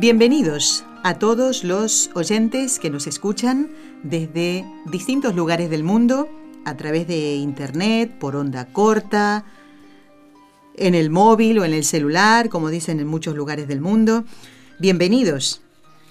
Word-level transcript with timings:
Bienvenidos 0.00 0.86
a 1.02 1.18
todos 1.18 1.62
los 1.62 2.08
oyentes 2.14 2.78
que 2.78 2.88
nos 2.88 3.06
escuchan 3.06 3.68
desde 4.02 4.64
distintos 4.86 5.34
lugares 5.34 5.68
del 5.68 5.84
mundo, 5.84 6.26
a 6.64 6.74
través 6.74 7.06
de 7.06 7.34
Internet, 7.34 8.10
por 8.18 8.34
onda 8.34 8.72
corta, 8.72 9.44
en 10.74 10.94
el 10.94 11.10
móvil 11.10 11.58
o 11.58 11.66
en 11.66 11.74
el 11.74 11.84
celular, 11.84 12.48
como 12.48 12.70
dicen 12.70 12.98
en 12.98 13.08
muchos 13.08 13.36
lugares 13.36 13.68
del 13.68 13.82
mundo. 13.82 14.24
Bienvenidos. 14.78 15.60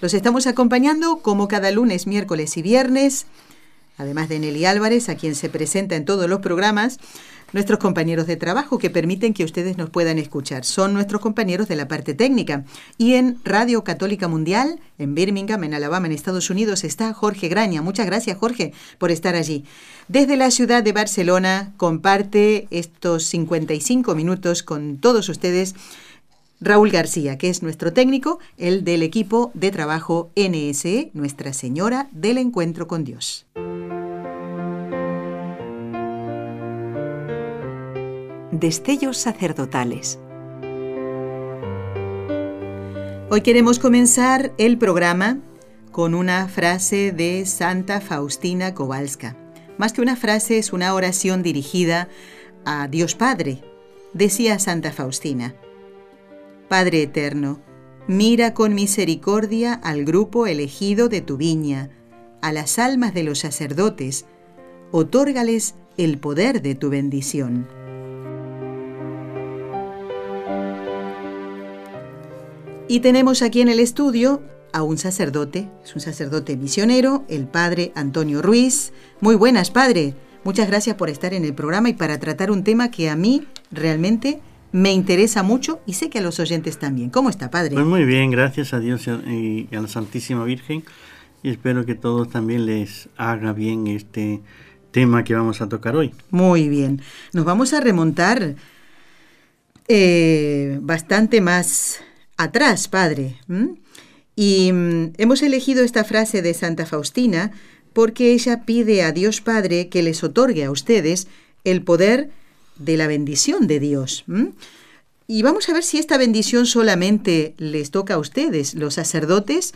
Los 0.00 0.14
estamos 0.14 0.46
acompañando 0.46 1.16
como 1.16 1.48
cada 1.48 1.72
lunes, 1.72 2.06
miércoles 2.06 2.56
y 2.56 2.62
viernes, 2.62 3.26
además 3.98 4.28
de 4.28 4.38
Nelly 4.38 4.66
Álvarez, 4.66 5.08
a 5.08 5.16
quien 5.16 5.34
se 5.34 5.48
presenta 5.48 5.96
en 5.96 6.04
todos 6.04 6.30
los 6.30 6.38
programas, 6.38 7.00
nuestros 7.52 7.78
compañeros 7.78 8.26
de 8.26 8.36
trabajo 8.36 8.78
que 8.78 8.90
permiten 8.90 9.34
que 9.34 9.44
ustedes 9.44 9.76
nos 9.76 9.90
puedan 9.90 10.18
escuchar. 10.18 10.64
Son 10.64 10.94
nuestros 10.94 11.20
compañeros 11.20 11.68
de 11.68 11.76
la 11.76 11.88
parte 11.88 12.14
técnica. 12.14 12.64
Y 12.98 13.14
en 13.14 13.38
Radio 13.44 13.84
Católica 13.84 14.28
Mundial, 14.28 14.80
en 14.98 15.14
Birmingham, 15.14 15.64
en 15.64 15.74
Alabama, 15.74 16.06
en 16.06 16.12
Estados 16.12 16.50
Unidos, 16.50 16.84
está 16.84 17.12
Jorge 17.12 17.48
Graña. 17.48 17.82
Muchas 17.82 18.06
gracias, 18.06 18.38
Jorge, 18.38 18.72
por 18.98 19.10
estar 19.10 19.34
allí. 19.34 19.64
Desde 20.08 20.36
la 20.36 20.50
ciudad 20.50 20.82
de 20.82 20.92
Barcelona, 20.92 21.72
comparte 21.76 22.66
estos 22.70 23.24
55 23.24 24.14
minutos 24.14 24.62
con 24.62 24.98
todos 24.98 25.28
ustedes. 25.28 25.74
Raúl 26.60 26.90
García, 26.90 27.38
que 27.38 27.48
es 27.48 27.62
nuestro 27.62 27.92
técnico, 27.92 28.38
el 28.58 28.84
del 28.84 29.02
equipo 29.02 29.50
de 29.54 29.70
trabajo 29.70 30.30
NSE, 30.36 31.10
Nuestra 31.14 31.54
Señora 31.54 32.08
del 32.12 32.36
Encuentro 32.36 32.86
con 32.86 33.04
Dios. 33.04 33.46
Destellos 38.52 39.16
sacerdotales. 39.16 40.18
Hoy 43.30 43.42
queremos 43.42 43.78
comenzar 43.78 44.52
el 44.58 44.76
programa 44.76 45.38
con 45.92 46.16
una 46.16 46.48
frase 46.48 47.12
de 47.12 47.46
Santa 47.46 48.00
Faustina 48.00 48.74
Kowalska. 48.74 49.36
Más 49.78 49.92
que 49.92 50.02
una 50.02 50.16
frase, 50.16 50.58
es 50.58 50.72
una 50.72 50.94
oración 50.94 51.44
dirigida 51.44 52.08
a 52.64 52.88
Dios 52.88 53.14
Padre. 53.14 53.62
Decía 54.14 54.58
Santa 54.58 54.90
Faustina, 54.90 55.54
Padre 56.68 57.02
Eterno, 57.02 57.60
mira 58.08 58.52
con 58.52 58.74
misericordia 58.74 59.74
al 59.74 60.04
grupo 60.04 60.48
elegido 60.48 61.08
de 61.08 61.20
tu 61.20 61.36
viña, 61.36 61.90
a 62.42 62.50
las 62.52 62.80
almas 62.80 63.14
de 63.14 63.22
los 63.22 63.38
sacerdotes, 63.38 64.26
otórgales 64.90 65.76
el 65.96 66.18
poder 66.18 66.62
de 66.62 66.74
tu 66.74 66.90
bendición. 66.90 67.68
Y 72.90 72.98
tenemos 72.98 73.42
aquí 73.42 73.60
en 73.60 73.68
el 73.68 73.78
estudio 73.78 74.42
a 74.72 74.82
un 74.82 74.98
sacerdote, 74.98 75.68
es 75.84 75.94
un 75.94 76.00
sacerdote 76.00 76.56
misionero, 76.56 77.24
el 77.28 77.46
padre 77.46 77.92
Antonio 77.94 78.42
Ruiz. 78.42 78.92
Muy 79.20 79.36
buenas, 79.36 79.70
padre. 79.70 80.16
Muchas 80.42 80.66
gracias 80.66 80.96
por 80.96 81.08
estar 81.08 81.32
en 81.32 81.44
el 81.44 81.54
programa 81.54 81.88
y 81.88 81.92
para 81.92 82.18
tratar 82.18 82.50
un 82.50 82.64
tema 82.64 82.90
que 82.90 83.08
a 83.08 83.14
mí 83.14 83.46
realmente 83.70 84.40
me 84.72 84.92
interesa 84.92 85.44
mucho 85.44 85.78
y 85.86 85.92
sé 85.92 86.10
que 86.10 86.18
a 86.18 86.20
los 86.20 86.40
oyentes 86.40 86.80
también. 86.80 87.10
¿Cómo 87.10 87.30
está, 87.30 87.48
padre? 87.48 87.74
Pues 87.74 87.86
muy 87.86 88.04
bien, 88.04 88.32
gracias 88.32 88.74
a 88.74 88.80
Dios 88.80 89.06
y 89.06 89.68
a 89.72 89.80
la 89.80 89.86
Santísima 89.86 90.42
Virgen. 90.42 90.82
Y 91.44 91.50
espero 91.50 91.86
que 91.86 91.94
todos 91.94 92.28
también 92.28 92.66
les 92.66 93.08
haga 93.16 93.52
bien 93.52 93.86
este 93.86 94.40
tema 94.90 95.22
que 95.22 95.36
vamos 95.36 95.60
a 95.60 95.68
tocar 95.68 95.94
hoy. 95.94 96.12
Muy 96.30 96.68
bien. 96.68 97.00
Nos 97.34 97.44
vamos 97.44 97.72
a 97.72 97.78
remontar 97.78 98.56
eh, 99.86 100.80
bastante 100.82 101.40
más 101.40 102.02
atrás, 102.42 102.88
Padre. 102.88 103.38
Y 104.36 104.72
mm, 104.72 105.12
hemos 105.18 105.42
elegido 105.42 105.84
esta 105.84 106.04
frase 106.04 106.42
de 106.42 106.54
Santa 106.54 106.86
Faustina 106.86 107.52
porque 107.92 108.32
ella 108.32 108.64
pide 108.64 109.02
a 109.02 109.12
Dios 109.12 109.40
Padre 109.40 109.88
que 109.88 110.02
les 110.02 110.22
otorgue 110.22 110.64
a 110.64 110.70
ustedes 110.70 111.26
el 111.64 111.82
poder 111.82 112.30
de 112.76 112.96
la 112.96 113.06
bendición 113.06 113.66
de 113.66 113.80
Dios. 113.80 114.24
Y 115.26 115.42
vamos 115.42 115.68
a 115.68 115.72
ver 115.72 115.84
si 115.84 115.98
esta 115.98 116.16
bendición 116.16 116.66
solamente 116.66 117.54
les 117.58 117.90
toca 117.90 118.14
a 118.14 118.18
ustedes, 118.18 118.74
los 118.74 118.94
sacerdotes, 118.94 119.74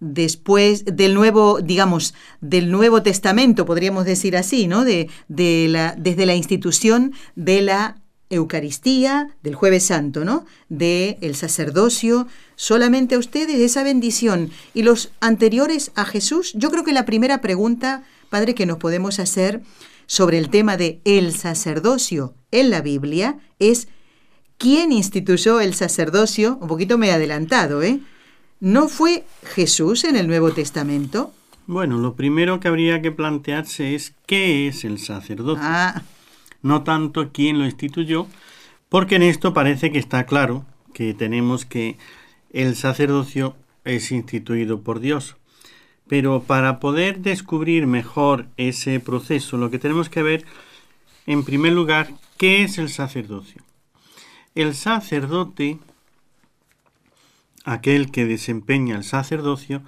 después 0.00 0.84
del 0.84 1.14
nuevo, 1.14 1.60
digamos, 1.60 2.14
del 2.40 2.70
Nuevo 2.70 3.02
Testamento, 3.02 3.64
podríamos 3.66 4.04
decir 4.04 4.36
así, 4.36 4.66
¿no? 4.66 4.84
De, 4.84 5.08
de 5.28 5.66
la, 5.68 5.94
desde 5.98 6.26
la 6.26 6.34
institución 6.34 7.12
de 7.36 7.62
la 7.62 8.03
Eucaristía, 8.34 9.36
del 9.42 9.54
jueves 9.54 9.86
santo, 9.86 10.24
¿no? 10.24 10.44
De 10.68 11.18
el 11.20 11.34
sacerdocio, 11.34 12.26
solamente 12.56 13.14
a 13.14 13.18
ustedes 13.18 13.58
esa 13.58 13.82
bendición. 13.82 14.50
Y 14.74 14.82
los 14.82 15.12
anteriores 15.20 15.92
a 15.94 16.04
Jesús, 16.04 16.52
yo 16.54 16.70
creo 16.70 16.84
que 16.84 16.92
la 16.92 17.04
primera 17.04 17.40
pregunta, 17.40 18.04
Padre, 18.30 18.54
que 18.54 18.66
nos 18.66 18.78
podemos 18.78 19.18
hacer 19.18 19.62
sobre 20.06 20.38
el 20.38 20.50
tema 20.50 20.76
de 20.76 21.00
el 21.04 21.34
sacerdocio 21.34 22.34
en 22.50 22.70
la 22.70 22.82
Biblia 22.82 23.38
es 23.58 23.88
¿quién 24.58 24.92
instituyó 24.92 25.60
el 25.60 25.74
sacerdocio? 25.74 26.58
Un 26.60 26.68
poquito 26.68 26.98
me 26.98 27.08
he 27.08 27.12
adelantado, 27.12 27.82
¿eh? 27.82 28.00
¿No 28.60 28.88
fue 28.88 29.24
Jesús 29.42 30.04
en 30.04 30.16
el 30.16 30.26
Nuevo 30.26 30.52
Testamento? 30.52 31.32
Bueno, 31.66 31.98
lo 31.98 32.14
primero 32.14 32.60
que 32.60 32.68
habría 32.68 33.00
que 33.02 33.10
plantearse 33.10 33.94
es 33.94 34.14
¿qué 34.26 34.68
es 34.68 34.84
el 34.84 34.98
sacerdocio? 34.98 35.62
Ah 35.62 36.02
no 36.64 36.82
tanto 36.82 37.30
quién 37.30 37.58
lo 37.58 37.66
instituyó, 37.66 38.26
porque 38.88 39.16
en 39.16 39.22
esto 39.22 39.52
parece 39.52 39.92
que 39.92 39.98
está 39.98 40.24
claro 40.24 40.64
que 40.94 41.12
tenemos 41.12 41.66
que 41.66 41.98
el 42.52 42.74
sacerdocio 42.74 43.54
es 43.84 44.10
instituido 44.10 44.80
por 44.80 44.98
Dios. 44.98 45.36
Pero 46.08 46.42
para 46.42 46.80
poder 46.80 47.20
descubrir 47.20 47.86
mejor 47.86 48.46
ese 48.56 48.98
proceso, 48.98 49.58
lo 49.58 49.70
que 49.70 49.78
tenemos 49.78 50.08
que 50.08 50.22
ver, 50.22 50.46
en 51.26 51.44
primer 51.44 51.74
lugar, 51.74 52.08
qué 52.38 52.62
es 52.62 52.78
el 52.78 52.88
sacerdocio. 52.88 53.62
El 54.54 54.74
sacerdote, 54.74 55.78
aquel 57.64 58.10
que 58.10 58.24
desempeña 58.24 58.96
el 58.96 59.04
sacerdocio, 59.04 59.82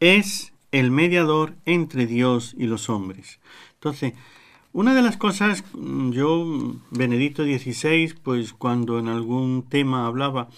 es 0.00 0.52
el 0.72 0.90
mediador 0.90 1.54
entre 1.64 2.06
Dios 2.06 2.54
y 2.58 2.66
los 2.66 2.90
hombres. 2.90 3.40
Entonces, 3.74 4.12
una 4.78 4.94
de 4.94 5.02
las 5.02 5.16
cosas, 5.16 5.64
mm, 5.72 6.12
yo, 6.12 6.46
Benedicto 6.92 7.42
XVI, 7.42 8.14
pues 8.22 8.52
cuando 8.52 9.00
en 9.00 9.08
algún 9.08 9.64
tema 9.68 10.06
hablaba, 10.06 10.50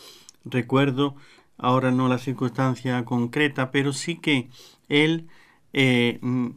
recuerdo, 0.45 1.15
ahora 1.57 1.91
no 1.91 2.07
la 2.07 2.19
circunstancia 2.19 3.03
concreta, 3.07 3.71
pero 3.71 3.95
sí 3.95 4.17
que 4.17 4.51
él 4.91 5.27
eh, 5.73 6.19
mm, 6.21 6.49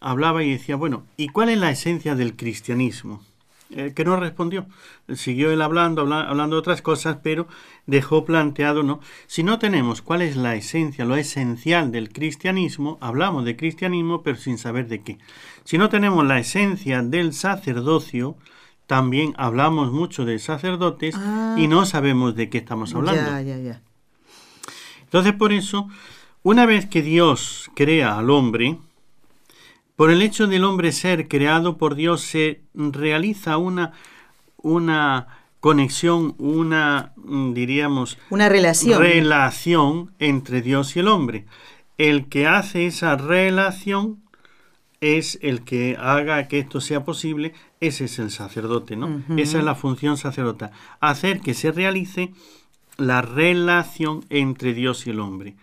hablaba 0.00 0.42
y 0.42 0.52
decía, 0.52 0.76
bueno, 0.76 1.04
¿y 1.18 1.28
cuál 1.28 1.50
es 1.50 1.58
la 1.58 1.70
esencia 1.70 2.14
del 2.14 2.36
cristianismo? 2.36 3.20
Eh, 3.72 3.92
que 3.94 4.04
no 4.04 4.16
respondió. 4.16 4.66
Siguió 5.14 5.52
él 5.52 5.62
hablando, 5.62 6.02
hablando 6.02 6.56
de 6.56 6.60
otras 6.60 6.82
cosas, 6.82 7.18
pero 7.22 7.46
dejó 7.86 8.24
planteado, 8.24 8.82
¿no? 8.82 8.98
Si 9.28 9.44
no 9.44 9.60
tenemos 9.60 10.02
cuál 10.02 10.22
es 10.22 10.34
la 10.34 10.56
esencia, 10.56 11.04
lo 11.04 11.14
esencial 11.14 11.92
del 11.92 12.12
cristianismo, 12.12 12.98
hablamos 13.00 13.44
de 13.44 13.56
cristianismo, 13.56 14.22
pero 14.22 14.36
sin 14.38 14.58
saber 14.58 14.88
de 14.88 15.02
qué. 15.02 15.18
Si 15.62 15.78
no 15.78 15.88
tenemos 15.88 16.26
la 16.26 16.40
esencia 16.40 17.00
del 17.02 17.32
sacerdocio, 17.32 18.36
también 18.88 19.34
hablamos 19.36 19.92
mucho 19.92 20.24
de 20.24 20.40
sacerdotes 20.40 21.14
y 21.56 21.68
no 21.68 21.82
ah. 21.82 21.86
sabemos 21.86 22.34
de 22.34 22.50
qué 22.50 22.58
estamos 22.58 22.92
hablando. 22.92 23.22
Ya, 23.22 23.40
ya, 23.40 23.56
ya. 23.56 23.82
Entonces, 25.02 25.32
por 25.32 25.52
eso, 25.52 25.88
una 26.42 26.66
vez 26.66 26.86
que 26.86 27.02
Dios 27.02 27.70
crea 27.76 28.18
al 28.18 28.30
hombre, 28.30 28.78
por 30.00 30.10
el 30.10 30.22
hecho 30.22 30.46
del 30.46 30.64
hombre 30.64 30.92
ser 30.92 31.28
creado 31.28 31.76
por 31.76 31.94
Dios 31.94 32.22
se 32.22 32.62
realiza 32.72 33.58
una, 33.58 33.92
una 34.56 35.26
conexión, 35.60 36.34
una, 36.38 37.12
mm, 37.16 37.52
diríamos, 37.52 38.16
una 38.30 38.48
relación. 38.48 38.98
relación 38.98 40.10
entre 40.18 40.62
Dios 40.62 40.96
y 40.96 41.00
el 41.00 41.08
hombre. 41.08 41.44
El 41.98 42.30
que 42.30 42.46
hace 42.46 42.86
esa 42.86 43.14
relación 43.16 44.22
es 45.02 45.38
el 45.42 45.64
que 45.64 45.98
haga 46.00 46.48
que 46.48 46.60
esto 46.60 46.80
sea 46.80 47.04
posible, 47.04 47.52
ese 47.80 48.06
es 48.06 48.18
el 48.18 48.30
sacerdote, 48.30 48.96
¿no? 48.96 49.22
Esa 49.36 49.58
es 49.58 49.64
la 49.64 49.74
función 49.74 50.16
sacerdotal, 50.16 50.70
hacer 51.00 51.42
que 51.42 51.52
se 51.52 51.72
realice 51.72 52.32
la 52.96 53.20
relación 53.20 54.24
entre 54.30 54.72
Dios 54.72 55.06
y 55.06 55.10
el 55.10 55.20
hombre. 55.20 55.56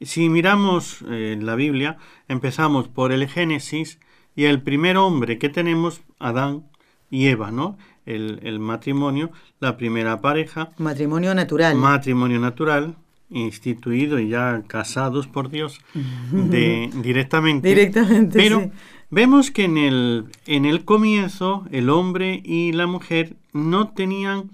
Si 0.00 0.28
miramos 0.28 1.04
eh, 1.08 1.38
la 1.40 1.54
Biblia, 1.54 1.96
empezamos 2.28 2.88
por 2.88 3.12
el 3.12 3.28
Génesis 3.28 3.98
y 4.34 4.44
el 4.44 4.60
primer 4.62 4.98
hombre 4.98 5.38
que 5.38 5.48
tenemos, 5.48 6.02
Adán 6.18 6.64
y 7.10 7.26
Eva, 7.28 7.50
¿no? 7.50 7.78
El, 8.04 8.40
el 8.42 8.58
matrimonio, 8.58 9.30
la 9.58 9.76
primera 9.76 10.20
pareja. 10.20 10.70
Matrimonio 10.76 11.34
natural. 11.34 11.76
Matrimonio 11.76 12.38
natural, 12.38 12.96
instituido 13.30 14.18
y 14.18 14.28
ya 14.28 14.62
casados 14.66 15.26
por 15.26 15.50
Dios 15.50 15.80
de, 16.30 16.90
directamente. 17.02 17.68
Directamente. 17.68 18.38
Pero 18.38 18.60
sí. 18.60 18.70
vemos 19.10 19.50
que 19.50 19.64
en 19.64 19.78
el, 19.78 20.26
en 20.46 20.66
el 20.66 20.84
comienzo 20.84 21.64
el 21.70 21.88
hombre 21.88 22.42
y 22.44 22.72
la 22.72 22.86
mujer 22.86 23.36
no 23.52 23.88
tenían 23.88 24.50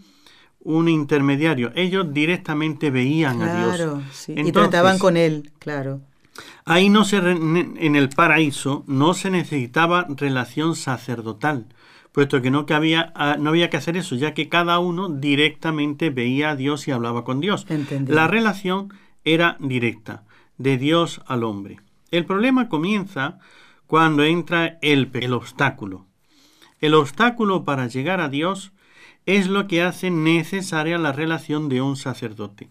un 0.65 0.89
intermediario. 0.89 1.73
Ellos 1.75 2.13
directamente 2.15 2.91
veían 2.91 3.43
a 3.43 3.57
Dios. 3.59 3.77
Claro, 3.77 4.03
sí. 4.13 4.35
y 4.37 4.53
trataban 4.53 4.99
con 4.99 5.17
él, 5.17 5.51
claro. 5.59 6.01
Ahí 6.65 6.89
no 6.89 7.05
se 7.05 7.21
re- 7.21 7.33
en 7.33 7.97
el 7.97 8.09
paraíso 8.09 8.85
no 8.87 9.15
se 9.15 9.31
necesitaba 9.31 10.07
relación 10.09 10.77
sacerdotal, 10.77 11.67
puesto 12.13 12.41
que 12.41 12.51
no, 12.51 12.65
que 12.65 12.75
había, 12.75 13.13
ah, 13.17 13.37
no 13.39 13.51
había 13.51 13.69
que 13.71 13.77
hacer 13.77 13.97
eso, 13.97 14.15
ya 14.17 14.33
que 14.35 14.49
cada 14.49 14.79
uno 14.79 15.09
directamente 15.09 16.11
veía 16.11 16.51
a 16.51 16.57
Dios 16.57 16.87
y 16.87 16.93
hablaba 16.93 17.25
con 17.25 17.41
Dios. 17.41 17.67
Entendido. 17.69 18.15
La 18.15 18.29
relación 18.29 18.93
era 19.25 19.57
directa, 19.61 20.25
de 20.59 20.79
Dios 20.79 21.21
al 21.27 21.43
hombre. 21.45 21.81
El 22.11 22.25
problema 22.25 22.69
comienza 22.69 23.39
cuando 23.87 24.23
entra 24.23 24.79
el, 24.81 25.11
el 25.15 25.33
obstáculo. 25.33 26.07
El 26.81 26.95
obstáculo 26.95 27.65
para 27.65 27.89
llegar 27.89 28.21
a 28.21 28.29
Dios 28.29 28.73
es 29.27 29.49
lo 29.49 29.67
que 29.67 29.83
hace 29.83 30.11
necesaria 30.11 30.99
la 30.99 31.13
relación 31.13 31.69
de 31.69 31.81
un 31.83 31.97
sacerdote, 31.97 32.71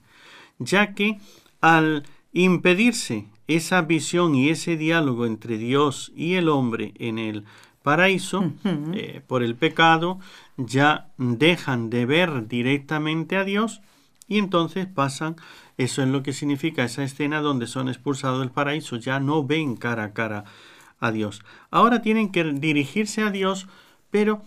ya 0.59 0.93
que 0.93 1.19
al 1.61 2.03
impedirse 2.33 3.27
esa 3.47 3.81
visión 3.81 4.35
y 4.35 4.49
ese 4.49 4.77
diálogo 4.77 5.25
entre 5.25 5.57
Dios 5.57 6.11
y 6.15 6.35
el 6.35 6.49
hombre 6.49 6.93
en 6.97 7.19
el 7.19 7.45
paraíso, 7.83 8.53
eh, 8.63 9.21
por 9.25 9.43
el 9.43 9.55
pecado, 9.55 10.19
ya 10.57 11.11
dejan 11.17 11.89
de 11.89 12.05
ver 12.05 12.47
directamente 12.47 13.37
a 13.37 13.43
Dios 13.43 13.81
y 14.27 14.37
entonces 14.37 14.87
pasan, 14.87 15.35
eso 15.77 16.01
es 16.01 16.07
lo 16.07 16.23
que 16.23 16.33
significa 16.33 16.83
esa 16.83 17.03
escena 17.03 17.41
donde 17.41 17.67
son 17.67 17.89
expulsados 17.89 18.39
del 18.39 18.51
paraíso, 18.51 18.97
ya 18.97 19.19
no 19.19 19.43
ven 19.43 19.75
cara 19.75 20.05
a 20.05 20.13
cara 20.13 20.45
a 20.99 21.11
Dios. 21.11 21.43
Ahora 21.71 22.01
tienen 22.01 22.31
que 22.31 22.43
dirigirse 22.43 23.23
a 23.23 23.31
Dios, 23.31 23.67
pero 24.09 24.43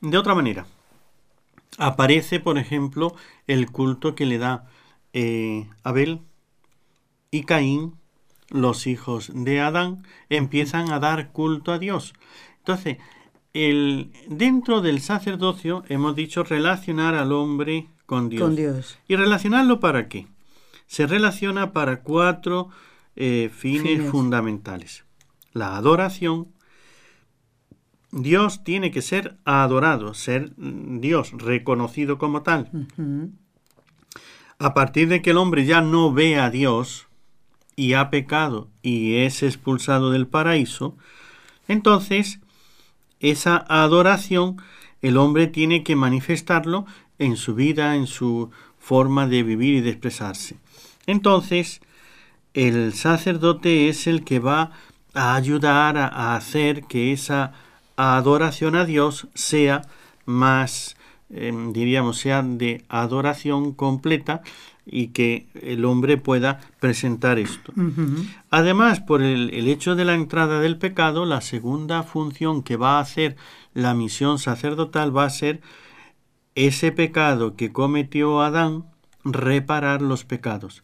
de 0.00 0.18
otra 0.18 0.34
manera. 0.34 0.66
Aparece, 1.78 2.40
por 2.40 2.58
ejemplo, 2.58 3.14
el 3.46 3.70
culto 3.70 4.14
que 4.14 4.26
le 4.26 4.38
da 4.38 4.68
eh, 5.12 5.68
Abel 5.82 6.20
y 7.30 7.44
Caín, 7.44 7.94
los 8.50 8.86
hijos 8.86 9.30
de 9.34 9.60
Adán, 9.60 10.06
empiezan 10.28 10.92
a 10.92 10.98
dar 10.98 11.32
culto 11.32 11.72
a 11.72 11.78
Dios. 11.78 12.14
Entonces, 12.58 12.98
el, 13.54 14.12
dentro 14.28 14.80
del 14.80 15.00
sacerdocio 15.00 15.84
hemos 15.88 16.14
dicho 16.14 16.42
relacionar 16.44 17.14
al 17.14 17.32
hombre 17.32 17.88
con 18.06 18.28
Dios. 18.28 18.42
Con 18.42 18.56
Dios. 18.56 18.98
¿Y 19.08 19.16
relacionarlo 19.16 19.80
para 19.80 20.08
qué? 20.08 20.26
Se 20.86 21.06
relaciona 21.06 21.72
para 21.72 22.02
cuatro 22.02 22.68
eh, 23.16 23.50
fines, 23.54 23.82
Fines. 23.82 24.10
fundamentales. 24.10 25.04
La 25.52 25.76
adoración. 25.76 26.48
Dios 28.12 28.62
tiene 28.62 28.90
que 28.90 29.00
ser 29.00 29.38
adorado, 29.46 30.12
ser 30.12 30.52
Dios 30.56 31.32
reconocido 31.32 32.18
como 32.18 32.42
tal. 32.42 32.88
A 34.58 34.74
partir 34.74 35.08
de 35.08 35.22
que 35.22 35.30
el 35.30 35.38
hombre 35.38 35.64
ya 35.64 35.80
no 35.80 36.12
ve 36.12 36.38
a 36.38 36.50
Dios 36.50 37.08
y 37.74 37.94
ha 37.94 38.10
pecado 38.10 38.68
y 38.82 39.16
es 39.16 39.42
expulsado 39.42 40.10
del 40.10 40.28
paraíso, 40.28 40.96
entonces 41.68 42.40
esa 43.18 43.56
adoración 43.56 44.56
el 45.00 45.16
hombre 45.16 45.46
tiene 45.46 45.82
que 45.82 45.96
manifestarlo 45.96 46.84
en 47.18 47.36
su 47.36 47.54
vida, 47.54 47.96
en 47.96 48.06
su 48.06 48.50
forma 48.78 49.26
de 49.26 49.42
vivir 49.42 49.76
y 49.76 49.80
de 49.80 49.90
expresarse. 49.90 50.58
Entonces, 51.06 51.80
el 52.52 52.92
sacerdote 52.92 53.88
es 53.88 54.06
el 54.06 54.22
que 54.22 54.38
va 54.38 54.70
a 55.14 55.34
ayudar 55.34 55.96
a, 55.96 56.06
a 56.06 56.36
hacer 56.36 56.84
que 56.84 57.12
esa 57.12 57.52
adoración 58.02 58.76
a 58.76 58.84
Dios 58.84 59.28
sea 59.34 59.82
más, 60.24 60.96
eh, 61.30 61.52
diríamos, 61.72 62.18
sea 62.18 62.42
de 62.42 62.84
adoración 62.88 63.72
completa 63.72 64.42
y 64.84 65.08
que 65.08 65.46
el 65.54 65.84
hombre 65.84 66.16
pueda 66.16 66.60
presentar 66.80 67.38
esto. 67.38 67.72
Además, 68.50 69.00
por 69.00 69.22
el, 69.22 69.50
el 69.50 69.68
hecho 69.68 69.94
de 69.94 70.04
la 70.04 70.14
entrada 70.14 70.60
del 70.60 70.76
pecado, 70.76 71.24
la 71.24 71.40
segunda 71.40 72.02
función 72.02 72.62
que 72.62 72.76
va 72.76 72.98
a 72.98 73.00
hacer 73.00 73.36
la 73.74 73.94
misión 73.94 74.38
sacerdotal 74.38 75.16
va 75.16 75.24
a 75.24 75.30
ser 75.30 75.60
ese 76.54 76.92
pecado 76.92 77.56
que 77.56 77.72
cometió 77.72 78.40
Adán, 78.42 78.84
reparar 79.24 80.02
los 80.02 80.24
pecados. 80.24 80.82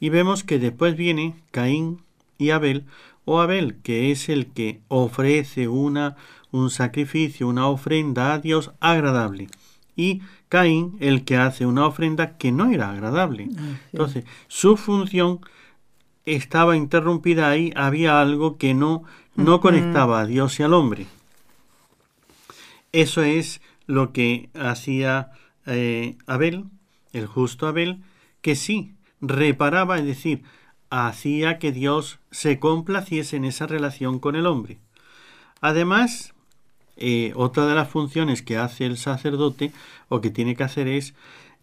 Y 0.00 0.10
vemos 0.10 0.44
que 0.44 0.58
después 0.58 0.96
viene 0.96 1.36
Caín 1.50 2.02
y 2.38 2.50
Abel, 2.50 2.84
o 3.24 3.40
Abel, 3.40 3.76
que 3.82 4.10
es 4.10 4.28
el 4.28 4.46
que 4.46 4.80
ofrece 4.88 5.68
una, 5.68 6.16
un 6.52 6.70
sacrificio, 6.70 7.48
una 7.48 7.68
ofrenda 7.68 8.32
a 8.32 8.38
Dios 8.38 8.72
agradable. 8.80 9.48
Y 9.96 10.22
Caín, 10.48 10.96
el 11.00 11.24
que 11.24 11.36
hace 11.36 11.66
una 11.66 11.86
ofrenda 11.86 12.36
que 12.36 12.52
no 12.52 12.70
era 12.70 12.90
agradable. 12.90 13.48
Entonces, 13.92 14.24
su 14.48 14.76
función 14.76 15.40
estaba 16.26 16.76
interrumpida 16.76 17.48
ahí, 17.48 17.72
había 17.76 18.20
algo 18.20 18.58
que 18.58 18.74
no, 18.74 19.04
no 19.36 19.60
conectaba 19.60 20.20
a 20.20 20.26
Dios 20.26 20.58
y 20.60 20.62
al 20.62 20.74
hombre. 20.74 21.06
Eso 22.92 23.22
es 23.22 23.60
lo 23.86 24.12
que 24.12 24.50
hacía 24.54 25.32
eh, 25.66 26.16
Abel, 26.26 26.64
el 27.12 27.26
justo 27.26 27.66
Abel, 27.66 28.02
que 28.40 28.56
sí 28.56 28.94
reparaba, 29.20 29.98
es 29.98 30.04
decir, 30.04 30.42
hacía 30.90 31.58
que 31.58 31.72
Dios 31.72 32.20
se 32.30 32.58
complaciese 32.58 33.36
en 33.36 33.44
esa 33.44 33.66
relación 33.66 34.18
con 34.18 34.36
el 34.36 34.46
hombre. 34.46 34.78
Además, 35.60 36.34
eh, 36.96 37.32
otra 37.34 37.66
de 37.66 37.74
las 37.74 37.88
funciones 37.88 38.42
que 38.42 38.56
hace 38.56 38.86
el 38.86 38.96
sacerdote 38.96 39.72
o 40.08 40.20
que 40.20 40.30
tiene 40.30 40.56
que 40.56 40.64
hacer 40.64 40.88
es 40.88 41.14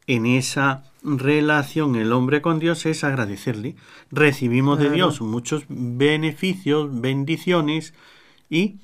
en 0.07 0.25
esa 0.25 0.83
relación 1.03 1.95
el 1.95 2.11
hombre 2.11 2.41
con 2.41 2.59
Dios 2.59 2.85
es 2.85 3.03
agradecerle. 3.03 3.75
Recibimos 4.11 4.79
de. 4.79 4.89
Dios 4.89 5.21
muchos 5.21 5.65
beneficios, 5.69 6.89
bendiciones 7.01 7.93
y 8.49 8.75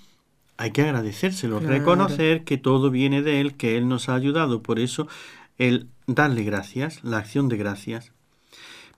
hay 0.57 0.71
que 0.71 0.81
agradecérselo, 0.81 1.59
Claro. 1.59 1.73
reconocer 1.73 2.43
que 2.43 2.57
todo 2.57 2.89
viene 2.89 3.21
de 3.21 3.39
Él, 3.41 3.55
que 3.55 3.77
Él 3.77 3.87
nos 3.87 4.09
ha 4.09 4.15
ayudado. 4.15 4.61
Por 4.61 4.79
eso 4.79 5.07
el 5.57 5.87
darle 6.07 6.43
gracias, 6.43 7.03
la 7.03 7.17
acción 7.17 7.47
de 7.47 7.57
gracias. 7.57 8.11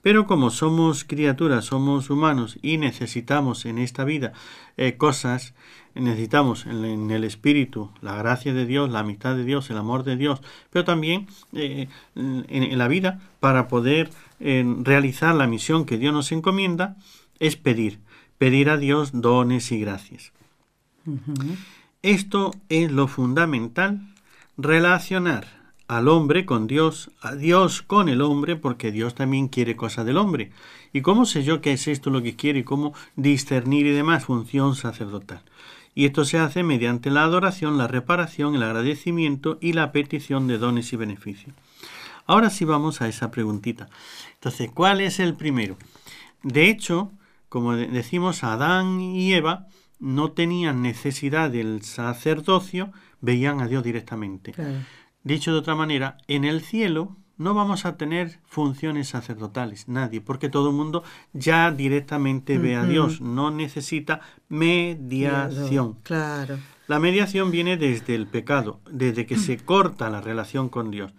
Pero 0.02 0.26
como 0.26 0.50
somos 0.50 1.04
criaturas, 1.04 1.66
somos 1.66 2.10
humanos 2.10 2.58
y 2.62 2.78
necesitamos 2.78 3.66
en 3.66 3.78
esta 3.78 4.04
vida 4.04 4.34
eh, 4.78 4.98
cosas, 4.98 5.54
necesitamos 5.94 6.66
en, 6.66 6.84
en 6.86 7.12
el 7.12 7.24
espíritu 7.24 7.92
la 8.02 8.16
gracia 8.16 8.54
de 8.54 8.66
Dios, 8.66 8.90
la 8.90 9.00
amistad 9.00 9.36
de 9.36 9.44
Dios, 9.44 9.70
el 9.70 9.78
amor 9.78 10.04
de 10.04 10.18
Dios, 10.18 10.42
pero 10.72 10.86
también 10.86 11.28
eh, 11.54 11.88
en, 12.16 12.46
en 12.50 12.78
la 12.78 12.88
vida 12.88 13.20
para 13.40 13.68
poder 13.68 14.10
eh, 14.40 14.66
realizar 14.80 15.36
la 15.36 15.46
misión 15.46 15.86
que 15.86 16.00
Dios 16.00 16.14
nos 16.14 16.32
encomienda 16.32 16.98
es 17.40 17.58
pedir, 17.58 18.00
pedir 18.40 18.70
a 18.70 18.78
Dios 18.78 19.12
dones 19.14 19.72
y 19.72 19.80
gracias. 19.80 20.32
Esto 22.02 22.52
es 22.70 22.92
lo 22.92 23.08
fundamental, 23.08 24.02
relacionar 24.58 25.61
al 25.92 26.08
hombre 26.08 26.46
con 26.46 26.68
Dios, 26.68 27.12
a 27.22 27.36
Dios 27.36 27.82
con 27.82 28.08
el 28.08 28.22
hombre, 28.22 28.56
porque 28.56 28.94
Dios 28.94 29.14
también 29.14 29.50
quiere 29.50 29.76
cosas 29.76 30.06
del 30.06 30.16
hombre. 30.16 30.52
¿Y 30.94 31.02
cómo 31.02 31.26
sé 31.26 31.44
yo 31.44 31.60
qué 31.60 31.74
es 31.74 31.86
esto 31.90 32.10
lo 32.10 32.22
que 32.22 32.38
quiere 32.38 32.60
y 32.60 32.64
cómo 32.64 32.94
discernir 33.18 33.86
y 33.86 33.92
demás? 33.92 34.24
Función 34.24 34.76
sacerdotal. 34.76 35.42
Y 35.94 36.06
esto 36.06 36.24
se 36.24 36.40
hace 36.40 36.64
mediante 36.64 37.10
la 37.10 37.24
adoración, 37.24 37.78
la 37.78 37.88
reparación, 37.88 38.56
el 38.56 38.64
agradecimiento 38.64 39.58
y 39.60 39.74
la 39.74 39.92
petición 39.92 40.48
de 40.48 40.58
dones 40.58 40.94
y 40.94 40.96
beneficios. 40.96 41.54
Ahora 42.26 42.50
sí 42.50 42.64
vamos 42.64 43.02
a 43.02 43.10
esa 43.10 43.30
preguntita. 43.30 43.90
Entonces, 44.36 44.72
¿cuál 44.74 45.02
es 45.02 45.20
el 45.20 45.34
primero? 45.34 45.76
De 46.42 46.70
hecho, 46.70 47.12
como 47.50 47.76
de- 47.76 47.88
decimos, 47.88 48.46
Adán 48.46 49.02
y 49.02 49.34
Eva 49.34 49.68
no 50.00 50.32
tenían 50.32 50.82
necesidad 50.82 51.50
del 51.50 51.82
sacerdocio, 51.82 52.94
veían 53.20 53.60
a 53.60 53.68
Dios 53.68 53.84
directamente. 53.84 54.54
Dicho 55.24 55.52
de 55.52 55.60
otra 55.60 55.76
manera, 55.76 56.18
en 56.28 56.46
el 56.46 56.62
cielo 56.62 57.16
no 57.38 57.54
vamos 57.54 57.86
a 57.86 57.98
tener 57.98 58.40
funciones 58.46 59.10
sacerdotales, 59.10 59.88
nadie, 59.88 60.22
porque 60.22 60.50
todo 60.50 60.70
el 60.70 60.76
mundo 60.76 61.04
ya 61.34 61.72
directamente 61.72 62.58
ve 62.60 62.76
a. 62.76 62.86
Dios, 62.86 63.20
no 63.20 63.50
necesita 63.50 64.22
mediación. 64.48 65.98
Claro. 66.04 66.60
La 66.88 67.00
mediación 67.00 67.52
viene 67.52 67.78
desde 67.78 68.16
el 68.16 68.28
pecado, 68.28 68.80
desde 68.90 69.26
que 69.26 69.38
se 69.38 69.58
corta 69.58 70.10
la 70.10 70.22
relación 70.22 70.70
con 70.70 70.92
Dios. 70.92 71.14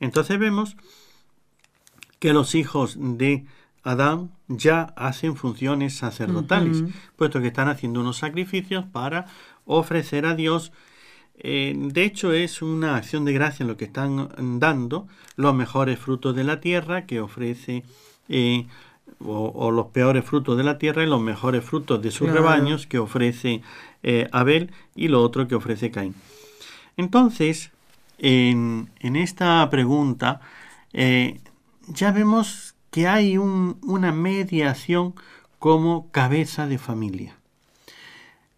Entonces 0.00 0.38
vemos 0.38 0.76
que 2.18 2.32
los 2.32 2.54
hijos 2.54 2.96
de 2.98 3.46
Adán 3.82 4.32
ya 4.48 4.92
hacen 4.96 5.36
funciones 5.36 5.96
sacerdotales, 5.96 6.84
puesto 7.16 7.40
que 7.40 7.48
están 7.48 7.68
haciendo 7.68 8.00
unos 8.00 8.18
sacrificios 8.18 8.84
para 8.86 9.26
ofrecer 9.64 10.26
a 10.26 10.34
Dios. 10.34 10.72
Eh, 11.42 11.74
de 11.74 12.04
hecho, 12.04 12.32
es 12.32 12.60
una 12.60 12.96
acción 12.96 13.24
de 13.24 13.32
gracia 13.32 13.64
lo 13.64 13.78
que 13.78 13.86
están 13.86 14.28
dando 14.60 15.08
los 15.36 15.54
mejores 15.54 15.98
frutos 15.98 16.36
de 16.36 16.44
la 16.44 16.60
tierra 16.60 17.06
que 17.06 17.20
ofrece, 17.20 17.82
eh, 18.28 18.66
o, 19.24 19.70
los 19.70 19.86
peores 19.86 20.24
frutos 20.24 20.58
de 20.58 20.64
la 20.64 20.76
tierra 20.76 21.02
y 21.02 21.06
los 21.06 21.20
mejores 21.20 21.64
frutos 21.64 22.02
de 22.02 22.10
sus 22.10 22.30
rebaños 22.30 22.86
que 22.86 22.98
ofrece 22.98 23.62
eh, 24.02 24.28
Abel 24.32 24.70
y 24.94 25.08
lo 25.08 25.22
otro 25.22 25.48
que 25.48 25.54
ofrece 25.54 25.90
Caín. 25.90 26.14
Entonces, 26.98 27.70
en, 28.18 28.90
en 29.00 29.16
esta 29.16 29.68
pregunta, 29.70 30.40
ya 30.92 32.12
vemos 32.12 32.74
que 32.90 33.08
hay 33.08 33.38
una 33.38 34.12
mediación 34.12 35.14
como 35.58 36.10
cabeza 36.10 36.66
de 36.66 36.78
familia. 36.78 37.36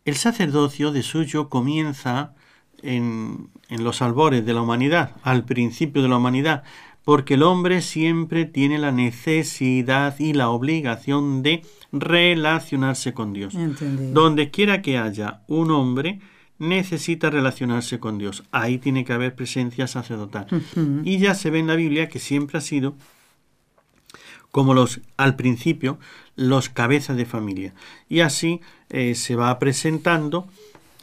El 0.05 0.17
sacerdocio 0.17 0.91
de 0.91 1.03
suyo 1.03 1.49
comienza 1.49 2.35
en, 2.83 3.49
en, 3.69 3.85
los 3.85 4.03
albores 4.03 4.45
de 4.45 4.55
la 4.55 4.63
humanidad, 4.63 5.17
al 5.23 5.45
principio 5.45 6.03
de 6.03 6.09
la 6.09 6.17
humanidad, 6.17 6.65
porque 7.05 7.35
el 7.35 7.43
hombre 7.43 7.83
siempre 7.83 8.45
tiene 8.45 8.79
la 8.79 8.93
necesidad 8.93 10.19
y 10.19 10.35
la 10.35 10.51
obligación 10.51 11.43
de 11.43 11.63
relacionarse 11.91 13.13
con 13.13 13.33
Dios. 13.33 13.55
Donde 14.13 14.51
quiera 14.51 14.83
que 14.83 14.99
haya 14.99 15.43
un 15.49 15.71
hombre, 15.71 16.21
necesita 16.59 17.29
relacionarse 17.29 17.99
con 17.99 18.19
Dios. 18.19 18.45
Ahí 18.53 18.79
tiene 18.79 19.05
que 19.05 19.13
haber 19.13 19.35
presencia 19.35 19.87
sacerdotal. 19.87 20.47
Y 21.05 21.19
ya 21.19 21.35
se 21.35 21.51
ve 21.51 21.59
en 21.59 21.67
la 21.67 21.77
Biblia 21.77 22.09
que 22.09 22.19
siempre 22.19 22.59
ha 22.59 22.63
sido 22.63 22.95
como 24.53 24.75
los 24.75 25.01
al 25.17 25.35
principio 25.35 25.99
los 26.37 26.69
cabezas 26.69 27.17
de 27.17 27.27
familia. 27.27 27.75
Y 28.09 28.21
así 28.21 28.61
eh, 28.91 29.15
se 29.15 29.35
va 29.35 29.59
presentando 29.59 30.47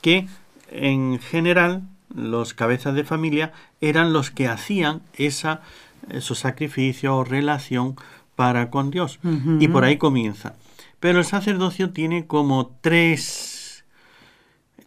que 0.02 0.28
en 0.72 1.20
general 1.20 1.84
los 2.14 2.54
cabezas 2.54 2.96
de 2.96 3.04
familia 3.04 3.52
eran 3.82 4.14
los 4.14 4.32
que 4.32 4.48
hacían 4.48 5.02
esa, 5.14 5.62
esos 6.10 6.40
sacrificio 6.40 7.16
o 7.16 7.24
relación 7.24 7.96
para 8.36 8.70
con 8.70 8.90
Dios. 8.92 9.20
Y 9.60 9.68
por 9.68 9.84
ahí 9.84 9.98
comienza. 9.98 10.56
Pero 11.00 11.20
el 11.20 11.26
sacerdocio 11.26 11.92
tiene 11.92 12.26
como 12.26 12.76
tres, 12.82 13.86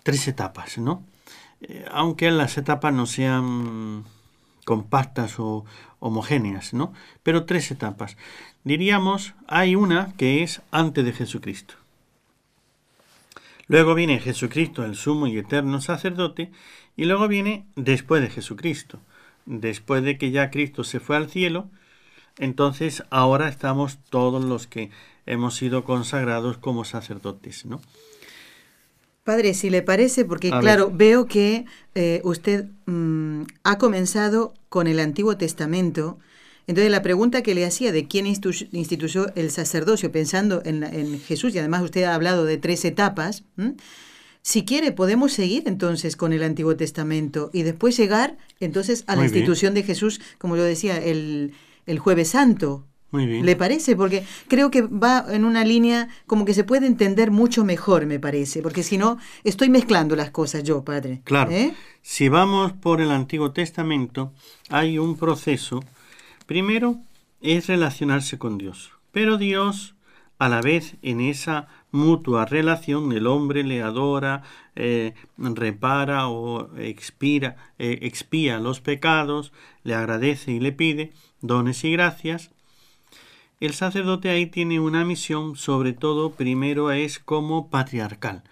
tres 0.02 0.26
etapas, 0.28 0.78
¿no? 0.78 1.04
Eh, 1.60 1.84
aunque 1.90 2.30
las 2.30 2.58
etapas 2.58 2.92
no 2.92 3.06
sean 3.06 4.04
compactas 4.64 5.38
o 5.38 5.64
homogéneas, 6.00 6.74
¿no? 6.74 6.92
Pero 7.22 7.44
tres 7.44 7.70
etapas. 7.70 8.16
Diríamos, 8.64 9.34
hay 9.46 9.76
una 9.76 10.12
que 10.16 10.42
es 10.42 10.62
antes 10.70 11.04
de 11.04 11.12
Jesucristo. 11.12 11.74
Luego 13.72 13.94
viene 13.94 14.20
Jesucristo, 14.20 14.84
el 14.84 14.96
sumo 14.96 15.26
y 15.26 15.38
eterno 15.38 15.80
sacerdote, 15.80 16.50
y 16.94 17.06
luego 17.06 17.26
viene 17.26 17.64
después 17.74 18.20
de 18.20 18.28
Jesucristo. 18.28 19.00
Después 19.46 20.02
de 20.04 20.18
que 20.18 20.30
ya 20.30 20.50
Cristo 20.50 20.84
se 20.84 21.00
fue 21.00 21.16
al 21.16 21.30
cielo, 21.30 21.70
entonces 22.38 23.02
ahora 23.08 23.48
estamos 23.48 23.96
todos 24.10 24.44
los 24.44 24.66
que 24.66 24.90
hemos 25.24 25.56
sido 25.56 25.84
consagrados 25.84 26.58
como 26.58 26.84
sacerdotes, 26.84 27.64
¿no? 27.64 27.80
Padre, 29.24 29.54
si 29.54 29.70
le 29.70 29.80
parece, 29.80 30.26
porque 30.26 30.50
claro, 30.50 30.90
veo 30.92 31.24
que 31.24 31.64
eh, 31.94 32.20
usted 32.24 32.66
mm, 32.84 33.44
ha 33.64 33.78
comenzado 33.78 34.52
con 34.68 34.86
el 34.86 35.00
Antiguo 35.00 35.38
Testamento, 35.38 36.18
entonces 36.66 36.90
la 36.90 37.02
pregunta 37.02 37.42
que 37.42 37.54
le 37.54 37.64
hacía 37.64 37.92
de 37.92 38.06
quién 38.06 38.26
instituyó 38.26 39.26
el 39.34 39.50
sacerdocio, 39.50 40.12
pensando 40.12 40.62
en, 40.64 41.20
Jesús, 41.20 41.54
y 41.54 41.58
además 41.58 41.82
usted 41.82 42.04
ha 42.04 42.14
hablado 42.14 42.44
de 42.44 42.56
tres 42.56 42.84
etapas, 42.84 43.44
si 44.42 44.64
quiere 44.64 44.92
podemos 44.92 45.32
seguir 45.32 45.64
entonces 45.66 46.16
con 46.16 46.32
el 46.32 46.42
Antiguo 46.42 46.76
Testamento 46.76 47.50
y 47.52 47.62
después 47.62 47.96
llegar 47.96 48.38
entonces 48.60 49.04
a 49.06 49.16
la 49.16 49.22
institución 49.22 49.74
de 49.74 49.82
Jesús, 49.84 50.20
como 50.38 50.56
yo 50.56 50.64
decía, 50.64 50.98
el, 50.98 51.52
el 51.86 51.98
jueves 51.98 52.30
santo. 52.30 52.84
Muy 53.12 53.26
bien. 53.26 53.44
¿Le 53.44 53.56
parece? 53.56 53.94
Porque 53.94 54.24
creo 54.48 54.70
que 54.70 54.80
va 54.82 55.26
en 55.28 55.44
una 55.44 55.64
línea 55.64 56.08
como 56.26 56.46
que 56.46 56.54
se 56.54 56.64
puede 56.64 56.86
entender 56.86 57.30
mucho 57.30 57.62
mejor, 57.62 58.06
me 58.06 58.18
parece, 58.18 58.62
porque 58.62 58.82
si 58.82 58.96
no, 58.96 59.18
estoy 59.44 59.68
mezclando 59.68 60.16
las 60.16 60.30
cosas 60.30 60.62
yo, 60.62 60.82
padre. 60.82 61.20
Claro. 61.24 61.50
¿Eh? 61.50 61.74
Si 62.00 62.30
vamos 62.30 62.72
por 62.72 63.02
el 63.02 63.10
Antiguo 63.10 63.52
Testamento, 63.52 64.32
hay 64.70 64.98
un 64.98 65.18
proceso 65.18 65.84
Primero 66.52 66.98
es 67.40 67.66
relacionarse 67.66 68.38
con 68.38 68.58
Dios, 68.58 68.92
pero 69.10 69.38
Dios 69.38 69.94
a 70.38 70.50
la 70.50 70.60
vez 70.60 70.96
en 71.00 71.22
esa 71.22 71.66
mutua 71.92 72.44
relación 72.44 73.10
el 73.12 73.26
hombre 73.26 73.64
le 73.64 73.80
adora, 73.80 74.42
eh, 74.76 75.14
repara 75.38 76.28
o 76.28 76.76
expira, 76.76 77.56
eh, 77.78 78.00
expía 78.02 78.58
los 78.58 78.82
pecados, 78.82 79.50
le 79.82 79.94
agradece 79.94 80.52
y 80.52 80.60
le 80.60 80.72
pide 80.72 81.14
dones 81.40 81.84
y 81.84 81.92
gracias. 81.92 82.50
El 83.58 83.72
sacerdote 83.72 84.28
ahí 84.28 84.44
tiene 84.44 84.78
una 84.78 85.06
misión, 85.06 85.56
sobre 85.56 85.94
todo 85.94 86.32
primero 86.32 86.92
es 86.92 87.18
como 87.18 87.70
patriarcal. 87.70 88.42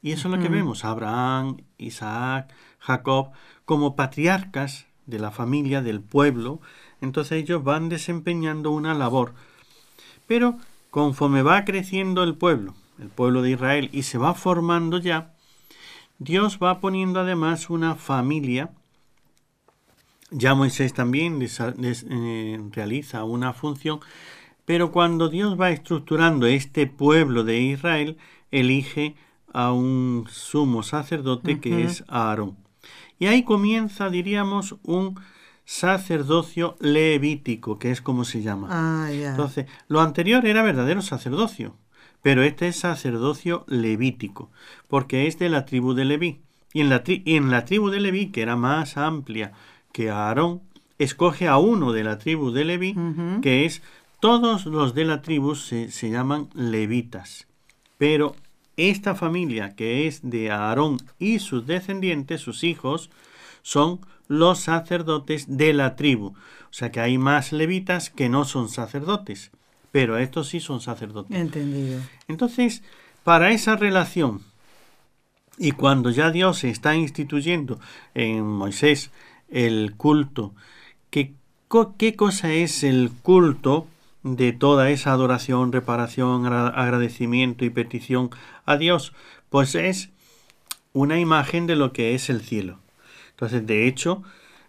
Y 0.00 0.12
eso 0.12 0.28
es 0.28 0.34
lo 0.34 0.42
que 0.42 0.48
vemos, 0.48 0.86
Abraham, 0.86 1.58
Isaac, 1.76 2.54
Jacob, 2.78 3.32
como 3.66 3.96
patriarcas 3.96 4.86
de 5.04 5.18
la 5.18 5.30
familia, 5.30 5.82
del 5.82 6.00
pueblo, 6.00 6.62
entonces 7.00 7.42
ellos 7.42 7.64
van 7.64 7.88
desempeñando 7.88 8.70
una 8.70 8.94
labor. 8.94 9.34
Pero 10.26 10.56
conforme 10.90 11.42
va 11.42 11.64
creciendo 11.64 12.22
el 12.22 12.34
pueblo, 12.34 12.74
el 12.98 13.08
pueblo 13.08 13.42
de 13.42 13.50
Israel, 13.50 13.90
y 13.92 14.02
se 14.02 14.18
va 14.18 14.34
formando 14.34 14.98
ya, 14.98 15.34
Dios 16.18 16.58
va 16.62 16.80
poniendo 16.80 17.20
además 17.20 17.70
una 17.70 17.94
familia. 17.94 18.70
Ya 20.30 20.54
Moisés 20.54 20.92
también 20.92 21.40
eh, 21.42 22.60
realiza 22.72 23.24
una 23.24 23.52
función, 23.52 24.00
pero 24.64 24.92
cuando 24.92 25.28
Dios 25.28 25.58
va 25.60 25.70
estructurando 25.70 26.46
este 26.46 26.86
pueblo 26.86 27.42
de 27.42 27.60
Israel, 27.60 28.18
elige 28.50 29.16
a 29.52 29.72
un 29.72 30.26
sumo 30.30 30.82
sacerdote 30.82 31.58
que 31.58 31.82
es 31.82 32.04
Aarón. 32.06 32.56
Y 33.18 33.26
ahí 33.26 33.42
comienza, 33.42 34.10
diríamos, 34.10 34.76
un 34.84 35.18
sacerdocio 35.70 36.74
levítico, 36.80 37.78
que 37.78 37.92
es 37.92 38.02
como 38.02 38.24
se 38.24 38.42
llama. 38.42 38.66
Ah, 38.72 39.08
Entonces, 39.12 39.66
lo 39.86 40.00
anterior 40.00 40.44
era 40.44 40.64
verdadero 40.64 41.00
sacerdocio, 41.00 41.76
pero 42.22 42.42
este 42.42 42.66
es 42.66 42.76
sacerdocio 42.76 43.64
levítico, 43.68 44.50
porque 44.88 45.28
es 45.28 45.38
de 45.38 45.48
la 45.48 45.66
tribu 45.66 45.94
de 45.94 46.04
Leví. 46.06 46.40
Y 46.72 46.80
en 46.80 46.88
la, 46.88 47.04
en 47.06 47.52
la 47.52 47.66
tribu 47.66 47.90
de 47.90 48.00
Leví, 48.00 48.32
que 48.32 48.42
era 48.42 48.56
más 48.56 48.96
amplia 48.96 49.52
que 49.92 50.10
Aarón, 50.10 50.60
escoge 50.98 51.46
a 51.46 51.58
uno 51.58 51.92
de 51.92 52.02
la 52.02 52.18
tribu 52.18 52.50
de 52.50 52.64
Leví, 52.64 52.96
que 53.40 53.64
es 53.64 53.80
todos 54.18 54.66
los 54.66 54.92
de 54.92 55.04
la 55.04 55.22
tribu 55.22 55.54
se, 55.54 55.92
se 55.92 56.10
llaman 56.10 56.48
levitas. 56.52 57.46
Pero 57.96 58.34
esta 58.76 59.14
familia, 59.14 59.76
que 59.76 60.08
es 60.08 60.28
de 60.28 60.50
Aarón 60.50 60.96
y 61.20 61.38
sus 61.38 61.64
descendientes, 61.64 62.40
sus 62.40 62.64
hijos, 62.64 63.08
son 63.62 64.00
los 64.30 64.60
sacerdotes 64.60 65.56
de 65.56 65.72
la 65.72 65.96
tribu. 65.96 66.28
O 66.28 66.72
sea 66.72 66.92
que 66.92 67.00
hay 67.00 67.18
más 67.18 67.52
levitas 67.52 68.10
que 68.10 68.28
no 68.28 68.44
son 68.44 68.68
sacerdotes, 68.68 69.50
pero 69.90 70.18
estos 70.18 70.46
sí 70.48 70.60
son 70.60 70.80
sacerdotes. 70.80 71.36
Entendido. 71.36 72.00
Entonces, 72.28 72.84
para 73.24 73.50
esa 73.50 73.74
relación, 73.74 74.42
y 75.58 75.72
cuando 75.72 76.10
ya 76.10 76.30
Dios 76.30 76.62
está 76.62 76.94
instituyendo 76.94 77.80
en 78.14 78.46
Moisés 78.46 79.10
el 79.48 79.94
culto, 79.96 80.54
¿qué, 81.10 81.34
qué 81.98 82.14
cosa 82.14 82.52
es 82.52 82.84
el 82.84 83.10
culto 83.22 83.88
de 84.22 84.52
toda 84.52 84.90
esa 84.90 85.10
adoración, 85.10 85.72
reparación, 85.72 86.46
agradecimiento 86.46 87.64
y 87.64 87.70
petición 87.70 88.30
a 88.64 88.76
Dios? 88.76 89.12
Pues 89.48 89.74
es 89.74 90.10
una 90.92 91.18
imagen 91.18 91.66
de 91.66 91.74
lo 91.74 91.92
que 91.92 92.14
es 92.14 92.30
el 92.30 92.42
cielo. 92.42 92.78
Entonces, 93.40 93.66
de 93.66 93.88
hecho, 93.88 94.22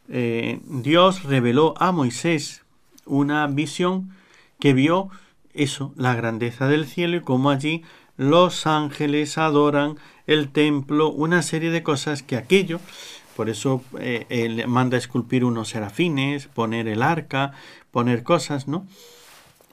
eh, 0.07 0.61
Dios 0.63 1.23
reveló 1.23 1.73
a 1.77 1.91
Moisés 1.91 2.63
una 3.05 3.45
visión 3.47 4.15
que 4.61 4.71
vio 4.73 5.09
eso, 5.53 5.93
la 5.97 6.15
grandeza 6.15 6.69
del 6.69 6.85
cielo 6.85 7.17
y 7.17 7.21
cómo 7.21 7.49
allí 7.49 7.83
los 8.15 8.65
ángeles 8.67 9.37
adoran 9.37 9.97
el 10.25 10.53
templo, 10.53 11.09
una 11.09 11.41
serie 11.41 11.69
de 11.69 11.83
cosas 11.83 12.23
que 12.23 12.37
aquello, 12.37 12.79
por 13.35 13.49
eso 13.49 13.83
eh, 13.99 14.25
él 14.29 14.65
manda 14.69 14.97
esculpir 14.97 15.43
unos 15.43 15.67
serafines, 15.67 16.47
poner 16.47 16.87
el 16.87 17.03
arca, 17.03 17.51
poner 17.91 18.23
cosas, 18.23 18.69
¿no? 18.69 18.87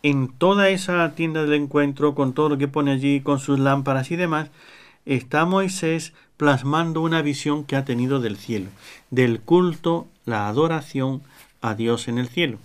En 0.03 0.27
toda 0.27 0.71
esa 0.71 1.15
tienda 1.15 1.43
del 1.43 1.55
encuentro, 1.55 2.17
con 2.17 2.33
todo 2.33 2.49
lo 2.49 2.59
que 2.59 2.67
pone 2.67 2.91
allí, 2.91 3.21
con 3.21 3.39
sus 3.39 3.61
lámparas 3.61 4.11
y 4.11 4.17
demás, 4.17 4.51
está 5.05 5.45
Moisés 5.45 6.15
plasmando 6.39 7.03
una 7.03 7.21
visión 7.21 7.65
que 7.65 7.77
ha 7.77 7.85
tenido 7.85 8.21
del 8.21 8.39
cielo, 8.39 8.71
del 9.11 9.41
culto, 9.41 10.07
la 10.25 10.49
adoración 10.49 11.21
a 11.61 11.75
Dios 11.75 12.09
en 12.09 12.17
el 12.17 12.29
cielo. 12.29 12.59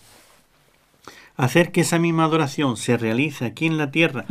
hacer 1.36 1.72
que 1.72 1.82
esa 1.82 1.98
misma 1.98 2.26
adoración 2.26 2.78
se 2.78 2.96
realice 2.96 3.46
aquí 3.46 3.66
en 3.66 3.78
la 3.78 3.90
tierra 3.90 4.26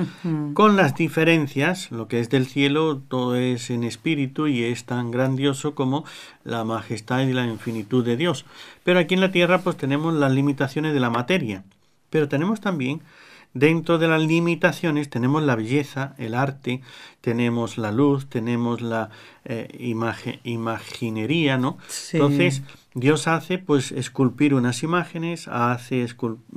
con 0.55 0.77
las 0.77 0.95
diferencias, 0.95 1.91
lo 1.91 2.07
que 2.07 2.21
es 2.21 2.31
del 2.31 2.47
cielo, 2.47 3.01
todo 3.09 3.35
es 3.35 3.71
en 3.71 3.83
espíritu 3.83 4.47
y 4.47 4.63
es 4.63 4.85
tan 4.85 5.11
grandioso 5.11 5.75
como 5.75 6.05
la 6.45 6.63
majestad 6.65 7.23
y 7.23 7.33
la 7.33 7.45
infinitud 7.47 8.05
de 8.05 8.17
Dios. 8.17 8.45
Pero 8.85 9.01
aquí 9.01 9.15
en 9.15 9.21
la 9.21 9.33
tierra 9.33 9.63
pues 9.63 9.77
tenemos 9.77 10.15
las 10.15 10.33
limitaciones 10.33 10.95
de 10.95 11.01
la 11.01 11.11
materia, 11.11 11.65
pero 12.11 12.29
tenemos 12.29 12.61
también 12.61 13.03
Dentro 13.55 13.99
de 13.99 14.09
las 14.09 14.23
limitaciones 14.23 15.11
tenemos 15.11 15.43
la 15.43 15.57
belleza, 15.57 16.15
el 16.17 16.35
arte, 16.35 16.81
tenemos 17.21 17.77
la 17.77 17.93
luz, 17.93 18.27
tenemos 18.27 18.81
la 18.81 19.11
eh, 19.45 19.69
imaginería, 20.45 21.59
¿no? 21.59 21.77
Entonces, 22.13 22.63
Dios 22.95 23.29
hace 23.29 23.59
pues 23.59 23.93
esculpir 23.93 24.55
unas 24.55 24.83
imágenes, 24.83 25.49
hace 25.49 26.07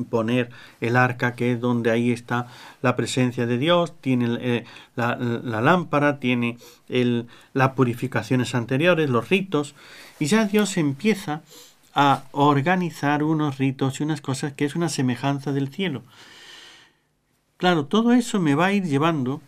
poner 0.10 0.50
el 0.80 0.96
arca 0.96 1.36
que 1.36 1.52
es 1.52 1.60
donde 1.60 1.92
ahí 1.92 2.12
está 2.12 2.48
la 2.82 2.96
presencia 2.96 3.46
de 3.46 3.58
Dios, 3.58 3.94
tiene 4.00 4.38
eh, 4.40 4.66
la, 4.96 5.18
lámpara, 5.62 6.20
tiene 6.20 6.58
el, 6.88 7.28
las 7.54 7.72
purificaciones 7.72 8.56
anteriores, 8.56 9.10
los 9.10 9.28
ritos, 9.28 9.76
y 10.18 10.28
ya 10.28 10.46
Dios 10.46 10.78
empieza 10.78 11.42
a 11.94 12.24
organizar 12.32 13.24
unos 13.24 13.58
ritos 13.58 14.00
y 14.00 14.04
unas 14.04 14.22
cosas 14.22 14.54
que 14.54 14.64
es 14.64 14.76
una 14.76 14.88
semejanza 14.88 15.52
del 15.52 15.70
cielo. 15.70 16.04
Claro, 17.58 17.86
todo 17.86 18.12
eso 18.12 18.40
me 18.42 18.54
va 18.54 18.68
a 18.68 18.74
ir 18.74 18.84
llevando 18.84 19.42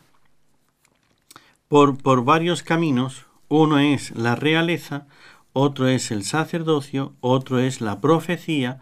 por, 1.68 1.98
por 1.98 2.24
varios 2.24 2.64
caminos. 2.64 3.26
Uno 3.50 3.80
es 3.80 4.12
la 4.12 4.36
realeza, 4.36 5.08
otro 5.52 5.88
es 5.88 6.12
el 6.12 6.24
sacerdocio, 6.24 7.14
otro 7.20 7.60
es 7.60 7.82
la 7.82 8.00
profecía, 8.00 8.80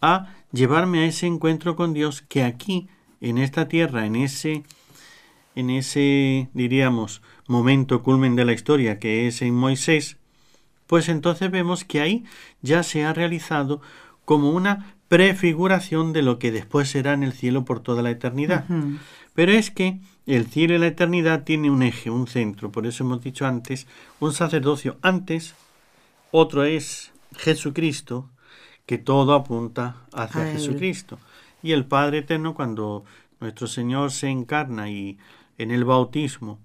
a 0.00 0.34
llevarme 0.52 1.00
a 1.00 1.06
ese 1.06 1.26
encuentro 1.26 1.74
con 1.74 1.92
Dios 1.92 2.22
que 2.22 2.44
aquí, 2.44 2.88
en 3.20 3.38
esta 3.38 3.66
tierra, 3.66 4.06
en 4.06 4.14
ese, 4.14 4.62
en 5.56 5.70
ese, 5.70 6.48
diríamos, 6.54 7.20
momento 7.48 8.02
culmen 8.04 8.36
de 8.36 8.44
la 8.44 8.52
historia 8.52 9.00
que 9.00 9.26
es 9.26 9.42
en 9.42 9.54
Moisés, 9.54 10.18
pues 10.86 11.08
entonces 11.08 11.50
vemos 11.50 11.84
que 11.84 12.00
ahí 12.00 12.24
ya 12.62 12.82
se 12.84 13.04
ha 13.04 13.12
realizado 13.12 13.80
como 14.24 14.50
una 14.50 14.94
prefiguración 15.08 16.12
de 16.12 16.22
lo 16.22 16.38
que 16.38 16.52
después 16.52 16.88
será 16.90 17.14
en 17.14 17.22
el 17.22 17.32
cielo 17.32 17.64
por 17.64 17.80
toda 17.80 18.02
la 18.02 18.10
eternidad. 18.10 18.64
Pero 19.34 19.52
es 19.52 19.70
que 19.70 20.00
el 20.26 20.46
cielo 20.46 20.74
y 20.74 20.78
la 20.78 20.88
eternidad 20.88 21.44
tiene 21.44 21.70
un 21.70 21.82
eje, 21.82 22.10
un 22.10 22.26
centro, 22.26 22.70
por 22.70 22.86
eso 22.86 23.04
hemos 23.04 23.22
dicho 23.22 23.46
antes, 23.46 23.86
un 24.20 24.32
sacerdocio 24.32 24.98
antes, 25.00 25.54
otro 26.30 26.64
es 26.64 27.12
Jesucristo, 27.36 28.28
que 28.84 28.98
todo 28.98 29.34
apunta 29.34 29.96
hacia 30.12 30.52
Jesucristo. 30.52 31.18
Y 31.62 31.72
el 31.72 31.86
Padre 31.86 32.18
Eterno, 32.18 32.54
cuando 32.54 33.04
nuestro 33.40 33.66
Señor 33.66 34.10
se 34.10 34.28
encarna 34.28 34.90
y 34.90 35.18
en 35.56 35.70
el 35.70 35.84
bautismo 35.84 36.58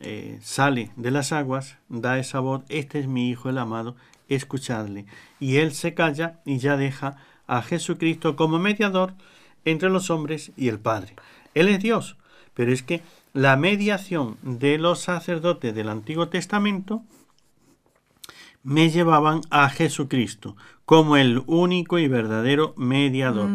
eh, 0.00 0.38
sale 0.42 0.90
de 0.96 1.10
las 1.10 1.32
aguas, 1.32 1.78
da 1.88 2.18
esa 2.18 2.40
voz, 2.40 2.62
este 2.68 3.00
es 3.00 3.08
mi 3.08 3.30
Hijo 3.30 3.48
el 3.48 3.58
amado, 3.58 3.96
escuchadle. 4.28 5.06
Y 5.40 5.56
Él 5.56 5.72
se 5.72 5.94
calla 5.94 6.40
y 6.44 6.58
ya 6.58 6.76
deja 6.76 7.16
a 7.48 7.62
Jesucristo 7.62 8.36
como 8.36 8.60
mediador 8.60 9.14
entre 9.64 9.90
los 9.90 10.10
hombres 10.10 10.52
y 10.56 10.68
el 10.68 10.78
Padre. 10.78 11.16
Él 11.54 11.68
es 11.68 11.80
Dios, 11.80 12.16
pero 12.54 12.72
es 12.72 12.82
que 12.82 13.02
la 13.32 13.56
mediación 13.56 14.36
de 14.42 14.78
los 14.78 15.00
sacerdotes 15.00 15.74
del 15.74 15.88
Antiguo 15.88 16.28
Testamento 16.28 17.02
me 18.62 18.90
llevaban 18.90 19.40
a 19.50 19.68
Jesucristo 19.70 20.56
como 20.84 21.16
el 21.16 21.42
único 21.46 21.98
y 21.98 22.08
verdadero 22.08 22.74
mediador. 22.76 23.50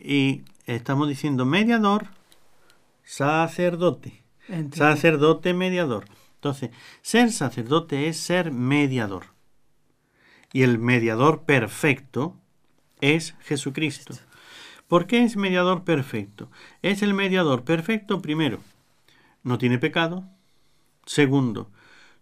Y 0.00 0.42
estamos 0.66 1.08
diciendo 1.08 1.44
mediador, 1.44 2.08
sacerdote. 3.04 4.22
Sacerdote, 4.72 5.52
mediador. 5.52 6.06
Entonces, 6.36 6.70
ser 7.02 7.32
sacerdote 7.32 8.08
es 8.08 8.18
ser 8.18 8.52
mediador. 8.52 9.26
Y 10.52 10.62
el 10.62 10.78
mediador 10.78 11.42
perfecto 11.42 12.36
es 13.00 13.34
Jesucristo. 13.40 14.14
¿Por 14.88 15.06
qué 15.06 15.22
es 15.22 15.36
mediador 15.36 15.84
perfecto? 15.84 16.50
Es 16.82 17.02
el 17.02 17.14
mediador 17.14 17.64
perfecto 17.64 18.22
primero, 18.22 18.60
no 19.42 19.58
tiene 19.58 19.78
pecado. 19.78 20.24
Segundo, 21.04 21.70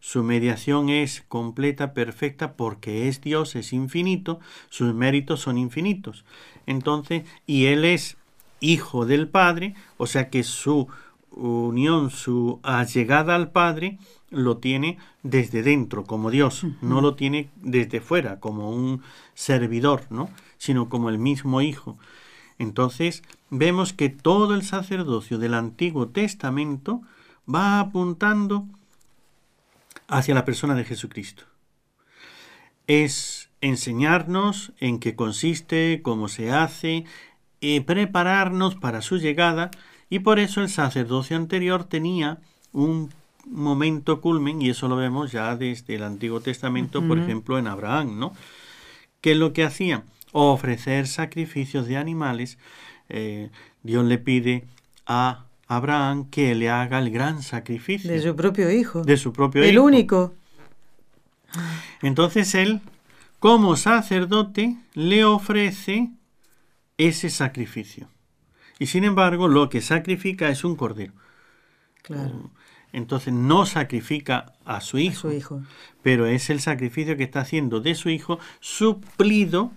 su 0.00 0.22
mediación 0.22 0.88
es 0.88 1.24
completa, 1.28 1.92
perfecta, 1.94 2.54
porque 2.54 3.08
es 3.08 3.20
Dios, 3.20 3.56
es 3.56 3.72
infinito, 3.72 4.40
sus 4.68 4.94
méritos 4.94 5.40
son 5.40 5.58
infinitos. 5.58 6.24
Entonces, 6.66 7.24
y 7.46 7.66
Él 7.66 7.84
es 7.84 8.16
hijo 8.60 9.06
del 9.06 9.28
Padre, 9.28 9.74
o 9.96 10.06
sea 10.06 10.30
que 10.30 10.42
su 10.42 10.88
unión, 11.30 12.10
su 12.10 12.60
allegada 12.62 13.34
al 13.34 13.50
Padre, 13.50 13.98
lo 14.30 14.58
tiene 14.58 14.98
desde 15.22 15.62
dentro, 15.62 16.04
como 16.04 16.30
Dios, 16.30 16.66
no 16.80 17.00
lo 17.00 17.14
tiene 17.14 17.50
desde 17.56 18.00
fuera, 18.00 18.40
como 18.40 18.70
un 18.70 19.02
servidor, 19.34 20.06
¿no? 20.10 20.30
Sino 20.58 20.88
como 20.88 21.08
el 21.08 21.18
mismo 21.18 21.60
Hijo. 21.60 21.98
Entonces 22.58 23.22
vemos 23.50 23.92
que 23.92 24.08
todo 24.08 24.54
el 24.54 24.62
sacerdocio 24.62 25.38
del 25.38 25.54
Antiguo 25.54 26.08
Testamento 26.08 27.02
va 27.52 27.80
apuntando 27.80 28.66
hacia 30.08 30.34
la 30.34 30.44
persona 30.44 30.74
de 30.74 30.84
Jesucristo. 30.84 31.44
Es 32.86 33.50
enseñarnos 33.60 34.72
en 34.78 35.00
qué 35.00 35.16
consiste, 35.16 36.00
cómo 36.02 36.28
se 36.28 36.52
hace, 36.52 37.04
y 37.60 37.80
prepararnos 37.80 38.76
para 38.76 39.02
su 39.02 39.18
llegada, 39.18 39.70
y 40.08 40.20
por 40.20 40.38
eso 40.38 40.60
el 40.60 40.68
sacerdocio 40.68 41.36
anterior 41.36 41.84
tenía 41.84 42.38
un 42.72 43.12
momento 43.44 44.20
culmen, 44.20 44.62
y 44.62 44.70
eso 44.70 44.88
lo 44.88 44.96
vemos 44.96 45.32
ya 45.32 45.56
desde 45.56 45.96
el 45.96 46.02
Antiguo 46.02 46.40
Testamento, 46.40 47.06
por 47.06 47.18
ejemplo, 47.18 47.58
en 47.58 47.66
Abraham, 47.66 48.18
¿no? 48.18 48.32
¿Qué 49.20 49.32
es 49.32 49.38
lo 49.38 49.52
que 49.52 49.64
hacía? 49.64 50.04
Ofrecer 50.36 51.06
sacrificios 51.06 51.86
de 51.86 51.96
animales, 51.96 52.58
eh, 53.08 53.50
Dios 53.82 54.04
le 54.04 54.18
pide 54.18 54.64
a 55.06 55.46
Abraham 55.66 56.28
que 56.30 56.54
le 56.54 56.70
haga 56.70 56.98
el 56.98 57.10
gran 57.10 57.42
sacrificio. 57.42 58.10
De 58.10 58.20
su 58.20 58.36
propio 58.36 58.70
hijo. 58.70 59.02
De 59.02 59.16
su 59.16 59.32
propio 59.32 59.62
hijo. 59.62 59.70
El 59.70 59.78
único. 59.78 60.34
Entonces 62.02 62.54
él, 62.54 62.80
como 63.38 63.76
sacerdote, 63.76 64.76
le 64.94 65.24
ofrece 65.24 66.10
ese 66.98 67.30
sacrificio. 67.30 68.08
Y 68.78 68.86
sin 68.86 69.04
embargo, 69.04 69.48
lo 69.48 69.68
que 69.68 69.80
sacrifica 69.80 70.50
es 70.50 70.64
un 70.64 70.76
cordero. 70.76 71.12
Claro. 72.02 72.50
Entonces 72.92 73.32
no 73.32 73.66
sacrifica 73.66 74.52
a 74.64 74.80
su 74.80 74.98
hijo, 74.98 75.28
a 75.28 75.30
su 75.30 75.36
hijo, 75.36 75.62
pero 76.02 76.26
es 76.26 76.50
el 76.50 76.60
sacrificio 76.60 77.16
que 77.16 77.24
está 77.24 77.40
haciendo 77.40 77.80
de 77.80 77.94
su 77.94 78.10
hijo 78.10 78.38
suplido 78.60 79.72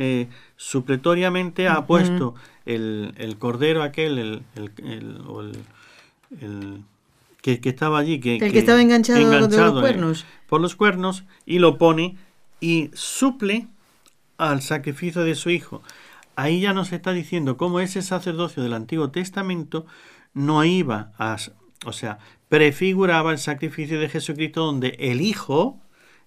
eh, 0.00 0.28
supletoriamente 0.56 1.66
ha 1.66 1.84
puesto 1.84 2.36
el, 2.66 3.36
cordero 3.40 3.82
aquel, 3.82 4.18
el, 4.18 4.42
el, 6.30 6.84
que, 7.42 7.60
estaba 7.64 7.98
allí, 7.98 8.20
que, 8.20 8.36
el 8.36 8.52
que, 8.52 8.60
estaba 8.60 8.80
enganchado, 8.80 9.20
los 9.20 9.80
cuernos. 9.80 10.24
por 10.48 10.60
los 10.60 10.76
cuernos, 10.76 11.24
y 11.46 11.58
lo 11.58 11.78
pone 11.78 12.16
y 12.60 12.90
suple 12.94 13.66
al 14.36 14.62
sacrificio 14.62 15.24
de 15.24 15.34
su 15.34 15.50
hijo. 15.50 15.82
Ahí 16.36 16.60
ya 16.60 16.72
nos 16.72 16.92
está 16.92 17.12
diciendo 17.12 17.56
cómo 17.56 17.80
ese 17.80 18.00
sacerdocio 18.00 18.62
del 18.62 18.74
Antiguo 18.74 19.10
Testamento 19.10 19.84
no 20.32 20.64
iba 20.64 21.10
a, 21.18 21.38
o 21.84 21.92
sea, 21.92 22.20
prefiguraba 22.48 23.32
el 23.32 23.38
sacrificio 23.38 23.98
de 23.98 24.08
Jesucristo 24.08 24.64
donde 24.64 24.94
el 25.00 25.22
hijo, 25.22 25.80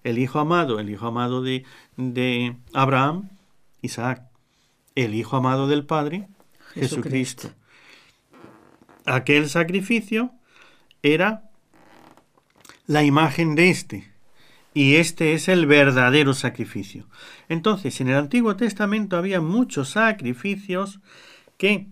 el 0.04 0.18
hijo 0.18 0.40
amado, 0.40 0.78
el 0.78 0.90
hijo 0.90 1.06
amado 1.06 1.40
de, 1.40 1.64
de 1.96 2.54
Abraham, 2.74 3.30
Isaac, 3.82 4.22
el 4.94 5.14
Hijo 5.14 5.36
amado 5.36 5.68
del 5.68 5.84
Padre, 5.84 6.28
Jesucristo. 6.74 7.50
Aquel 9.04 9.48
sacrificio 9.48 10.32
era 11.02 11.50
la 12.86 13.02
imagen 13.02 13.54
de 13.54 13.70
este, 13.70 14.12
y 14.74 14.94
este 14.96 15.34
es 15.34 15.48
el 15.48 15.66
verdadero 15.66 16.34
sacrificio. 16.34 17.06
Entonces, 17.48 18.00
en 18.00 18.08
el 18.08 18.16
Antiguo 18.16 18.56
Testamento 18.56 19.16
había 19.16 19.40
muchos 19.40 19.90
sacrificios 19.90 21.00
que 21.58 21.88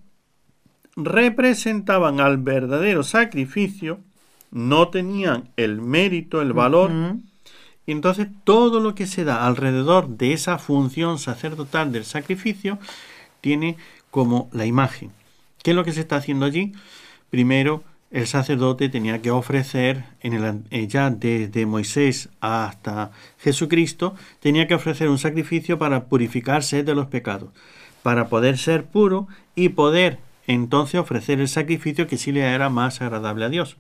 representaban 0.97 2.21
al 2.21 2.39
verdadero 2.39 3.03
sacrificio, 3.03 4.01
no 4.51 4.89
tenían 4.89 5.51
el 5.57 5.81
mérito, 5.81 6.41
el 6.41 6.53
valor, 6.53 6.91
y 7.87 7.93
entonces 7.93 8.29
todo 8.45 8.81
lo 8.81 8.95
que 8.95 9.07
se 9.07 9.25
da 9.25 9.47
alrededor 9.47 10.09
de 10.09 10.33
esa 10.33 10.59
función 10.59 11.19
sacerdotal 11.19 11.93
del 11.93 12.05
sacrificio 12.05 12.79
tiene 13.41 13.77
como 14.11 14.49
la 14.53 14.67
imagen. 14.67 15.13
¿Qué 15.63 15.71
es 15.71 15.77
lo 15.77 15.85
que 15.85 15.93
se 15.93 16.01
está 16.01 16.17
haciendo 16.17 16.47
allí? 16.47 16.73
Primero 17.31 17.83
el 18.11 18.27
sacerdote 18.27 18.89
tenía 18.89 19.23
que 19.23 19.31
ofrecer, 19.31 20.05
en 20.21 20.33
el, 20.33 20.63
eh, 20.71 20.89
ya 20.89 21.11
desde 21.11 21.65
Moisés 21.65 22.29
hasta 22.41 23.13
Jesucristo, 23.39 24.17
tenía 24.41 24.67
que 24.67 24.75
ofrecer 24.75 25.09
un 25.09 25.19
sacrificio 25.19 25.79
para 25.79 26.07
purificarse 26.07 26.83
de 26.83 26.95
los 26.95 27.07
pecados, 27.07 27.51
para 28.03 28.29
poder 28.29 28.59
ser 28.59 28.85
puro 28.85 29.29
y 29.55 29.71
poder 29.71 30.19
entonces 30.49 31.01
ofrecer 31.01 31.41
el 31.41 31.49
sacrificio 31.49 32.09
que 32.09 32.19
sí 32.19 32.33
le 32.33 32.41
era 32.41 32.69
más 32.69 33.01
agradable 33.01 33.45
a 33.45 33.49
Dios. 33.49 33.77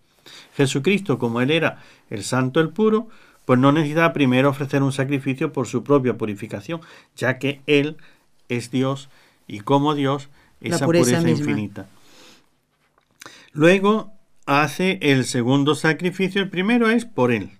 Jesucristo, 0.56 1.18
como 1.18 1.40
él 1.40 1.50
era 1.50 1.82
el 2.08 2.22
santo, 2.22 2.60
el 2.60 2.68
puro, 2.68 3.08
pues 3.50 3.58
no 3.58 3.72
necesitaba 3.72 4.12
primero 4.12 4.50
ofrecer 4.50 4.80
un 4.80 4.92
sacrificio 4.92 5.52
por 5.52 5.66
su 5.66 5.82
propia 5.82 6.16
purificación, 6.16 6.80
ya 7.16 7.40
que 7.40 7.62
él 7.66 7.96
es 8.48 8.70
Dios 8.70 9.08
y 9.48 9.58
como 9.58 9.96
Dios 9.96 10.28
esa 10.60 10.86
pureza, 10.86 11.28
infinita. 11.28 11.88
Luego 13.50 14.12
hace 14.46 15.00
el 15.02 15.24
segundo 15.24 15.74
sacrificio. 15.74 16.40
El 16.40 16.48
primero 16.48 16.90
es 16.90 17.04
por 17.06 17.32
él. 17.32 17.50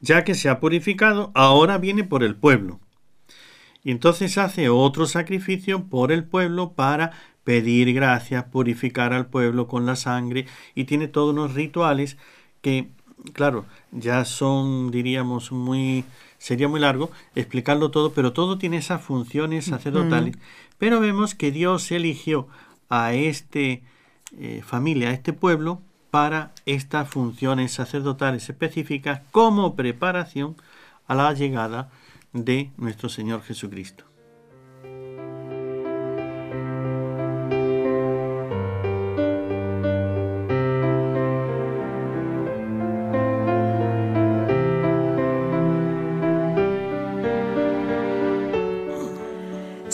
Ya 0.00 0.24
que 0.24 0.34
se 0.34 0.48
ha 0.48 0.58
purificado, 0.58 1.30
ahora 1.36 1.78
viene 1.78 2.02
por 2.02 2.24
el 2.24 2.34
pueblo. 2.34 2.80
Y 3.84 3.92
entonces 3.92 4.36
hace 4.38 4.70
otro 4.70 5.06
sacrificio 5.06 5.84
por 5.84 6.10
el 6.10 6.24
pueblo 6.24 6.72
para 6.72 7.12
pedir 7.44 7.94
gracias, 7.94 8.42
purificar 8.46 9.12
al 9.12 9.26
pueblo 9.26 9.68
con 9.68 9.86
la 9.86 9.94
sangre 9.94 10.46
y 10.74 10.82
tiene 10.82 11.06
todos 11.06 11.32
unos 11.32 11.54
rituales 11.54 12.18
que, 12.60 12.90
claro, 13.32 13.64
ya 13.90 14.24
son, 14.24 14.90
diríamos, 14.90 15.52
muy, 15.52 16.04
sería 16.38 16.68
muy 16.68 16.80
largo 16.80 17.10
explicarlo 17.34 17.90
todo, 17.90 18.12
pero 18.12 18.32
todo 18.32 18.58
tiene 18.58 18.78
esas 18.78 19.02
funciones 19.02 19.66
sacerdotales. 19.66 20.36
Pero 20.78 21.00
vemos 21.00 21.34
que 21.34 21.50
Dios 21.52 21.90
eligió 21.92 22.48
a 22.88 23.14
este 23.14 23.82
eh, 24.38 24.62
familia, 24.64 25.10
a 25.10 25.12
este 25.12 25.32
pueblo, 25.32 25.80
para 26.10 26.52
estas 26.66 27.08
funciones 27.08 27.72
sacerdotales 27.72 28.50
específicas 28.50 29.22
como 29.30 29.76
preparación 29.76 30.56
a 31.06 31.14
la 31.14 31.32
llegada 31.32 31.90
de 32.32 32.70
nuestro 32.76 33.08
Señor 33.08 33.42
Jesucristo. 33.42 34.11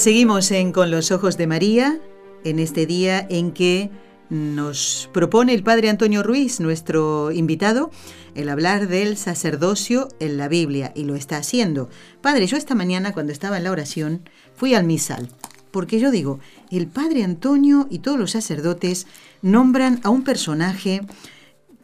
Seguimos 0.09 0.51
en 0.53 0.73
Con 0.73 0.90
los 0.90 1.12
Ojos 1.12 1.37
de 1.37 1.47
María, 1.47 2.01
en 2.42 2.61
este 2.61 2.87
día 2.87 3.27
en 3.29 3.53
que 3.53 3.90
nos 4.31 5.11
propone 5.12 5.53
el 5.53 5.62
Padre 5.62 5.90
Antonio 5.90 6.23
Ruiz, 6.23 6.61
nuestro 6.61 7.31
invitado, 7.31 7.90
el 8.35 8.49
hablar 8.49 8.88
del 8.88 9.18
sacerdocio 9.18 10.09
en 10.18 10.38
la 10.38 10.49
Biblia, 10.49 10.92
y 10.94 11.05
lo 11.05 11.14
está 11.14 11.37
haciendo. 11.37 11.90
Padre, 12.23 12.47
yo 12.47 12.57
esta 12.57 12.75
mañana 12.75 13.12
cuando 13.12 13.33
estaba 13.33 13.59
en 13.59 13.64
la 13.64 13.71
oración 13.71 14.23
fui 14.57 14.73
al 14.73 14.85
misal, 14.85 15.29
porque 15.73 16.01
yo 16.01 16.11
digo, 16.11 16.40
el 16.71 16.87
Padre 16.87 17.23
Antonio 17.23 17.87
y 17.90 17.99
todos 17.99 18.18
los 18.18 18.31
sacerdotes 18.31 19.07
nombran 19.42 20.01
a 20.05 20.09
un 20.09 20.25
personaje 20.25 21.03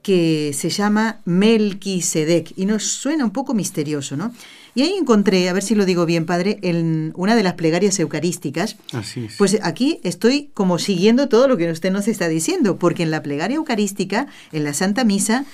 que 0.05 0.53
se 0.53 0.69
llama 0.69 1.23
Melquisedec, 1.25 2.53
y 2.57 2.67
nos 2.67 2.85
suena 2.85 3.25
un 3.25 3.31
poco 3.31 3.55
misterioso, 3.55 4.19
¿no? 4.19 4.35
Y 4.75 4.83
ahí 4.83 4.93
encontré, 5.01 5.49
a 5.49 5.55
ver 5.55 5.63
si 5.63 5.75
lo 5.75 5.87
digo 5.87 6.05
bien, 6.05 6.27
padre, 6.27 6.59
en 6.61 7.13
una 7.17 7.35
de 7.35 7.43
las 7.43 7.55
plegarias 7.55 7.99
eucarísticas. 7.99 8.77
Así 8.93 9.25
es. 9.25 9.37
Pues 9.39 9.59
aquí 9.63 10.01
estoy 10.03 10.51
como 10.53 10.79
siguiendo 10.79 11.31
todo 11.31 11.49
lo 11.49 11.57
que 11.57 11.71
usted 11.71 11.91
nos 11.91 12.07
está 12.07 12.29
diciendo, 12.29 12.77
porque 12.77 13.03
en 13.03 13.11
la 13.11 13.23
plegaria 13.23 13.57
eucarística, 13.57 14.27
en 14.53 14.65
la 14.65 14.75
Santa 14.75 15.05
Misa, 15.05 15.47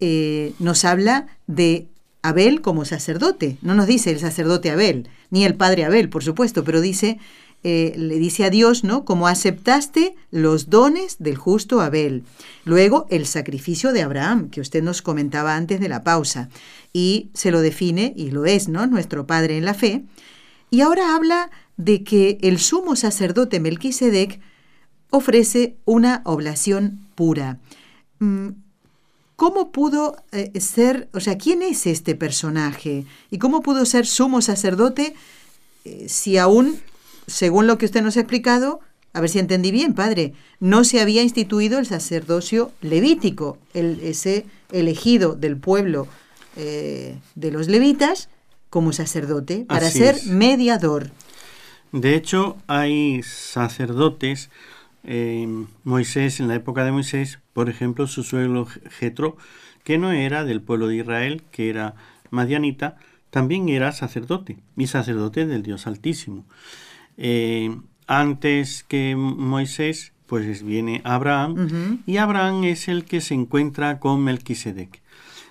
eh, 0.00 0.54
nos 0.58 0.86
habla 0.86 1.26
de 1.46 1.86
Abel 2.22 2.62
como 2.62 2.86
sacerdote. 2.86 3.58
No 3.60 3.74
nos 3.74 3.86
dice 3.86 4.10
el 4.10 4.20
sacerdote 4.20 4.70
Abel, 4.70 5.06
ni 5.28 5.44
el 5.44 5.54
padre 5.54 5.84
Abel, 5.84 6.08
por 6.08 6.24
supuesto, 6.24 6.64
pero 6.64 6.80
dice 6.80 7.18
eh, 7.64 7.94
le 7.96 8.18
dice 8.18 8.44
a 8.44 8.50
Dios, 8.50 8.82
¿no? 8.82 9.04
Como 9.04 9.28
aceptaste 9.28 10.16
los 10.30 10.68
dones 10.68 11.16
del 11.20 11.36
justo 11.36 11.80
Abel. 11.80 12.24
Luego, 12.64 13.06
el 13.08 13.26
sacrificio 13.26 13.92
de 13.92 14.02
Abraham, 14.02 14.50
que 14.50 14.60
usted 14.60 14.82
nos 14.82 15.00
comentaba 15.00 15.54
antes 15.54 15.78
de 15.78 15.88
la 15.88 16.02
pausa, 16.02 16.48
y 16.92 17.30
se 17.34 17.52
lo 17.52 17.60
define, 17.60 18.14
y 18.16 18.30
lo 18.32 18.46
es, 18.46 18.68
¿no? 18.68 18.86
Nuestro 18.86 19.26
Padre 19.26 19.56
en 19.56 19.64
la 19.64 19.74
fe. 19.74 20.02
Y 20.70 20.80
ahora 20.80 21.14
habla 21.14 21.50
de 21.76 22.02
que 22.02 22.38
el 22.42 22.58
sumo 22.58 22.96
sacerdote 22.96 23.60
Melquisedec 23.60 24.40
ofrece 25.10 25.76
una 25.84 26.22
oblación 26.24 26.98
pura. 27.14 27.58
Mm, 28.18 28.48
¿Cómo 29.36 29.70
pudo 29.70 30.16
eh, 30.32 30.58
ser, 30.60 31.08
o 31.12 31.20
sea, 31.20 31.38
quién 31.38 31.62
es 31.62 31.86
este 31.86 32.14
personaje? 32.14 33.06
¿Y 33.30 33.38
cómo 33.38 33.62
pudo 33.62 33.84
ser 33.86 34.06
sumo 34.06 34.40
sacerdote 34.40 35.14
eh, 35.84 36.06
si 36.08 36.38
aún 36.38 36.80
según 37.32 37.66
lo 37.66 37.78
que 37.78 37.86
usted 37.86 38.02
nos 38.02 38.16
ha 38.16 38.20
explicado, 38.20 38.80
a 39.12 39.20
ver 39.20 39.30
si 39.30 39.38
entendí 39.38 39.70
bien, 39.70 39.94
padre, 39.94 40.34
no 40.60 40.84
se 40.84 41.00
había 41.00 41.22
instituido 41.22 41.78
el 41.78 41.86
sacerdocio 41.86 42.70
levítico, 42.80 43.58
el, 43.74 44.00
ese 44.00 44.46
elegido 44.70 45.34
del 45.34 45.56
pueblo 45.56 46.08
eh, 46.56 47.16
de 47.34 47.50
los 47.50 47.68
levitas 47.68 48.28
como 48.70 48.92
sacerdote 48.92 49.64
para 49.66 49.90
ser 49.90 50.16
mediador. 50.26 51.10
De 51.92 52.14
hecho, 52.14 52.56
hay 52.68 53.22
sacerdotes, 53.22 54.50
eh, 55.04 55.46
Moisés, 55.84 56.40
en 56.40 56.48
la 56.48 56.54
época 56.54 56.84
de 56.84 56.92
Moisés, 56.92 57.38
por 57.52 57.68
ejemplo, 57.68 58.06
su 58.06 58.22
suegro 58.22 58.66
Jetro, 58.98 59.36
que 59.84 59.98
no 59.98 60.12
era 60.12 60.44
del 60.44 60.62
pueblo 60.62 60.88
de 60.88 60.96
Israel, 60.96 61.42
que 61.50 61.68
era 61.68 61.94
madianita, 62.30 62.96
también 63.28 63.68
era 63.68 63.92
sacerdote, 63.92 64.58
y 64.76 64.86
sacerdote 64.86 65.46
del 65.46 65.62
Dios 65.62 65.86
Altísimo. 65.86 66.46
Eh, 67.16 67.76
antes 68.06 68.84
que 68.84 69.14
Moisés, 69.16 70.12
pues 70.26 70.62
viene 70.62 71.00
Abraham, 71.04 72.02
y 72.06 72.16
Abraham 72.16 72.64
es 72.64 72.88
el 72.88 73.04
que 73.04 73.20
se 73.20 73.34
encuentra 73.34 74.00
con 74.00 74.22
Melquisedec. 74.24 75.02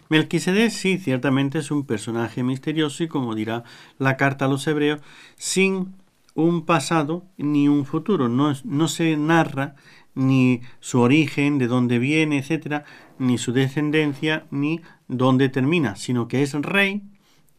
Melquisedec 0.09 0.71
sí, 0.71 0.97
ciertamente 0.97 1.59
es 1.59 1.71
un 1.71 1.85
personaje 1.85 2.43
misterioso 2.43 3.03
y 3.03 3.07
como 3.07 3.33
dirá 3.33 3.63
la 3.97 4.17
carta 4.17 4.45
a 4.45 4.47
los 4.49 4.67
hebreos, 4.67 4.99
sin 5.37 5.93
un 6.33 6.65
pasado 6.65 7.23
ni 7.37 7.67
un 7.67 7.85
futuro. 7.85 8.27
No, 8.27 8.53
no 8.63 8.87
se 8.87 9.15
narra 9.17 9.75
ni 10.13 10.61
su 10.79 10.99
origen, 10.99 11.57
de 11.57 11.67
dónde 11.67 11.99
viene, 11.99 12.39
etcétera, 12.39 12.83
ni 13.19 13.37
su 13.37 13.53
descendencia, 13.53 14.45
ni 14.51 14.81
dónde 15.07 15.49
termina, 15.49 15.95
sino 15.95 16.27
que 16.27 16.43
es 16.43 16.53
rey 16.53 17.03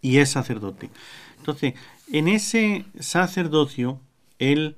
y 0.01 0.19
es 0.19 0.31
sacerdote. 0.31 0.91
Entonces, 1.39 1.75
en 2.13 2.29
ese 2.29 2.85
sacerdocio, 3.01 3.99
él 4.39 4.77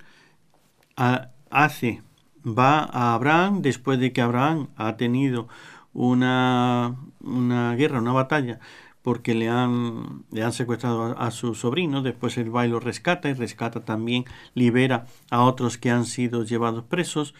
ah, 0.96 1.30
hace, 1.50 2.02
va 2.46 2.78
a 2.84 3.14
Abraham 3.14 3.60
después 3.60 3.98
de 3.98 4.12
que 4.12 4.20
Abraham 4.20 4.68
ha 4.76 4.96
tenido 4.96 5.48
una, 5.92 6.96
una 7.20 7.74
guerra, 7.74 7.98
una 7.98 8.12
batalla, 8.12 8.60
porque 9.02 9.34
le 9.34 9.48
han, 9.48 10.24
le 10.30 10.44
han 10.44 10.52
secuestrado 10.52 11.18
a, 11.18 11.30
su 11.32 11.56
sobrino, 11.56 12.02
después 12.02 12.38
él 12.38 12.54
va 12.54 12.66
y 12.66 12.70
lo 12.70 12.78
rescata 12.78 13.28
y 13.28 13.34
rescata 13.34 13.84
también, 13.84 14.24
libera 14.54 15.06
a 15.28 15.42
otros 15.42 15.76
que 15.76 15.90
han 15.90 16.06
sido 16.06 16.44
llevados 16.44 16.84
presos. 16.84 17.34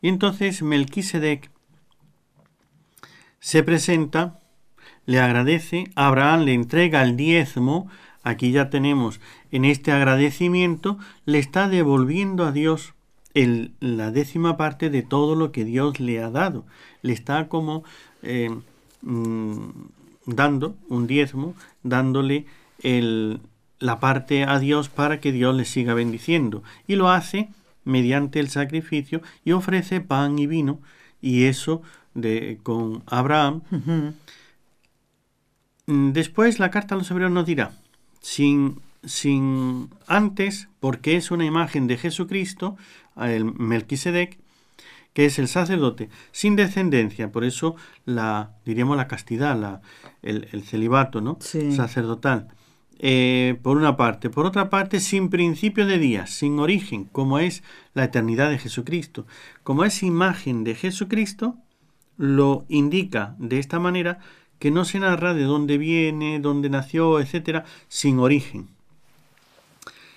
Y 0.00 0.08
entonces 0.08 0.62
Melquisedec 0.62 1.50
se 3.40 3.62
presenta, 3.62 4.40
le 5.04 5.20
agradece, 5.20 5.84
Abraham 5.96 6.44
le 6.44 6.54
entrega 6.54 7.02
el 7.02 7.16
diezmo, 7.16 7.88
aquí 8.28 8.52
ya 8.52 8.70
tenemos 8.70 9.20
en 9.50 9.64
este 9.64 9.90
agradecimiento, 9.92 10.98
le 11.24 11.38
está 11.38 11.68
devolviendo 11.68 12.44
a 12.44 12.52
Dios 12.52 12.94
el, 13.34 13.72
la 13.80 14.10
décima 14.10 14.56
parte 14.56 14.90
de 14.90 15.02
todo 15.02 15.34
lo 15.34 15.50
que 15.52 15.64
Dios 15.64 16.00
le 16.00 16.22
ha 16.22 16.30
dado. 16.30 16.64
Le 17.02 17.12
está 17.12 17.48
como 17.48 17.84
eh, 18.22 18.50
mm, 19.02 19.68
dando 20.26 20.76
un 20.88 21.06
diezmo, 21.06 21.54
dándole 21.82 22.46
el, 22.82 23.40
la 23.78 23.98
parte 23.98 24.44
a 24.44 24.58
Dios 24.58 24.88
para 24.88 25.20
que 25.20 25.32
Dios 25.32 25.54
le 25.54 25.64
siga 25.64 25.94
bendiciendo. 25.94 26.62
Y 26.86 26.96
lo 26.96 27.10
hace 27.10 27.48
mediante 27.84 28.40
el 28.40 28.48
sacrificio 28.50 29.22
y 29.44 29.52
ofrece 29.52 30.00
pan 30.00 30.38
y 30.38 30.46
vino, 30.46 30.80
y 31.22 31.44
eso 31.44 31.80
de, 32.14 32.58
con 32.62 33.02
Abraham. 33.06 33.62
Después 35.86 36.58
la 36.58 36.70
carta 36.70 36.94
a 36.94 36.98
los 36.98 37.10
hebreos 37.10 37.30
nos 37.30 37.46
dirá, 37.46 37.72
sin, 38.20 38.80
sin 39.04 39.90
antes, 40.06 40.68
porque 40.80 41.16
es 41.16 41.30
una 41.30 41.44
imagen 41.44 41.86
de 41.86 41.96
Jesucristo, 41.96 42.76
el 43.16 43.44
Melquisedec, 43.44 44.38
que 45.12 45.26
es 45.26 45.38
el 45.38 45.48
sacerdote, 45.48 46.10
sin 46.30 46.54
descendencia, 46.54 47.32
por 47.32 47.44
eso 47.44 47.74
la, 48.04 48.52
diríamos 48.64 48.96
la 48.96 49.08
castidad, 49.08 49.58
la, 49.58 49.80
el, 50.22 50.62
celibato 50.62 51.20
¿no? 51.20 51.38
sacerdotal. 51.40 52.48
Eh, 53.00 53.56
por 53.62 53.76
una 53.76 53.96
parte. 53.96 54.28
Por 54.28 54.44
otra 54.44 54.70
parte, 54.70 54.98
sin 54.98 55.28
principio 55.28 55.86
de 55.86 55.98
días, 55.98 56.30
sin 56.30 56.58
origen, 56.58 57.04
como 57.04 57.38
es 57.38 57.62
la 57.94 58.04
eternidad 58.04 58.50
de 58.50 58.58
Jesucristo. 58.58 59.24
Como 59.62 59.84
es 59.84 60.02
imagen 60.02 60.64
de 60.64 60.74
Jesucristo, 60.74 61.56
lo 62.16 62.64
indica 62.68 63.36
de 63.38 63.60
esta 63.60 63.78
manera 63.78 64.18
que 64.58 64.70
no 64.70 64.84
se 64.84 64.98
narra 64.98 65.34
de 65.34 65.44
dónde 65.44 65.78
viene, 65.78 66.40
dónde 66.40 66.70
nació, 66.70 67.20
etcétera, 67.20 67.64
sin 67.88 68.18
origen. 68.18 68.68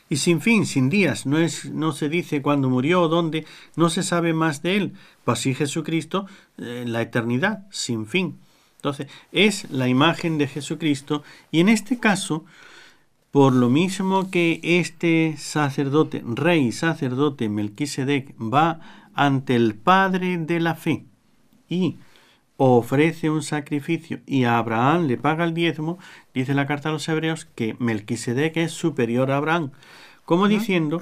Y 0.10 0.18
sin 0.18 0.42
fin, 0.42 0.66
sin 0.66 0.90
días, 0.90 1.26
no, 1.26 1.38
es, 1.38 1.72
no 1.72 1.94
se 1.94 2.10
dice 2.10 2.42
cuándo 2.42 2.70
murió 2.70 3.08
dónde, 3.08 3.46
no 3.78 3.90
se 3.90 4.04
sabe 4.04 4.34
más 4.34 4.62
de 4.62 4.76
él. 4.76 4.94
Pues 5.24 5.40
así 5.40 5.56
Jesucristo, 5.56 6.26
eh, 6.58 6.84
la 6.86 7.02
eternidad, 7.02 7.66
sin 7.72 8.08
fin. 8.08 8.38
Entonces, 8.76 9.08
es 9.32 9.70
la 9.72 9.88
imagen 9.88 10.38
de 10.38 10.48
Jesucristo 10.48 11.24
y 11.52 11.60
en 11.60 11.70
este 11.70 12.00
caso, 12.00 12.44
por 13.30 13.54
lo 13.54 13.70
mismo 13.70 14.30
que 14.32 14.60
este 14.64 15.36
sacerdote, 15.38 16.24
rey 16.26 16.72
sacerdote 16.72 17.48
Melquisedec, 17.48 18.36
va 18.38 18.82
ante 19.14 19.56
el 19.56 19.76
Padre 19.76 20.38
de 20.40 20.60
la 20.60 20.76
fe 20.76 21.06
y 21.70 21.98
ofrece 22.64 23.32
un 23.32 23.42
sacrificio 23.42 24.20
y 24.28 24.44
a 24.44 24.60
Abraham 24.60 25.08
le 25.08 25.18
paga 25.18 25.46
el 25.46 25.56
diezmo, 25.56 25.98
dice 26.32 26.54
la 26.54 26.68
carta 26.68 26.90
a 26.90 26.92
los 26.92 27.10
hebreos 27.10 27.46
que 27.46 27.76
Melquisedec 27.80 28.56
es 28.58 28.72
superior 28.72 29.32
a 29.32 29.38
Abraham, 29.38 29.72
como 30.26 30.48
diciendo, 30.48 31.02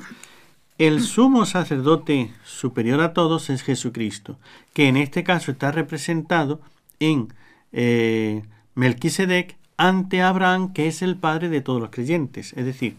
el 0.77 1.01
sumo 1.01 1.45
sacerdote 1.45 2.31
superior 2.45 3.01
a 3.01 3.11
todos 3.11 3.49
es 3.49 3.63
Jesucristo, 3.63 4.39
que 4.71 4.87
en 4.87 4.95
este 4.95 5.25
caso 5.25 5.51
está 5.51 5.73
representado 5.73 6.61
en 7.01 7.33
eh, 7.73 8.43
Melquisedec 8.75 9.57
ante 9.75 10.21
Abraham, 10.21 10.71
que 10.71 10.87
es 10.87 11.01
el 11.01 11.17
padre 11.17 11.49
de 11.49 11.59
todos 11.59 11.81
los 11.81 11.89
creyentes. 11.89 12.53
Es 12.53 12.63
decir, 12.63 12.95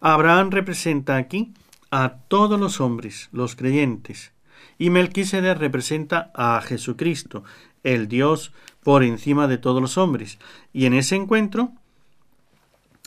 Abraham 0.00 0.52
representa 0.52 1.16
aquí 1.16 1.52
a 1.90 2.18
todos 2.28 2.60
los 2.60 2.80
hombres, 2.80 3.28
los 3.32 3.56
creyentes, 3.56 4.30
y 4.78 4.90
Melquisedec 4.90 5.58
representa 5.58 6.30
a 6.34 6.60
Jesucristo, 6.60 7.44
el 7.82 8.08
Dios 8.08 8.52
por 8.82 9.02
encima 9.02 9.48
de 9.48 9.58
todos 9.58 9.80
los 9.80 9.98
hombres. 9.98 10.38
Y 10.72 10.86
en 10.86 10.94
ese 10.94 11.16
encuentro, 11.16 11.72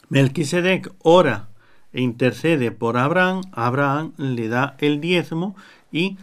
Melquisedec 0.10 0.92
ora 1.04 1.50
e 1.94 2.02
intercede 2.02 2.72
por 2.72 2.98
Abraham, 2.98 3.42
Abraham 3.52 4.14
le 4.18 4.48
da 4.48 4.76
el 4.80 5.02
diezmo 5.02 5.56
y 5.92 6.18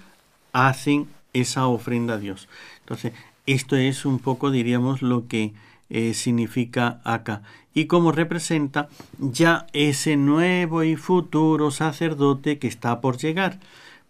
hacen 0.53 1.09
esa 1.33 1.67
ofrenda 1.67 2.15
a 2.15 2.19
Dios. 2.19 2.49
Entonces, 2.81 3.12
esto 3.47 3.77
es 3.77 4.05
un 4.05 4.19
poco, 4.19 4.51
diríamos, 4.51 5.03
lo 5.03 5.29
que 5.29 5.55
eh, 5.89 6.15
significa 6.15 7.01
acá. 7.05 7.43
Y 7.75 7.87
como 7.87 8.11
representa 8.11 8.89
ya 9.19 9.67
ese 9.73 10.17
nuevo 10.17 10.83
y 10.83 10.97
futuro 10.97 11.71
sacerdote 11.71 12.59
que 12.59 12.69
está 12.69 13.01
por 13.01 13.19
llegar. 13.19 13.61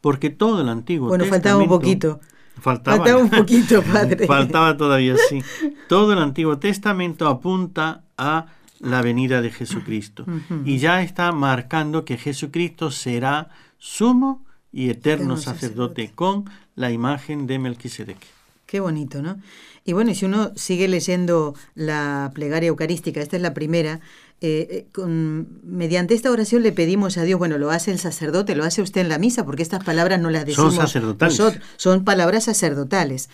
Porque 0.07 0.31
todo 0.31 0.61
el 0.61 0.69
Antiguo 0.69 1.09
bueno, 1.09 1.25
Testamento... 1.25 1.49
faltaba 1.49 1.63
un 1.65 1.69
poquito. 1.69 2.21
Faltaba, 2.61 2.97
faltaba 2.99 3.21
un 3.21 3.29
poquito, 3.29 3.83
padre. 3.93 4.25
faltaba 4.29 4.77
todavía, 4.77 5.17
sí. 5.29 5.43
Todo 5.89 6.13
el 6.13 6.21
Antiguo 6.21 6.61
Testamento 6.61 7.27
apunta 7.27 8.05
a 8.17 8.47
la 8.79 9.03
venida 9.03 9.43
de 9.43 9.51
Jesucristo. 9.51 10.25
Y 10.65 10.79
ya 10.79 11.03
está 11.03 11.33
marcando 11.33 12.05
que 12.05 12.19
Jesucristo 12.19 12.93
será 12.93 13.49
sumo 13.79 14.45
y 14.71 14.91
eterno, 14.91 15.39
sacerdote, 15.39 16.13
con 16.15 16.49
la 16.77 16.93
imagen 16.93 17.49
de 17.49 17.59
Melquisedec. 17.59 18.19
Qué 18.65 18.79
bonito, 18.79 19.23
¿no? 19.23 19.39
Y 19.85 19.93
bueno, 19.93 20.13
y 20.13 20.15
si 20.15 20.25
uno 20.25 20.53
sigue 20.55 20.87
leyendo 20.87 21.57
la 21.75 22.31
plegaria 22.33 22.69
eucarística, 22.69 23.21
esta 23.21 23.35
es 23.35 23.43
la 23.43 23.55
primera, 23.55 23.99
eh, 24.43 24.69
eh, 24.71 24.87
con, 24.93 25.49
mediante 25.65 26.15
esta 26.15 26.31
oración 26.31 26.63
le 26.63 26.73
pedimos 26.73 27.17
a 27.17 27.23
Dios, 27.23 27.39
bueno, 27.39 27.57
lo 27.57 27.71
hace 27.71 27.91
el 27.91 27.99
sacerdote, 27.99 28.55
lo 28.55 28.65
hace 28.65 28.83
usted 28.83 29.01
en 29.01 29.09
la 29.09 29.19
misa, 29.19 29.47
porque 29.47 29.63
estas 29.63 29.83
palabras 29.83 30.21
no 30.21 30.29
las 30.29 30.45
decimos 30.45 30.75
son 30.75 30.85
sacerdotales. 30.85 31.39
nosotros, 31.39 31.65
son 31.77 32.05
palabras 32.05 32.45
sacerdotales. 32.45 33.31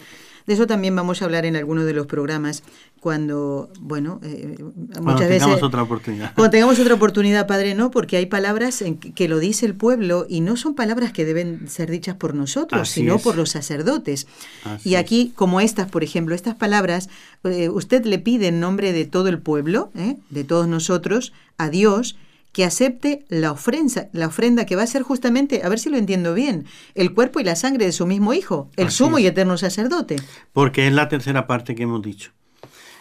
De 0.46 0.54
eso 0.54 0.66
también 0.66 0.94
vamos 0.96 1.22
a 1.22 1.24
hablar 1.24 1.46
en 1.46 1.56
alguno 1.56 1.84
de 1.84 1.92
los 1.92 2.06
programas 2.06 2.62
cuando, 3.00 3.70
bueno, 3.80 4.20
eh, 4.22 4.56
muchas 4.60 5.02
cuando 5.02 5.20
veces... 5.22 5.38
tengamos 5.40 5.62
otra 5.62 5.82
oportunidad. 5.82 6.34
Cuando 6.34 6.50
tengamos 6.50 6.78
otra 6.78 6.94
oportunidad, 6.94 7.46
Padre, 7.46 7.74
no, 7.74 7.90
porque 7.90 8.16
hay 8.16 8.26
palabras 8.26 8.82
en 8.82 8.96
que, 8.96 9.12
que 9.12 9.28
lo 9.28 9.38
dice 9.38 9.66
el 9.66 9.74
pueblo 9.74 10.26
y 10.28 10.40
no 10.40 10.56
son 10.56 10.74
palabras 10.74 11.12
que 11.12 11.24
deben 11.24 11.68
ser 11.68 11.90
dichas 11.90 12.16
por 12.16 12.34
nosotros, 12.34 12.82
Así 12.82 13.00
sino 13.00 13.16
es. 13.16 13.22
por 13.22 13.36
los 13.36 13.50
sacerdotes. 13.50 14.26
Así 14.64 14.90
y 14.90 14.94
aquí, 14.94 15.32
como 15.34 15.60
estas, 15.60 15.90
por 15.90 16.04
ejemplo, 16.04 16.34
estas 16.34 16.54
palabras, 16.54 17.08
eh, 17.44 17.68
usted 17.68 18.04
le 18.04 18.18
pide 18.18 18.48
en 18.48 18.60
nombre 18.60 18.92
de 18.92 19.04
todo 19.04 19.28
el 19.28 19.38
pueblo, 19.40 19.90
¿eh? 19.96 20.16
de 20.30 20.44
todos 20.44 20.68
nosotros, 20.68 21.32
a 21.58 21.70
Dios, 21.70 22.16
que 22.52 22.64
acepte 22.64 23.24
la 23.28 23.52
ofrenda, 23.52 24.08
la 24.12 24.26
ofrenda 24.26 24.66
que 24.66 24.76
va 24.76 24.82
a 24.82 24.86
ser 24.86 25.02
justamente, 25.02 25.62
a 25.64 25.68
ver 25.68 25.78
si 25.78 25.88
lo 25.88 25.96
entiendo 25.96 26.34
bien, 26.34 26.66
el 26.94 27.14
cuerpo 27.14 27.40
y 27.40 27.44
la 27.44 27.56
sangre 27.56 27.86
de 27.86 27.92
su 27.92 28.06
mismo 28.06 28.34
Hijo, 28.34 28.70
el 28.76 28.88
Así 28.88 28.98
sumo 28.98 29.18
es. 29.18 29.24
y 29.24 29.26
eterno 29.28 29.56
sacerdote. 29.56 30.16
Porque 30.52 30.86
es 30.86 30.92
la 30.92 31.08
tercera 31.08 31.46
parte 31.46 31.74
que 31.74 31.84
hemos 31.84 32.02
dicho. 32.02 32.30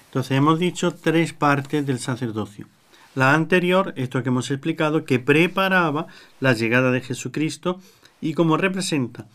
Entonces 0.05 0.37
hemos 0.37 0.59
dicho 0.59 0.93
tres 0.93 1.33
partes 1.33 1.85
del 1.85 1.99
sacerdocio. 1.99 2.67
La 3.13 3.33
anterior, 3.33 3.93
esto 3.97 4.23
que 4.23 4.29
hemos 4.29 4.49
explicado, 4.51 5.03
que 5.03 5.19
preparaba 5.19 6.07
la 6.39 6.53
llegada 6.53 6.91
de 6.91 7.01
Jesucristo 7.01 7.79
y 8.21 8.33
como 8.33 8.55
representa 8.57 9.27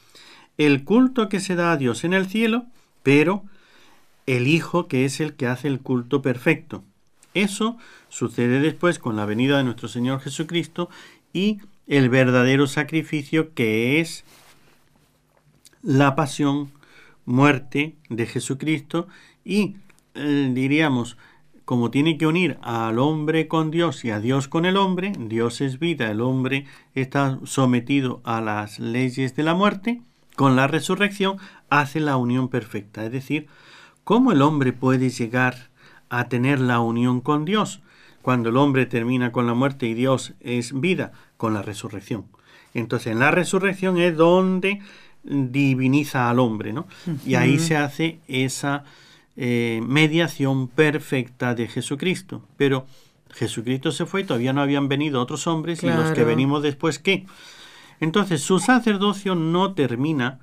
el 0.57 0.85
culto 0.85 1.29
que 1.29 1.41
se 1.41 1.55
da 1.55 1.73
a 1.73 1.77
Dios 1.77 2.05
en 2.05 2.15
el 2.15 2.27
cielo, 2.27 2.65
pero 3.03 3.45
el 4.27 4.47
Hijo 4.49 4.89
que 4.89 5.05
es 5.05 5.21
el 5.21 5.35
que 5.35 5.47
hace 5.47 5.69
el 5.69 5.81
culto 5.81 6.23
perfecto. 6.23 6.83
Eso 7.37 7.77
sucede 8.09 8.61
después 8.61 8.99
con 8.99 9.15
la 9.17 9.27
venida 9.27 9.59
de 9.59 9.65
nuestro 9.65 9.89
Señor 9.89 10.21
Jesucristo 10.21 10.89
y 11.35 11.59
el 11.87 12.09
verdadero 12.09 12.67
sacrificio 12.67 13.53
que 13.53 14.01
es 14.01 14.25
la 15.83 16.17
pasión, 16.17 16.71
muerte 17.27 17.95
de 18.09 18.25
Jesucristo 18.25 19.07
y 19.45 19.77
eh, 20.15 20.51
diríamos, 20.55 21.19
como 21.67 21.91
tiene 21.91 22.17
que 22.17 22.27
unir 22.27 22.57
al 22.63 22.99
hombre 22.99 23.49
con 23.49 23.71
Dios 23.71 24.07
y 24.07 24.11
a 24.11 24.19
Dios 24.19 24.49
con 24.49 24.65
el 24.65 24.79
hombre, 24.79 25.13
Dios 25.19 25.61
es 25.61 25.79
vida, 25.79 26.11
el 26.11 26.23
hombre 26.23 26.65
está 26.95 27.39
sometido 27.45 28.23
a 28.25 28.41
las 28.41 28.79
leyes 28.79 29.37
de 29.37 29.43
la 29.43 29.53
muerte, 29.53 30.01
con 30.37 30.57
la 30.57 30.69
resurrección 30.69 31.37
hace 31.69 32.01
la 32.01 32.17
unión 32.17 32.49
perfecta. 32.49 33.05
Es 33.05 33.13
decir, 33.13 33.47
¿cómo 34.05 34.33
el 34.33 34.41
hombre 34.41 34.73
puede 34.73 35.11
llegar 35.11 35.76
a 36.09 36.29
tener 36.29 36.61
la 36.61 36.81
unión 36.81 37.21
con 37.21 37.45
Dios? 37.45 37.81
Cuando 38.23 38.49
el 38.49 38.57
hombre 38.57 38.87
termina 38.87 39.33
con 39.33 39.47
la 39.47 39.55
muerte 39.55 39.87
y 39.87 39.95
Dios 39.95 40.35
es 40.41 40.79
vida, 40.79 41.13
con 41.37 41.55
la 41.55 41.63
resurrección. 41.63 42.27
Entonces, 42.75 43.13
en 43.13 43.21
la 43.21 43.31
resurrección 43.31 43.99
es 43.99 44.17
donde 44.17 44.81
diviniza 45.23 46.31
al 46.31 46.39
hombre, 46.39 46.73
¿no? 46.73 46.87
Y 47.25 47.35
ahí 47.35 47.59
se 47.59 47.77
hace 47.77 48.21
esa 48.29 48.85
eh, 49.37 49.81
mediación 49.87 50.69
perfecta 50.69 51.55
de 51.55 51.69
Jesucristo. 51.69 52.43
Pero 52.57 52.87
Jesucristo 53.33 53.93
se 53.93 54.07
fue 54.07 54.23
y 54.23 54.25
todavía 54.25 54.53
no 54.53 54.63
habían 54.63 54.89
venido 54.89 55.21
otros 55.21 55.47
hombres 55.47 55.83
y 55.83 55.89
los 55.89 56.13
que 56.13 56.25
venimos 56.25 56.63
después, 56.63 56.99
¿qué? 56.99 57.27
Entonces, 58.01 58.43
su 58.43 58.59
sacerdocio 58.59 59.35
no 59.35 59.75
termina, 59.75 60.39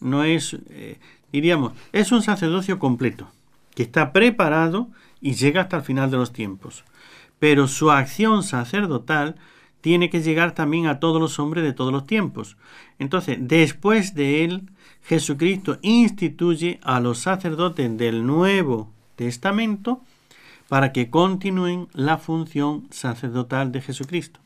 no 0.00 0.24
es, 0.24 0.56
eh, 0.70 0.98
diríamos, 1.32 1.72
es 1.92 2.12
un 2.12 2.22
sacerdocio 2.22 2.78
completo, 2.78 3.28
que 3.78 3.84
está 3.84 4.12
preparado 4.12 4.88
y 5.20 5.34
llega 5.34 5.60
hasta 5.60 5.76
el 5.76 5.84
final 5.84 6.10
de 6.10 6.16
los 6.16 6.32
tiempos. 6.32 6.82
Pero 7.38 7.68
su 7.68 7.92
acción 7.92 8.42
sacerdotal 8.42 9.36
tiene 9.80 10.10
que 10.10 10.20
llegar 10.20 10.52
también 10.52 10.88
a 10.88 10.98
todos 10.98 11.20
los 11.20 11.38
hombres 11.38 11.62
de 11.62 11.72
todos 11.72 11.92
los 11.92 12.04
tiempos. 12.04 12.56
Entonces, 12.98 13.38
después 13.40 14.16
de 14.16 14.42
él, 14.42 14.68
Jesucristo 15.04 15.78
instituye 15.82 16.80
a 16.82 16.98
los 16.98 17.18
sacerdotes 17.20 17.96
del 17.96 18.26
Nuevo 18.26 18.90
Testamento 19.14 20.02
para 20.68 20.90
que 20.90 21.08
continúen 21.08 21.86
la 21.92 22.18
función 22.18 22.88
sacerdotal 22.90 23.70
de 23.70 23.80
Jesucristo. 23.80 24.40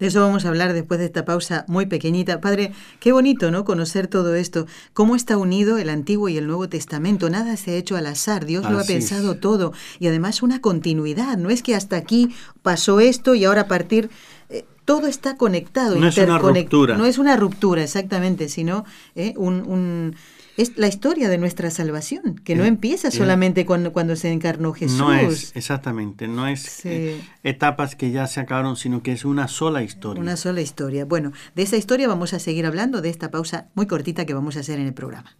De 0.00 0.06
eso 0.06 0.20
vamos 0.20 0.44
a 0.44 0.48
hablar 0.48 0.72
después 0.72 0.98
de 0.98 1.06
esta 1.06 1.24
pausa 1.24 1.64
muy 1.68 1.86
pequeñita. 1.86 2.40
Padre, 2.40 2.72
qué 2.98 3.12
bonito, 3.12 3.50
¿no? 3.50 3.64
Conocer 3.64 4.08
todo 4.08 4.34
esto. 4.34 4.66
Cómo 4.94 5.14
está 5.14 5.36
unido 5.36 5.78
el 5.78 5.90
Antiguo 5.90 6.28
y 6.28 6.38
el 6.38 6.46
Nuevo 6.46 6.68
Testamento. 6.68 7.30
Nada 7.30 7.56
se 7.56 7.72
ha 7.72 7.74
hecho 7.74 7.96
al 7.96 8.06
azar. 8.06 8.46
Dios 8.46 8.68
lo 8.68 8.78
ha 8.78 8.82
es. 8.82 8.86
pensado 8.88 9.36
todo. 9.36 9.72
Y 9.98 10.08
además 10.08 10.42
una 10.42 10.60
continuidad. 10.60 11.36
No 11.36 11.50
es 11.50 11.62
que 11.62 11.74
hasta 11.76 11.96
aquí 11.96 12.34
pasó 12.62 12.98
esto 12.98 13.34
y 13.34 13.44
ahora 13.44 13.60
a 13.62 13.68
partir... 13.68 14.10
eh, 14.48 14.64
todo 14.86 15.06
está 15.06 15.36
conectado. 15.36 15.94
No 15.96 16.08
es 16.08 16.16
una 16.18 16.38
ruptura. 16.38 16.96
No 16.96 17.04
es 17.04 17.18
una 17.18 17.36
ruptura, 17.36 17.84
exactamente, 17.84 18.48
sino 18.48 18.84
eh, 19.14 19.34
un... 19.36 19.60
un- 19.66 20.16
es 20.56 20.76
la 20.76 20.88
historia 20.88 21.28
de 21.28 21.38
nuestra 21.38 21.70
salvación, 21.70 22.34
que 22.44 22.54
no 22.56 22.64
Eh, 22.64 22.68
empieza 22.68 23.08
eh, 23.08 23.10
solamente 23.12 23.64
cuando, 23.66 23.92
cuando 23.92 24.16
se 24.16 24.30
encarnó 24.32 24.72
Jesús. 24.72 24.98
No 24.98 25.12
es, 25.14 25.52
exactamente, 25.54 26.28
no 26.28 26.46
es 26.46 26.60
Sí. 26.62 26.88
eh, 26.90 27.20
etapas 27.42 27.94
que 27.96 28.10
ya 28.10 28.26
se 28.26 28.40
acabaron, 28.40 28.76
sino 28.76 29.02
que 29.02 29.12
es 29.12 29.24
una 29.24 29.48
sola 29.48 29.82
historia. 29.82 30.20
Una 30.22 30.36
sola 30.36 30.60
historia. 30.60 31.04
Bueno, 31.04 31.32
de 31.54 31.62
esa 31.62 31.76
historia 31.76 32.08
vamos 32.08 32.32
a 32.34 32.38
seguir 32.38 32.66
hablando, 32.66 33.00
de 33.00 33.10
esta 33.10 33.30
pausa 33.30 33.68
muy 33.74 33.86
cortita 33.86 34.24
que 34.26 34.34
vamos 34.34 34.56
a 34.56 34.60
hacer 34.60 34.78
en 34.78 34.86
el 34.86 34.94
programa. 34.94 35.36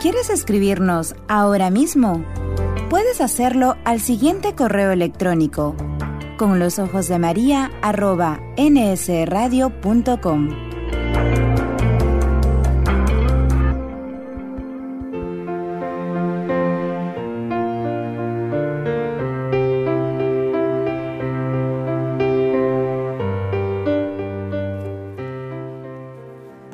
¿Quieres 0.00 0.30
escribirnos 0.30 1.14
ahora 1.26 1.70
mismo? 1.70 2.24
Puedes 2.88 3.20
hacerlo 3.20 3.76
al 3.84 4.00
siguiente 4.00 4.54
correo 4.54 4.92
electrónico 4.92 5.74
con 6.38 6.58
los 6.60 6.78
ojos 6.78 7.08
de 7.08 7.18
María 7.18 7.70
arroba 7.82 8.40
nsradio.com. 8.56 9.68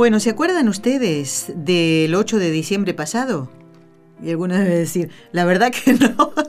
Bueno, 0.05 0.21
¿se 0.21 0.29
acuerdan 0.29 0.69
ustedes 0.69 1.51
del 1.57 2.14
8 2.14 2.38
de 2.38 2.51
diciembre 2.51 2.93
pasado? 2.93 3.49
Y 4.23 4.29
alguna 4.29 4.61
debe 4.61 4.77
decir, 4.77 5.09
la 5.33 5.47
verdad 5.47 5.73
que 5.73 5.95
no. 5.95 6.35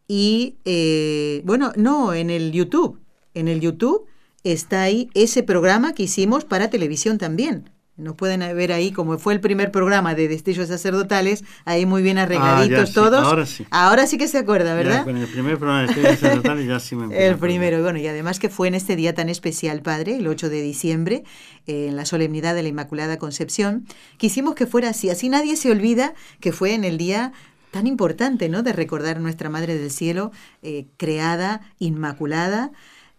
Y, 0.08 0.56
eh, 0.66 1.42
bueno, 1.46 1.72
no, 1.76 2.14
en 2.14 2.30
el 2.30 2.52
YouTube. 2.52 3.00
En 3.34 3.48
el 3.48 3.60
YouTube 3.60 4.06
está 4.44 4.84
ahí 4.84 5.10
ese 5.14 5.44
programa 5.44 5.94
que 5.94 6.04
hicimos 6.04 6.46
para 6.46 6.70
televisión 6.70 7.18
también. 7.18 7.72
Nos 7.98 8.16
pueden 8.16 8.42
ver 8.42 8.74
ahí, 8.74 8.92
como 8.92 9.18
fue 9.18 9.34
el 9.34 9.40
primer 9.40 9.72
programa 9.72 10.16
de 10.16 10.28
Destellos 10.28 10.68
Sacerdotales, 10.68 11.46
ahí 11.64 11.86
muy 11.86 12.02
bien 12.02 12.18
arregladitos 12.18 12.78
Ah, 12.78 12.82
ya 12.82 12.86
sí, 12.88 12.94
todos. 12.94 13.26
ahora 13.26 13.46
sí. 13.46 13.66
Ahora 13.72 14.06
sí 14.06 14.18
que 14.18 14.28
se 14.28 14.38
acuerda, 14.38 14.72
Ya 14.72 14.76
¿verdad? 14.76 15.04
con 15.06 15.16
el 15.16 15.28
primer 15.28 15.58
programa 15.58 15.84
de 15.84 15.88
Estrellas 15.88 16.20
Sacerdotales 16.20 16.68
ya 16.68 16.80
sí 16.82 16.96
me 16.98 17.18
El 17.26 17.38
primero, 17.38 17.82
bueno, 17.82 17.98
y 17.98 18.06
además 18.08 18.38
que 18.40 18.50
fue 18.50 18.68
en 18.68 18.76
este 18.76 18.98
día 18.98 19.16
tan 19.16 19.30
especial, 19.30 19.82
Padre, 19.82 20.18
el 20.18 20.28
8 20.28 20.50
de 20.50 20.62
diciembre, 20.62 21.24
eh, 21.68 21.88
en 21.88 21.96
la 21.96 22.04
solemnidad 22.06 22.54
de 22.54 22.64
la 22.64 22.70
Inmaculada 22.70 23.18
Concepción, 23.18 23.86
quisimos 24.18 24.56
que 24.56 24.66
fuera 24.68 24.90
así. 24.90 25.10
Así 25.10 25.30
nadie 25.30 25.56
se 25.56 25.72
olvida 25.72 26.16
que 26.42 26.52
fue 26.52 26.74
en 26.74 26.84
el 26.84 26.98
día 26.98 27.32
tan 27.76 27.88
importante, 27.88 28.48
¿no? 28.48 28.64
De 28.64 28.72
recordar 28.72 29.18
a 29.18 29.20
nuestra 29.20 29.50
Madre 29.50 29.78
del 29.78 29.92
Cielo, 29.92 30.32
eh, 30.62 30.86
creada, 30.96 31.60
inmaculada, 31.78 32.72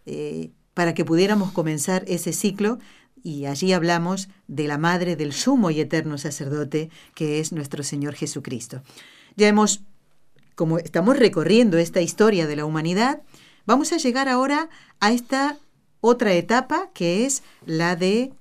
eh, 0.07 0.49
para 0.73 0.95
que 0.95 1.05
pudiéramos 1.05 1.53
comenzar 1.53 2.05
ese 2.09 2.33
ciclo. 2.33 2.79
Y 3.23 3.45
allí 3.45 3.75
hablamos 3.75 4.31
de 4.49 4.67
la 4.67 4.79
Madre 4.79 5.15
del 5.15 5.35
Sumo 5.35 5.71
y 5.71 5.81
Eterno 5.81 6.17
Sacerdote, 6.17 6.89
que 7.15 7.39
es 7.39 7.53
nuestro 7.53 7.83
Señor 7.83 8.15
Jesucristo. 8.15 8.81
Ya 9.37 9.47
hemos 9.47 9.83
como 10.55 10.79
estamos 10.79 11.19
recorriendo 11.19 11.77
esta 11.77 12.01
historia 12.01 12.47
de 12.47 12.57
la 12.57 12.65
humanidad, 12.65 13.21
vamos 13.67 13.93
a 13.93 13.99
llegar 13.99 14.27
ahora 14.27 14.71
a 15.01 15.13
esta 15.13 15.59
otra 16.01 16.33
etapa 16.33 16.89
que 16.95 17.27
es 17.27 17.43
la 17.67 17.95
de 17.95 18.33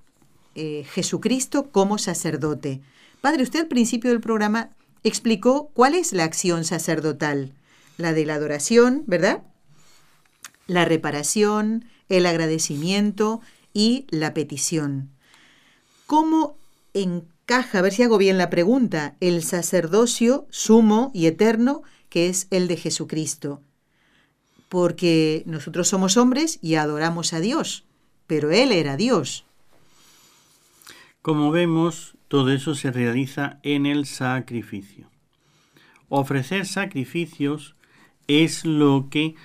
eh, 0.56 0.86
Jesucristo 0.93 1.71
como 1.71 1.97
sacerdote. 1.97 2.80
Padre, 3.19 3.43
usted 3.43 3.60
al 3.60 3.67
principio 3.67 4.12
del 4.12 4.21
programa 4.21 4.69
explicó 5.05 5.69
cuál 5.73 5.93
es 5.93 6.13
la 6.13 6.23
acción 6.23 6.65
sacerdotal, 6.65 7.53
la 7.97 8.11
de 8.11 8.25
la 8.25 8.33
adoración, 8.33 9.03
¿verdad? 9.05 9.43
La 10.65 10.83
reparación, 10.83 11.85
el 12.09 12.25
agradecimiento 12.25 13.39
y 13.71 14.07
la 14.09 14.33
petición. 14.33 15.11
¿Cómo 16.07 16.57
encaja, 16.95 17.79
a 17.79 17.81
ver 17.83 17.93
si 17.93 18.01
hago 18.01 18.17
bien 18.17 18.39
la 18.39 18.49
pregunta, 18.49 19.15
el 19.19 19.43
sacerdocio 19.43 20.47
sumo 20.49 21.11
y 21.13 21.27
eterno 21.27 21.83
que 22.09 22.27
es 22.27 22.47
el 22.49 22.67
de 22.67 22.77
Jesucristo? 22.77 23.61
Porque 24.69 25.43
nosotros 25.45 25.87
somos 25.87 26.17
hombres 26.17 26.57
y 26.63 26.75
adoramos 26.75 27.33
a 27.33 27.39
Dios, 27.39 27.85
pero 28.25 28.49
Él 28.49 28.71
era 28.71 28.97
Dios. 28.97 29.45
Como 31.21 31.51
vemos, 31.51 32.14
todo 32.27 32.51
eso 32.51 32.75
se 32.75 32.91
realiza 32.91 33.59
en 33.63 33.85
el 33.85 34.05
sacrificio. 34.05 35.07
Ofrecer 36.09 36.65
sacrificios 36.65 37.75
es 38.27 38.65
lo 38.65 39.07
que 39.09 39.35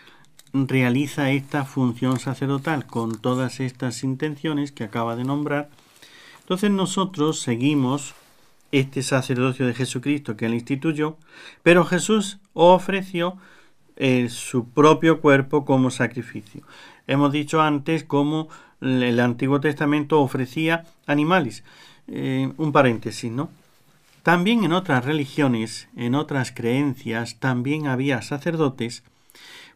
realiza 0.52 1.30
esta 1.30 1.64
función 1.64 2.18
sacerdotal 2.18 2.86
con 2.86 3.20
todas 3.20 3.60
estas 3.60 4.02
intenciones 4.02 4.72
que 4.72 4.84
acaba 4.84 5.16
de 5.16 5.24
nombrar. 5.24 5.70
Entonces 6.40 6.70
nosotros 6.70 7.40
seguimos 7.40 8.14
este 8.72 9.02
sacerdocio 9.02 9.66
de 9.66 9.74
Jesucristo 9.74 10.36
que 10.36 10.46
él 10.46 10.54
instituyó, 10.54 11.16
pero 11.62 11.84
Jesús 11.84 12.38
ofreció 12.52 13.36
eh, 13.96 14.28
su 14.28 14.68
propio 14.68 15.20
cuerpo 15.20 15.64
como 15.64 15.90
sacrificio. 15.90 16.62
Hemos 17.06 17.32
dicho 17.32 17.60
antes 17.60 18.04
cómo 18.04 18.48
el 18.80 19.20
Antiguo 19.20 19.60
Testamento 19.60 20.20
ofrecía 20.20 20.84
animales. 21.06 21.64
Eh, 22.12 22.52
un 22.56 22.72
paréntesis, 22.72 23.30
¿no? 23.30 23.50
También 24.24 24.64
en 24.64 24.72
otras 24.72 25.04
religiones, 25.04 25.88
en 25.96 26.14
otras 26.14 26.50
creencias, 26.50 27.36
también 27.38 27.86
había 27.86 28.20
sacerdotes, 28.20 29.04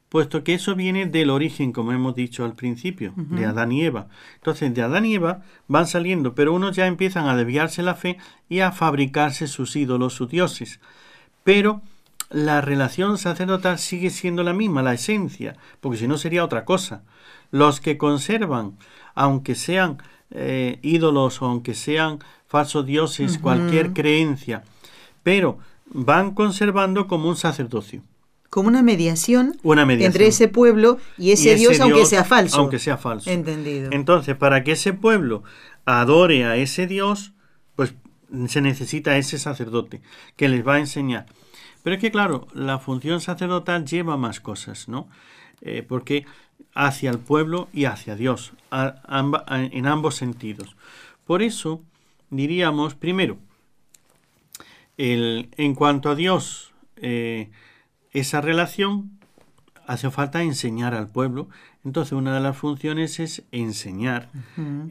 puesto 0.09 0.45
que 0.45 0.55
eso 0.55 0.75
viene 0.75 1.07
del 1.07 1.31
origen, 1.31 1.73
como 1.73 1.93
hemos 1.93 2.15
dicho 2.15 2.45
al 2.45 2.55
principio, 2.55 3.15
de 3.17 3.47
Adán 3.47 3.73
y 3.73 3.85
Eva. 3.85 4.09
Entonces, 4.35 4.75
de 4.75 4.83
Adán 4.83 5.07
y 5.07 5.15
Eva 5.15 5.43
van 5.67 5.87
saliendo, 5.87 6.35
pero 6.35 6.53
unos 6.53 6.77
ya 6.77 6.87
empiezan 6.87 7.27
a 7.27 7.37
desviarse 7.37 7.83
la 7.83 7.95
fe 7.95 8.19
y 8.49 8.61
a 8.61 8.73
fabricarse 8.73 9.47
sus 9.47 9.75
ídolos, 9.77 10.13
sus 10.13 10.29
dioses. 10.29 10.79
Pero 11.43 11.81
la 12.31 12.61
relación 12.61 13.17
sacerdotal 13.17 13.79
sigue 13.79 14.11
siendo 14.11 14.43
la 14.43 14.53
misma, 14.53 14.83
la 14.83 14.95
esencia, 14.95 15.57
porque 15.81 15.99
si 15.99 16.09
no 16.09 16.19
sería 16.19 16.45
otra 16.45 16.65
cosa. 16.65 17.03
Los 17.51 17.81
que 17.81 17.97
conservan, 17.97 18.77
aunque 19.15 19.55
sean 19.55 19.99
eh, 20.35 20.79
ídolos 20.83 21.41
o 21.41 21.47
aunque 21.47 21.75
sean 21.75 22.19
falsos 22.47 22.85
dioses, 22.87 23.39
cualquier 23.39 23.93
creencia, 23.93 24.63
pero 25.23 25.59
van 25.87 26.35
conservando 26.35 27.07
como 27.07 27.29
un 27.29 27.37
sacerdocio. 27.37 28.03
Como 28.51 28.69
una 28.69 28.83
mediación, 28.83 29.57
Una 29.63 29.85
mediación. 29.85 30.13
entre 30.13 30.27
ese 30.29 30.47
pueblo 30.49 30.99
y 31.19 31.33
ese, 31.33 31.49
Y 31.49 31.51
ese 31.51 31.59
Dios, 31.59 31.81
aunque 31.81 32.07
sea 32.07 32.25
falso. 32.25 32.59
Aunque 32.59 32.79
sea 32.79 32.97
falso. 32.97 33.29
Entendido. 33.31 33.91
Entonces, 33.93 34.37
para 34.37 34.63
que 34.63 34.73
ese 34.73 34.93
pueblo 34.93 35.43
adore 35.85 36.45
a 36.45 36.57
ese 36.57 36.87
Dios, 36.87 37.33
pues 37.75 37.95
se 38.47 38.61
necesita 38.61 39.17
ese 39.17 39.39
sacerdote 39.39 40.03
que 40.37 40.49
les 40.49 40.67
va 40.67 40.75
a 40.75 40.79
enseñar. 40.79 41.27
Pero 41.83 41.97
es 41.97 42.01
que, 42.01 42.11
claro, 42.11 42.47
la 42.55 42.79
función 42.79 43.21
sacerdotal 43.21 43.85
lleva 43.85 44.17
más 44.17 44.41
cosas, 44.41 44.89
¿no? 44.89 45.09
Eh, 45.61 45.83
porque 45.87 46.25
hacia 46.75 47.11
el 47.11 47.19
pueblo 47.19 47.69
y 47.73 47.85
hacia 47.85 48.17
Dios, 48.17 48.53
a- 48.71 48.97
amba- 49.07 49.45
a- 49.47 49.63
en 49.63 49.87
ambos 49.87 50.15
sentidos. 50.17 50.77
Por 51.27 51.43
eso, 51.43 51.81
diríamos, 52.31 52.95
primero, 52.95 53.39
el, 54.97 55.49
en 55.57 55.75
cuanto 55.75 56.11
a 56.11 56.15
Dios, 56.15 56.73
eh, 56.97 57.51
esa 58.13 58.41
relación 58.41 59.11
hace 59.87 60.11
falta 60.11 60.43
enseñar 60.43 60.95
al 60.95 61.09
pueblo. 61.09 61.49
Entonces, 61.85 62.13
una 62.13 62.33
de 62.35 62.41
las 62.41 62.57
funciones 62.57 63.21
es 63.21 63.43
enseñar. 63.53 64.31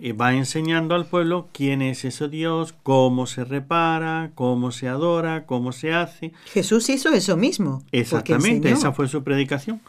Eh, 0.01 0.13
va 0.13 0.33
enseñando 0.35 0.93
al 0.93 1.05
pueblo 1.07 1.49
quién 1.51 1.81
es 1.81 2.05
ese 2.05 2.27
Dios, 2.29 2.75
cómo 2.83 3.25
se 3.25 3.43
repara, 3.45 4.31
cómo 4.35 4.71
se 4.71 4.87
adora, 4.87 5.47
cómo 5.47 5.71
se 5.71 5.93
hace. 5.93 6.33
Jesús 6.51 6.87
hizo 6.89 7.09
eso 7.09 7.35
mismo. 7.35 7.81
Exactamente, 7.91 8.69
esa 8.77 8.91
fue 8.91 9.07
su 9.07 9.23
predicación. 9.23 9.81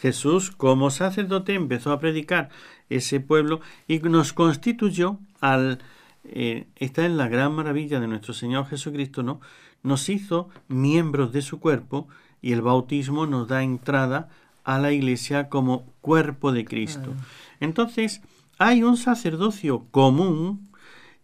Jesús, 0.00 0.50
como 0.50 0.90
sacerdote, 0.90 1.54
empezó 1.54 1.92
a 1.92 2.00
predicar 2.00 2.50
ese 2.90 3.20
pueblo 3.20 3.60
y 3.88 3.98
nos 4.00 4.32
constituyó 4.32 5.18
al... 5.40 5.78
eh, 6.24 6.66
esta 6.76 7.06
es 7.06 7.12
la 7.12 7.28
gran 7.28 7.52
maravilla 7.52 8.00
de 8.00 8.08
nuestro 8.08 8.34
Señor 8.34 8.66
Jesucristo, 8.66 9.22
¿no? 9.22 9.40
Nos 9.82 10.08
hizo 10.08 10.48
miembros 10.68 11.32
de 11.32 11.42
su 11.42 11.60
cuerpo 11.60 12.08
y 12.42 12.52
el 12.52 12.62
bautismo 12.62 13.26
nos 13.26 13.48
da 13.48 13.62
entrada 13.62 14.28
a 14.64 14.78
la 14.78 14.92
iglesia 14.92 15.48
como 15.48 15.86
cuerpo 16.00 16.52
de 16.52 16.64
Cristo. 16.64 17.14
Entonces, 17.60 18.20
hay 18.58 18.82
un 18.82 18.96
sacerdocio 18.96 19.86
común 19.90 20.68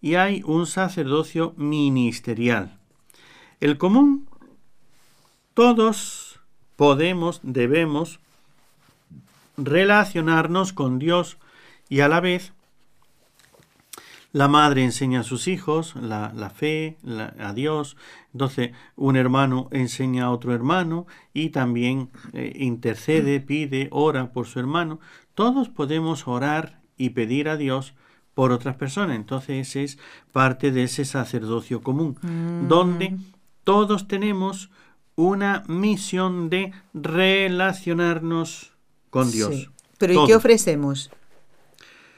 y 0.00 0.14
hay 0.14 0.42
un 0.44 0.66
sacerdocio 0.66 1.54
ministerial. 1.56 2.78
El 3.60 3.78
común, 3.78 4.28
todos 5.54 6.40
podemos, 6.76 7.40
debemos 7.42 8.20
relacionarnos 9.64 10.72
con 10.72 10.98
Dios 10.98 11.38
y 11.88 12.00
a 12.00 12.08
la 12.08 12.20
vez 12.20 12.52
la 14.32 14.48
madre 14.48 14.82
enseña 14.82 15.20
a 15.20 15.24
sus 15.24 15.46
hijos 15.46 15.94
la, 15.96 16.32
la 16.34 16.48
fe, 16.48 16.96
la- 17.02 17.34
a 17.38 17.52
Dios. 17.52 17.98
Entonces, 18.32 18.70
un 18.96 19.16
hermano 19.16 19.68
enseña 19.72 20.24
a 20.24 20.30
otro 20.30 20.54
hermano 20.54 21.06
y 21.34 21.50
también 21.50 22.08
eh, 22.32 22.52
intercede, 22.56 23.40
pide, 23.40 23.88
ora 23.90 24.32
por 24.32 24.46
su 24.46 24.58
hermano. 24.58 25.00
Todos 25.34 25.68
podemos 25.68 26.26
orar 26.26 26.80
y 26.96 27.10
pedir 27.10 27.50
a 27.50 27.58
Dios 27.58 27.94
por 28.32 28.52
otras 28.52 28.76
personas. 28.76 29.16
Entonces, 29.16 29.68
ese 29.68 29.84
es 29.84 29.98
parte 30.32 30.70
de 30.72 30.84
ese 30.84 31.04
sacerdocio 31.04 31.82
común, 31.82 32.16
donde 32.68 33.18
todos 33.64 34.08
tenemos 34.08 34.70
una 35.14 35.62
misión 35.68 36.48
de 36.48 36.72
relacionarnos 36.94 38.71
con 39.12 39.30
Dios. 39.30 39.54
Sí. 39.54 39.68
Pero 39.98 40.24
¿y 40.24 40.26
qué 40.26 40.34
ofrecemos? 40.34 41.10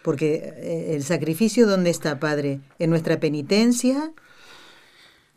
Porque 0.02 0.54
eh, 0.56 0.94
el 0.94 1.04
sacrificio, 1.04 1.66
¿dónde 1.66 1.90
está, 1.90 2.18
Padre? 2.18 2.60
¿En 2.78 2.88
nuestra 2.88 3.20
penitencia? 3.20 4.12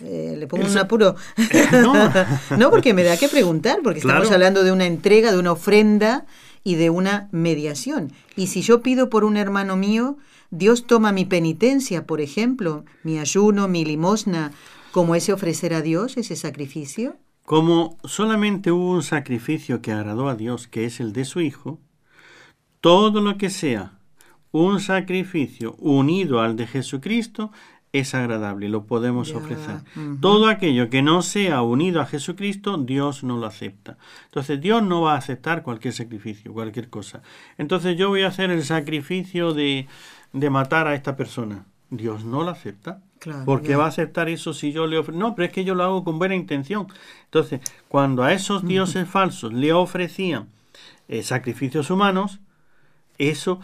Eh, 0.03 0.36
le 0.38 0.47
pongo 0.47 0.66
un 0.66 0.78
apuro. 0.78 1.16
No. 1.72 1.93
no, 2.58 2.70
porque 2.70 2.93
me 2.93 3.03
da 3.03 3.18
que 3.18 3.28
preguntar, 3.28 3.80
porque 3.84 3.99
estamos 3.99 4.32
hablando 4.32 4.64
de 4.64 4.72
una 4.72 4.86
entrega, 4.86 5.32
de 5.32 5.39
una 5.39 5.51
ofrenda, 5.51 6.26
y 6.68 6.76
de 6.76 6.89
una 6.89 7.30
mediación. 7.32 8.12
Y 8.36 8.47
si 8.47 8.62
yo 8.62 8.82
pido 8.82 9.10
por 9.10 9.24
un 9.24 9.38
hermano 9.38 9.78
mío, 9.78 10.18
Dios 10.51 10.86
toma 10.86 11.14
mi 11.14 11.24
penitencia, 11.24 12.05
por 12.05 12.20
ejemplo, 12.20 12.84
mi 13.03 13.20
ayuno, 13.20 13.70
mi 13.70 13.86
limosna, 13.86 14.51
como 14.91 15.16
ese 15.16 15.32
ofrecer 15.32 15.74
a 15.74 15.82
Dios, 15.82 16.18
ese 16.18 16.36
sacrificio. 16.36 17.16
Como 17.48 17.98
solamente 18.04 18.74
hubo 18.74 18.91
un 18.91 19.04
sacrificio 19.04 19.82
que 19.82 19.93
agradó 19.93 20.28
a 20.28 20.36
Dios, 20.36 20.68
que 20.68 20.84
es 20.84 21.00
el 21.00 21.14
de 21.14 21.24
su 21.24 21.39
Hijo, 21.39 21.80
todo 22.82 23.22
lo 23.22 23.38
que 23.38 23.50
sea 23.50 23.93
un 24.52 24.82
sacrificio 24.82 25.74
unido 25.80 26.41
al 26.41 26.58
de 26.58 26.68
Jesucristo 26.68 27.54
es 27.93 28.14
agradable, 28.14 28.68
lo 28.68 28.84
podemos 28.84 29.32
ofrecer. 29.32 29.78
Todo 30.20 30.50
aquello 30.50 30.89
que 30.89 31.02
no 31.02 31.22
sea 31.22 31.62
unido 31.62 32.02
a 32.02 32.06
Jesucristo, 32.06 32.78
Dios 32.78 33.24
no 33.24 33.38
lo 33.38 33.45
acepta. 33.45 33.98
Entonces 34.26 34.60
Dios 34.60 34.84
no 34.84 35.04
va 35.04 35.14
a 35.14 35.18
aceptar 35.18 35.64
cualquier 35.64 35.93
sacrificio, 35.93 36.52
cualquier 36.52 36.89
cosa. 36.89 37.22
Entonces 37.58 37.95
yo 37.95 38.10
voy 38.10 38.24
a 38.24 38.28
hacer 38.28 38.52
el 38.52 38.66
sacrificio 38.66 39.54
de, 39.54 39.88
de 40.34 40.50
matar 40.50 40.88
a 40.88 40.95
esta 40.95 41.16
persona. 41.16 41.66
Dios 41.91 42.26
no 42.26 42.43
lo 42.43 42.50
acepta. 42.50 43.00
Porque 43.45 43.76
va 43.76 43.86
a 43.86 43.89
aceptar 43.89 44.30
eso 44.30 44.53
si 44.53 44.72
yo 44.72 44.88
le 44.88 44.97
ofrezco. 44.97 45.20
No, 45.20 45.36
pero 45.36 45.47
es 45.47 45.51
que 45.53 45.63
yo 45.63 45.76
lo 45.76 45.84
hago 45.84 46.03
con 46.03 46.20
buena 46.20 46.36
intención. 46.36 46.88
Entonces, 47.26 47.61
cuando 47.88 48.24
a 48.24 48.34
esos 48.34 48.65
dioses 48.65 49.07
falsos 49.07 49.53
le 49.53 49.74
ofrecían 49.74 50.49
eh, 51.07 51.24
sacrificios 51.24 51.89
humanos, 51.89 52.39
eso 53.18 53.59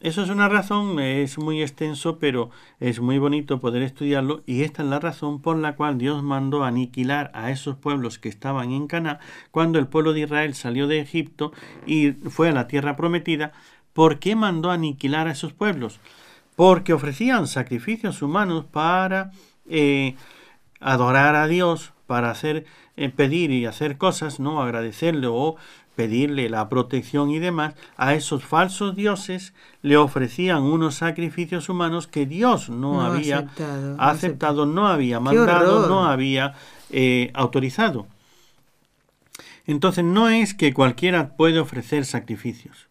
eso 0.00 0.22
es 0.22 0.28
una 0.28 0.48
razón, 0.50 1.00
es 1.00 1.38
muy 1.38 1.62
extenso, 1.62 2.18
pero 2.18 2.50
es 2.80 3.00
muy 3.00 3.16
bonito 3.18 3.60
poder 3.60 3.82
estudiarlo 3.82 4.42
y 4.44 4.62
esta 4.62 4.82
es 4.82 4.88
la 4.90 5.00
razón 5.00 5.40
por 5.40 5.56
la 5.56 5.74
cual 5.74 5.96
Dios 5.96 6.22
mandó 6.22 6.64
aniquilar 6.64 7.30
a 7.32 7.50
esos 7.50 7.76
pueblos 7.76 8.18
que 8.18 8.28
estaban 8.28 8.72
en 8.72 8.88
Cana 8.88 9.20
cuando 9.50 9.78
el 9.78 9.86
pueblo 9.86 10.12
de 10.12 10.20
Israel 10.20 10.54
salió 10.54 10.86
de 10.86 11.00
Egipto 11.00 11.52
y 11.86 12.12
fue 12.12 12.50
a 12.50 12.52
la 12.52 12.68
tierra 12.68 12.94
prometida. 12.94 13.52
¿Por 13.94 14.18
qué 14.18 14.36
mandó 14.36 14.70
aniquilar 14.70 15.28
a 15.28 15.32
esos 15.32 15.54
pueblos? 15.54 15.98
Porque 16.56 16.92
ofrecían 16.92 17.46
sacrificios 17.46 18.22
humanos 18.22 18.64
para 18.64 19.30
eh, 19.68 20.16
adorar 20.80 21.36
a 21.36 21.46
Dios, 21.46 21.92
para 22.06 22.30
hacer 22.30 22.64
eh, 22.96 23.10
pedir 23.10 23.50
y 23.50 23.66
hacer 23.66 23.98
cosas, 23.98 24.40
no 24.40 24.62
agradecerle 24.62 25.26
o 25.28 25.56
pedirle 25.96 26.48
la 26.50 26.68
protección 26.68 27.30
y 27.30 27.38
demás, 27.38 27.74
a 27.96 28.14
esos 28.14 28.44
falsos 28.44 28.94
dioses 28.94 29.54
le 29.82 29.96
ofrecían 29.96 30.62
unos 30.62 30.96
sacrificios 30.96 31.68
humanos 31.68 32.06
que 32.06 32.26
Dios 32.26 32.68
no, 32.68 33.00
había 33.00 33.48
aceptado, 33.98 34.66
no 34.66 34.86
había 34.86 35.18
mandado, 35.20 35.88
no 35.88 36.04
había 36.04 36.54
eh, 36.90 37.30
autorizado. 37.34 38.06
Entonces 39.66 40.04
no 40.04 40.28
es 40.28 40.54
que 40.54 40.72
cualquiera 40.74 41.36
puede 41.36 41.58
ofrecer 41.58 42.04
sacrificios. 42.04 42.88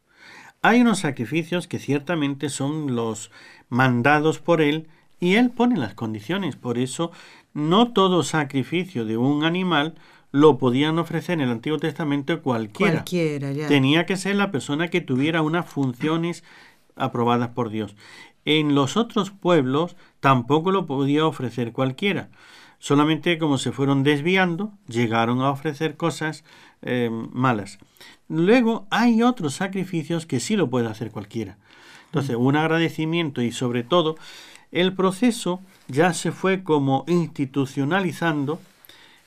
Hay 0.61 0.81
unos 0.81 0.99
sacrificios 0.99 1.67
que 1.67 1.77
ciertamente 1.77 2.49
son 2.49 2.95
los 2.95 3.29
mandados 3.69 4.39
por 4.39 4.61
Él 4.61 4.87
y 5.19 5.35
Él 5.35 5.49
pone 5.49 5.77
las 5.77 5.93
condiciones. 5.93 6.55
Por 6.55 6.77
eso 6.77 7.11
no 7.53 7.91
todo 7.91 8.23
sacrificio 8.23 9.05
de 9.05 9.17
un 9.17 9.43
animal 9.43 9.95
lo 10.31 10.57
podían 10.57 10.99
ofrecer 10.99 11.35
en 11.35 11.41
el 11.41 11.51
Antiguo 11.51 11.79
Testamento 11.79 12.41
cualquiera. 12.41 12.93
Cualquiera, 12.93 13.53
ya. 13.53 13.67
Tenía 13.67 14.05
que 14.05 14.17
ser 14.17 14.35
la 14.35 14.51
persona 14.51 14.89
que 14.89 14.99
tuviera 14.99 15.41
unas 15.41 15.65
funciones 15.65 16.43
aprobadas 16.97 17.49
por 17.49 17.69
Dios. 17.69 17.95
En 18.43 18.75
los 18.75 18.97
otros 18.97 19.31
pueblos 19.31 19.95
tampoco 20.19 20.71
lo 20.71 20.85
podía 20.85 21.25
ofrecer 21.25 21.71
cualquiera. 21.71 22.29
Solamente 22.79 23.37
como 23.37 23.57
se 23.57 23.71
fueron 23.71 24.03
desviando, 24.03 24.73
llegaron 24.87 25.41
a 25.41 25.49
ofrecer 25.49 25.95
cosas 25.95 26.43
eh, 26.81 27.09
malas. 27.31 27.79
Luego 28.27 28.87
hay 28.91 29.23
otros 29.23 29.55
sacrificios 29.55 30.25
que 30.25 30.39
sí 30.39 30.55
lo 30.55 30.69
puede 30.69 30.87
hacer 30.87 31.11
cualquiera. 31.11 31.57
Entonces, 32.15 32.37
un 32.37 32.55
agradecimiento 32.55 33.41
y 33.41 33.51
sobre 33.51 33.83
todo, 33.83 34.15
el 34.71 34.93
proceso 34.93 35.59
ya 35.89 36.13
se 36.13 36.31
fue 36.31 36.63
como 36.63 37.03
institucionalizando 37.07 38.61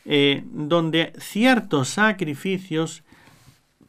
eh, 0.07 0.43
donde 0.47 1.13
ciertos 1.19 1.91
sacrificios 1.91 3.03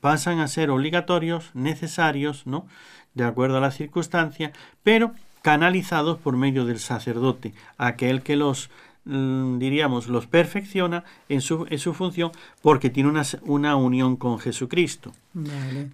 pasan 0.02 0.42
a 0.42 0.50
ser 0.50 0.70
obligatorios, 0.70 1.52
necesarios, 1.54 2.46
¿no? 2.46 2.68
De 3.14 3.24
acuerdo 3.24 3.56
a 3.56 3.62
la 3.62 3.72
circunstancia, 3.72 4.52
pero 4.84 5.14
canalizados 5.44 6.18
por 6.18 6.36
medio 6.36 6.66
del 6.66 6.80
sacerdote, 6.80 7.54
aquel 7.78 8.22
que 8.22 8.36
los 8.36 8.70
mm, 9.06 9.60
diríamos, 9.60 10.10
los 10.10 10.28
perfecciona 10.28 11.06
en 11.30 11.40
su, 11.40 11.66
en 11.70 11.80
su 11.80 11.94
función 11.94 12.34
porque 12.62 12.90
tiene 12.90 13.08
una, 13.08 13.24
una 13.44 13.78
unión 13.78 14.18
con 14.18 14.40
Jesucristo. 14.40 15.14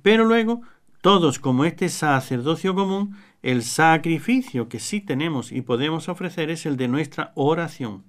Pero 0.01 0.25
luego, 0.25 0.63
todos 1.05 1.37
como 1.37 1.65
este 1.65 1.89
sacerdocio 1.89 2.73
común, 2.73 3.15
el 3.43 3.61
sacrificio 3.61 4.67
que 4.67 4.79
sí 4.79 5.01
tenemos 5.01 5.51
y 5.51 5.61
podemos 5.61 6.09
ofrecer 6.09 6.49
es 6.49 6.65
el 6.65 6.77
de 6.77 6.87
nuestra 6.87 7.31
oración. 7.35 8.03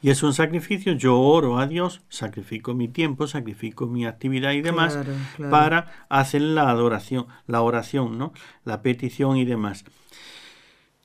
Y 0.00 0.08
es 0.08 0.22
un 0.22 0.32
sacrificio, 0.32 0.94
yo 0.94 1.20
oro 1.20 1.58
a 1.58 1.66
Dios, 1.66 2.00
sacrifico 2.08 2.72
mi 2.72 2.88
tiempo, 2.88 3.26
sacrifico 3.26 3.86
mi 3.86 4.06
actividad 4.06 4.52
y 4.52 4.62
demás 4.62 4.98
para 5.50 6.06
hacer 6.08 6.40
la 6.40 6.70
adoración, 6.70 7.26
la 7.46 7.60
oración, 7.60 8.16
¿no? 8.16 8.32
La 8.64 8.80
petición 8.80 9.36
y 9.36 9.44
demás. 9.44 9.84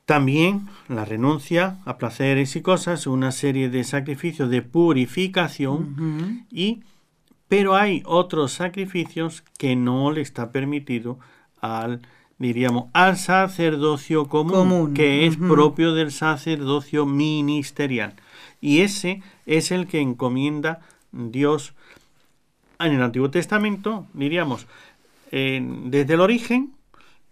También 0.06 0.70
la 0.88 1.04
renuncia 1.04 1.80
a 1.84 1.98
placeres 1.98 2.56
y 2.56 2.62
cosas, 2.62 3.06
una 3.06 3.34
serie 3.34 3.70
de 3.70 3.84
sacrificios 3.84 4.50
de 4.50 4.62
purificación 4.62 6.46
y 6.50 6.84
pero 7.52 7.76
hay 7.76 8.02
otros 8.06 8.54
sacrificios 8.54 9.44
que 9.58 9.76
no 9.76 10.10
le 10.10 10.22
está 10.22 10.54
permitido 10.54 11.20
al 11.60 12.02
diríamos 12.38 12.86
al 12.94 13.18
sacerdocio 13.18 14.30
común, 14.30 14.94
que 14.94 15.28
es 15.28 15.36
propio 15.36 15.94
del 15.94 16.14
sacerdocio 16.14 17.06
ministerial. 17.06 18.14
Y 18.62 18.80
ese 18.80 19.22
es 19.46 19.72
el 19.72 19.88
que 19.88 20.00
encomienda 20.00 20.80
Dios 21.12 21.74
en 22.80 22.94
el 22.94 23.02
Antiguo 23.02 23.30
Testamento, 23.32 24.08
diríamos, 24.14 24.66
desde 25.30 26.14
el 26.14 26.22
origen 26.22 26.72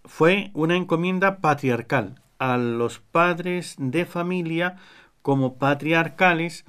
fue 0.03 0.51
una 0.53 0.75
encomienda 0.75 1.37
patriarcal 1.37 2.21
a 2.39 2.57
los 2.57 2.99
padres 2.99 3.75
de 3.77 4.05
familia 4.05 4.75
como 5.21 5.55
patriarcales, 5.55 6.65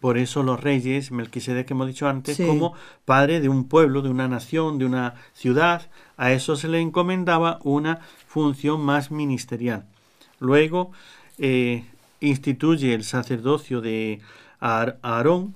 por 0.00 0.16
eso 0.16 0.42
los 0.42 0.60
reyes, 0.60 1.10
Melquisedec 1.10 1.66
que 1.66 1.74
hemos 1.74 1.86
dicho 1.86 2.08
antes, 2.08 2.38
como 2.38 2.74
padre 3.04 3.40
de 3.40 3.48
un 3.48 3.68
pueblo, 3.68 4.00
de 4.00 4.08
una 4.08 4.28
nación, 4.28 4.78
de 4.78 4.86
una 4.86 5.14
ciudad, 5.34 5.90
a 6.16 6.32
eso 6.32 6.56
se 6.56 6.68
le 6.68 6.80
encomendaba 6.80 7.58
una 7.62 8.00
función 8.26 8.80
más 8.80 9.10
ministerial. 9.10 9.84
Luego, 10.40 10.92
eh, 11.38 11.84
instituye 12.20 12.94
el 12.94 13.04
sacerdocio 13.04 13.80
de 13.80 14.20
Aarón, 14.60 15.54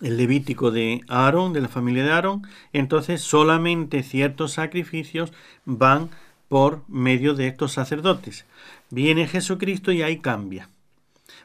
el 0.00 0.16
levítico 0.16 0.70
de 0.70 1.02
Aarón, 1.08 1.52
de 1.52 1.60
la 1.60 1.68
familia 1.68 2.04
de 2.04 2.10
Aarón, 2.10 2.42
entonces 2.72 3.20
solamente 3.20 4.02
ciertos 4.02 4.52
sacrificios 4.52 5.32
van 5.64 6.10
por 6.48 6.82
medio 6.88 7.34
de 7.34 7.46
estos 7.46 7.72
sacerdotes. 7.72 8.44
Viene 8.90 9.28
Jesucristo 9.28 9.92
y 9.92 10.02
ahí 10.02 10.18
cambia, 10.18 10.68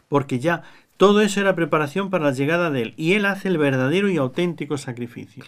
porque 0.10 0.40
ya 0.40 0.64
todo 0.98 1.22
eso 1.22 1.40
era 1.40 1.56
preparación 1.56 2.10
para 2.10 2.26
la 2.26 2.32
llegada 2.32 2.70
de 2.72 2.82
Él, 2.82 2.94
y 2.98 3.14
Él 3.14 3.26
hace 3.26 3.48
el 3.48 3.58
verdadero 3.58 4.10
y 4.10 4.18
auténtico 4.18 4.78
sacrificio. 4.78 5.44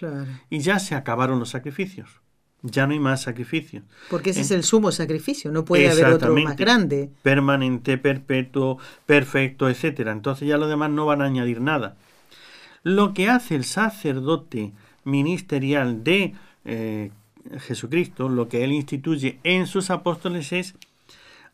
Y 0.49 0.59
ya 0.59 0.79
se 0.79 0.95
acabaron 0.95 1.39
los 1.39 1.49
sacrificios 1.49 2.21
ya 2.61 2.85
no 2.85 2.93
hay 2.93 2.99
más 2.99 3.21
sacrificio. 3.21 3.83
Porque 4.09 4.31
ese 4.31 4.41
es 4.41 4.51
el 4.51 4.63
sumo 4.63 4.91
sacrificio, 4.91 5.51
no 5.51 5.65
puede 5.65 5.89
haber 5.89 6.07
otro 6.07 6.35
más 6.35 6.57
grande. 6.57 7.09
Permanente, 7.23 7.97
perpetuo, 7.97 8.77
perfecto, 9.05 9.69
etcétera. 9.69 10.11
Entonces 10.11 10.47
ya 10.47 10.57
los 10.57 10.69
demás 10.69 10.89
no 10.89 11.05
van 11.05 11.21
a 11.21 11.25
añadir 11.25 11.61
nada. 11.61 11.95
Lo 12.83 13.13
que 13.13 13.29
hace 13.29 13.55
el 13.55 13.63
sacerdote 13.63 14.73
ministerial 15.03 16.03
de 16.03 16.33
eh, 16.65 17.11
Jesucristo, 17.59 18.29
lo 18.29 18.49
que 18.49 18.63
él 18.63 18.71
instituye 18.71 19.39
en 19.43 19.67
sus 19.67 19.89
apóstoles 19.89 20.51
es 20.51 20.75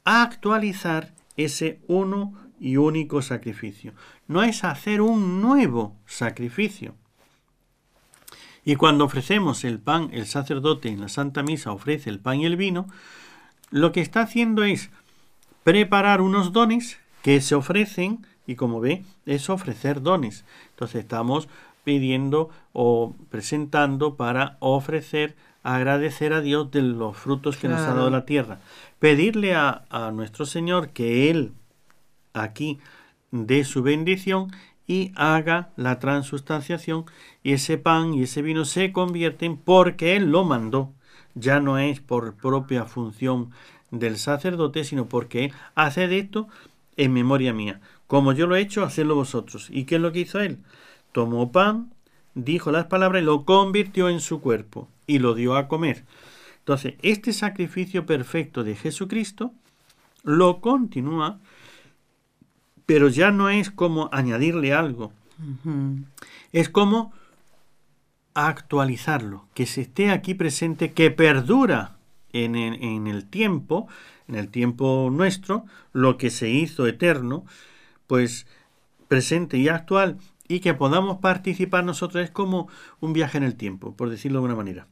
actualizar 0.04 1.14
ese 1.38 1.80
uno 1.88 2.34
y 2.60 2.78
único 2.78 3.22
sacrificio. 3.22 3.94
No 4.28 4.44
es 4.44 4.64
hacer 4.64 5.02
un 5.02 5.42
nuevo 5.42 5.96
sacrificio 6.06 6.96
y 8.66 8.76
cuando 8.78 9.06
ofrecemos 9.06 9.64
el 9.64 9.80
pan, 9.80 10.10
el 10.12 10.26
sacerdote 10.26 10.90
en 10.90 11.00
la 11.00 11.08
Santa 11.08 11.44
Misa 11.44 11.72
ofrece 11.72 12.10
el 12.10 12.20
pan 12.20 12.42
y 12.42 12.48
el 12.48 12.58
vino, 12.58 12.88
lo 13.70 13.92
que 13.92 14.02
está 14.02 14.22
haciendo 14.22 14.64
es 14.64 14.90
preparar 15.64 16.20
unos 16.20 16.52
dones 16.52 16.98
que 17.22 17.42
se 17.42 17.54
ofrecen 17.54 18.26
y 18.48 18.56
como 18.56 18.82
ve 18.82 19.04
es 19.28 19.52
ofrecer 19.52 20.02
dones. 20.02 20.46
Entonces 20.72 21.02
estamos 21.02 21.48
pidiendo 21.84 22.50
o 22.74 23.16
presentando 23.30 24.16
para 24.16 24.58
ofrecer, 24.60 25.36
agradecer 25.62 26.34
a 26.34 26.42
Dios 26.42 26.72
de 26.72 26.82
los 26.82 27.16
frutos 27.16 27.58
que 27.58 27.68
nos 27.68 27.82
ha 27.82 27.94
dado 27.94 28.10
la 28.10 28.26
tierra. 28.26 28.60
Pedirle 28.98 29.54
a, 29.54 29.86
a 29.92 30.10
nuestro 30.10 30.48
Señor 30.48 30.90
que 30.90 31.30
Él 31.30 31.54
aquí 32.36 32.80
dé 33.32 33.64
su 33.64 33.82
bendición 33.82 34.52
y 34.88 35.12
haga 35.16 35.70
la 35.76 36.00
transustanciación 36.00 37.06
y 37.44 37.54
ese 37.54 37.78
pan 37.78 38.14
y 38.14 38.24
ese 38.24 38.42
vino 38.42 38.66
se 38.66 38.92
convierten 38.92 39.58
porque 39.58 40.16
Él 40.16 40.32
lo 40.32 40.44
mandó. 40.44 40.94
Ya 41.34 41.60
no 41.60 41.80
es 41.80 42.00
por 42.00 42.36
propia 42.36 42.86
función 42.86 43.52
del 43.92 44.18
sacerdote, 44.18 44.84
sino 44.84 45.08
porque 45.08 45.52
hace 45.74 46.08
de 46.08 46.20
esto 46.20 46.48
en 46.98 47.14
memoria 47.14 47.54
mía. 47.54 47.82
Como 48.08 48.34
yo 48.34 48.48
lo 48.48 48.56
he 48.56 48.62
hecho, 48.62 48.84
hacedlo 48.84 49.16
vosotros. 49.16 49.70
¿Y 49.72 49.86
qué 49.86 49.96
es 49.96 50.02
lo 50.02 50.12
que 50.12 50.22
hizo 50.22 50.40
Él? 50.40 50.60
Tomó 51.12 51.52
pan, 51.52 51.92
dijo 52.36 52.72
las 52.72 52.86
palabras 52.86 53.22
y 53.22 53.26
lo 53.26 53.46
convirtió 53.46 54.10
en 54.10 54.20
su 54.20 54.40
cuerpo 54.40 54.88
y 55.08 55.20
lo 55.20 55.34
dio 55.34 55.56
a 55.56 55.68
comer. 55.68 56.04
Entonces, 56.60 56.96
este 57.02 57.34
sacrificio 57.34 58.06
perfecto 58.06 58.64
de 58.64 58.76
Jesucristo 58.76 59.54
lo 60.24 60.62
continúa, 60.62 61.40
pero 62.86 63.10
ya 63.10 63.32
no 63.32 63.50
es 63.50 63.72
como 63.72 64.10
añadirle 64.12 64.74
algo, 64.74 65.12
es 66.52 66.70
como 66.70 67.14
actualizarlo, 68.34 69.48
que 69.54 69.66
se 69.66 69.82
esté 69.82 70.12
aquí 70.12 70.34
presente, 70.34 70.92
que 70.92 71.12
perdura 71.12 71.98
en 72.34 72.56
el, 72.56 72.84
en 72.84 73.08
el 73.08 73.26
tiempo, 73.26 73.88
en 74.28 74.36
el 74.36 74.50
tiempo 74.50 75.10
nuestro, 75.12 75.66
lo 75.94 76.18
que 76.18 76.30
se 76.30 76.50
hizo 76.50 76.86
eterno, 76.86 77.46
pues 78.08 78.46
presente 79.08 79.58
y 79.58 79.70
actual, 79.70 80.18
y 80.48 80.60
que 80.60 80.74
podamos 80.74 81.18
participar 81.20 81.84
nosotros 81.84 82.24
es 82.24 82.30
como 82.30 82.68
un 83.00 83.14
viaje 83.14 83.38
en 83.38 83.44
el 83.44 83.56
tiempo, 83.56 83.96
por 83.96 84.10
decirlo 84.10 84.40
de 84.40 84.46
alguna 84.46 84.56
manera. 84.56 84.88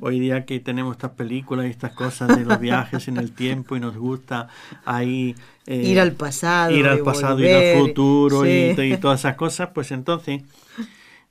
Hoy 0.00 0.20
día 0.20 0.44
que 0.44 0.60
tenemos 0.60 0.92
estas 0.92 1.12
películas 1.12 1.66
y 1.66 1.70
estas 1.70 1.92
cosas 1.92 2.36
de 2.36 2.44
los 2.44 2.58
viajes 2.60 3.08
en 3.08 3.16
el 3.16 3.32
tiempo 3.34 3.76
y 3.76 3.80
nos 3.80 3.96
gusta 3.96 4.48
ahí 4.84 5.34
eh, 5.66 5.76
ir 5.76 6.00
al 6.00 6.12
pasado, 6.12 6.72
ir 6.72 6.86
al 6.86 7.00
pasado, 7.00 7.40
ir 7.40 7.54
al 7.54 7.78
futuro 7.78 8.46
y, 8.46 8.74
y, 8.76 8.96
todas 8.98 9.20
esas 9.20 9.36
cosas, 9.36 9.70
pues 9.74 9.92
entonces, 9.92 10.42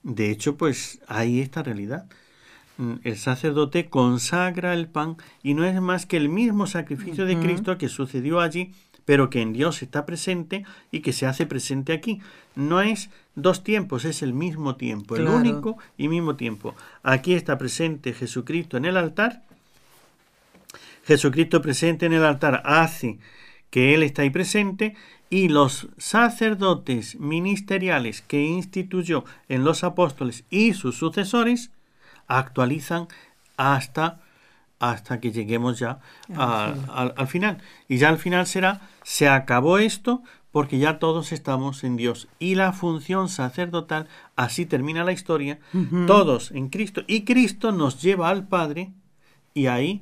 de 0.04 0.32
hecho, 0.32 0.56
pues 0.58 1.00
hay 1.08 1.40
esta 1.40 1.62
realidad. 1.62 2.06
Mm, 2.78 2.96
el 3.04 3.18
sacerdote 3.18 3.90
consagra 3.90 4.74
el 4.74 4.88
pan 4.88 5.18
y 5.44 5.54
no 5.54 5.66
es 5.66 5.80
más 5.80 6.08
que 6.08 6.18
el 6.18 6.30
mismo 6.30 6.66
sacrificio 6.66 7.26
de 7.26 7.38
Cristo 7.38 7.78
que 7.78 7.90
sucedió 7.90 8.40
allí 8.40 8.74
pero 9.06 9.30
que 9.30 9.42
en 9.42 9.54
Dios 9.54 9.82
está 9.82 10.06
presente 10.06 10.66
y 10.92 11.02
que 11.02 11.14
se 11.14 11.26
hace 11.26 11.46
presente 11.46 11.94
aquí. 11.94 12.22
No 12.56 12.82
es 12.82 13.10
dos 13.36 13.64
tiempos, 13.64 14.06
es 14.06 14.22
el 14.22 14.34
mismo 14.34 14.76
tiempo, 14.76 15.16
el 15.16 15.28
único 15.28 15.78
y 15.98 16.08
mismo 16.08 16.36
tiempo. 16.36 16.76
Aquí 17.04 17.34
está 17.34 17.58
presente 17.58 18.14
Jesucristo 18.14 18.78
en 18.78 18.86
el 18.86 18.98
altar. 18.98 19.44
Jesucristo 21.06 21.62
presente 21.62 22.06
en 22.06 22.14
el 22.14 22.24
altar 22.24 22.62
hace 22.66 23.18
que 23.70 23.94
Él 23.94 24.04
está 24.04 24.22
ahí 24.22 24.30
presente 24.30 24.96
y 25.30 25.48
los 25.48 25.88
sacerdotes 25.98 27.20
ministeriales 27.20 28.22
que 28.22 28.44
instituyó 28.44 29.24
en 29.48 29.64
los 29.64 29.84
apóstoles 29.84 30.44
y 30.50 30.74
sus 30.74 30.98
sucesores 30.98 31.72
actualizan 32.28 33.08
hasta 33.58 34.20
hasta 34.82 35.20
que 35.20 35.32
lleguemos 35.32 35.78
ya 35.78 36.00
al, 36.36 37.28
final. 37.28 37.60
Y 37.88 37.98
ya 37.98 38.10
al 38.10 38.18
final 38.18 38.48
será, 38.48 38.82
se 39.04 39.30
acabó 39.30 39.78
esto 39.78 40.24
porque 40.52 40.80
ya 40.80 40.98
todos 40.98 41.32
estamos 41.32 41.84
en 41.84 41.98
Dios. 41.98 42.28
Y 42.40 42.56
la 42.56 42.74
función 42.74 43.30
sacerdotal, 43.30 44.08
así 44.36 44.66
termina 44.66 45.04
la 45.04 45.12
historia, 45.12 45.60
todos 46.08 46.50
en 46.52 46.70
Cristo. 46.70 47.04
Y 47.06 47.26
Cristo 47.26 47.72
nos 47.72 48.02
lleva 48.02 48.30
al 48.30 48.48
Padre 48.48 48.92
y 49.54 49.68
ahí 49.68 50.02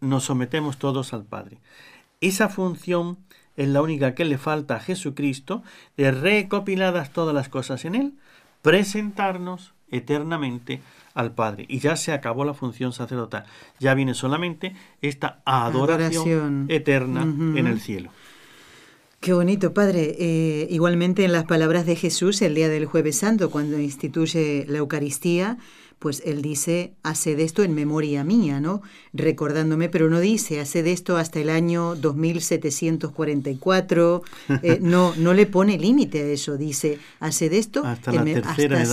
nos 0.00 0.24
sometemos 0.24 0.78
todos 0.78 1.12
al 1.12 1.24
Padre. 1.24 1.58
Esa 2.22 2.48
función 2.48 3.18
es 3.58 3.68
la 3.68 3.82
única 3.82 4.14
que 4.14 4.24
le 4.24 4.38
falta 4.38 4.76
a 4.76 4.80
Jesucristo, 4.80 5.62
de 5.98 6.10
recopiladas 6.10 7.12
todas 7.12 7.34
las 7.34 7.50
cosas 7.50 7.84
en 7.84 7.96
Él, 7.96 8.14
presentarnos 8.62 9.74
eternamente 9.90 10.80
al 11.16 11.32
Padre. 11.32 11.64
Y 11.68 11.80
ya 11.80 11.96
se 11.96 12.12
acabó 12.12 12.44
la 12.44 12.54
función 12.54 12.92
sacerdotal. 12.92 13.44
Ya 13.80 13.94
viene 13.94 14.14
solamente 14.14 14.76
esta 15.02 15.40
adoración, 15.44 16.66
eterna 16.68 17.22
en 17.22 17.66
el 17.66 17.80
cielo. 17.80 18.10
Qué 19.20 19.32
bonito, 19.32 19.74
Padre. 19.74 20.14
Eh, 20.18 20.68
igualmente 20.70 21.24
en 21.24 21.32
las 21.32 21.44
palabras 21.44 21.86
de 21.86 21.96
Jesús 21.96 22.42
el 22.42 22.54
día 22.54 22.68
del 22.68 22.84
jueves 22.86 23.16
santo, 23.16 23.50
cuando 23.50 23.80
instituye 23.80 24.66
la 24.68 24.78
Eucaristía, 24.78 25.58
pues 25.98 26.22
él 26.26 26.42
dice, 26.42 26.92
hace 27.02 27.36
de 27.36 27.44
esto 27.44 27.62
en 27.62 27.74
memoria 27.74 28.22
mía, 28.22 28.60
¿no? 28.60 28.82
Recordándome, 29.14 29.88
pero 29.88 30.10
no 30.10 30.20
dice, 30.20 30.60
hace 30.60 30.82
de 30.82 30.92
esto 30.92 31.16
hasta 31.16 31.40
el 31.40 31.48
año 31.48 31.96
2744, 31.96 34.22
eh, 34.62 34.78
no, 34.82 35.14
no 35.16 35.32
le 35.32 35.46
pone 35.46 35.78
límite 35.78 36.20
a 36.20 36.26
eso, 36.26 36.58
dice, 36.58 36.98
hace 37.18 37.48
de 37.48 37.56
esto 37.58 37.82
hasta 37.84 38.12
la 38.12 38.24
tercera 38.24 38.84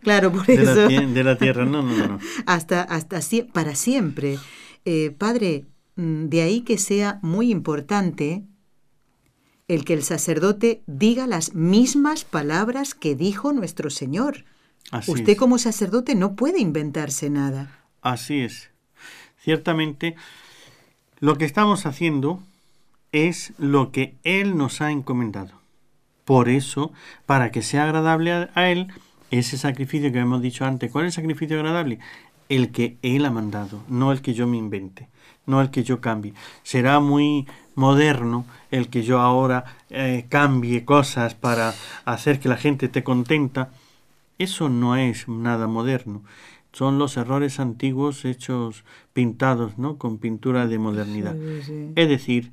claro, 0.00 0.30
por 0.30 0.46
de 0.46 0.54
eso. 0.54 0.88
La, 0.88 1.00
de 1.00 1.24
la 1.24 1.36
tierra, 1.36 1.64
no, 1.64 1.82
no, 1.82 1.96
no. 1.96 2.20
hasta, 2.46 2.82
hasta 2.82 3.18
para 3.52 3.74
siempre. 3.74 4.38
Eh, 4.84 5.12
padre, 5.16 5.64
mm, 5.96 6.26
de 6.26 6.42
ahí 6.42 6.60
que 6.60 6.78
sea 6.78 7.18
muy 7.22 7.50
importante 7.50 8.44
el 9.66 9.84
que 9.84 9.94
el 9.94 10.02
sacerdote 10.02 10.82
diga 10.86 11.26
las 11.26 11.54
mismas 11.54 12.24
palabras 12.24 12.94
que 12.94 13.16
dijo 13.16 13.52
nuestro 13.52 13.90
Señor. 13.90 14.44
Usted 15.06 15.36
como 15.36 15.58
sacerdote 15.58 16.14
no 16.14 16.36
puede 16.36 16.60
inventarse 16.60 17.30
nada. 17.30 17.80
Así 18.00 18.40
es. 18.40 18.70
Ciertamente, 19.38 20.14
lo 21.20 21.36
que 21.36 21.44
estamos 21.44 21.86
haciendo 21.86 22.42
es 23.12 23.52
lo 23.58 23.92
que 23.92 24.16
Él 24.24 24.56
nos 24.56 24.80
ha 24.80 24.90
encomendado. 24.90 25.52
Por 26.24 26.48
eso, 26.48 26.92
para 27.26 27.50
que 27.50 27.62
sea 27.62 27.84
agradable 27.84 28.32
a, 28.32 28.68
Él, 28.70 28.88
ese 29.30 29.58
sacrificio 29.58 30.12
que 30.12 30.18
hemos 30.18 30.42
dicho 30.42 30.64
antes, 30.64 30.90
¿cuál 30.90 31.04
es 31.04 31.16
el 31.16 31.22
sacrificio 31.22 31.56
agradable? 31.56 31.98
El 32.48 32.72
que 32.72 32.98
Él 33.02 33.24
ha 33.24 33.30
mandado, 33.30 33.82
no 33.88 34.12
el 34.12 34.22
que 34.22 34.34
yo 34.34 34.46
me 34.46 34.56
invente, 34.56 35.08
no 35.46 35.60
el 35.60 35.70
que 35.70 35.84
yo 35.84 36.00
cambie. 36.00 36.34
Será 36.62 37.00
muy 37.00 37.46
moderno 37.74 38.46
el 38.70 38.88
que 38.88 39.02
yo 39.02 39.20
ahora 39.20 39.64
eh, 39.90 40.26
cambie 40.28 40.84
cosas 40.84 41.34
para 41.34 41.74
hacer 42.04 42.40
que 42.40 42.48
la 42.48 42.56
gente 42.56 42.86
esté 42.86 43.04
contenta, 43.04 43.70
eso 44.44 44.68
no 44.68 44.96
es 44.96 45.28
nada 45.28 45.66
moderno. 45.66 46.22
Son 46.72 46.98
los 46.98 47.16
errores 47.16 47.60
antiguos 47.60 48.24
hechos 48.24 48.84
pintados, 49.12 49.78
¿no? 49.78 49.98
Con 49.98 50.18
pintura 50.18 50.66
de 50.66 50.78
modernidad. 50.78 51.36
Es 51.94 52.08
decir, 52.08 52.52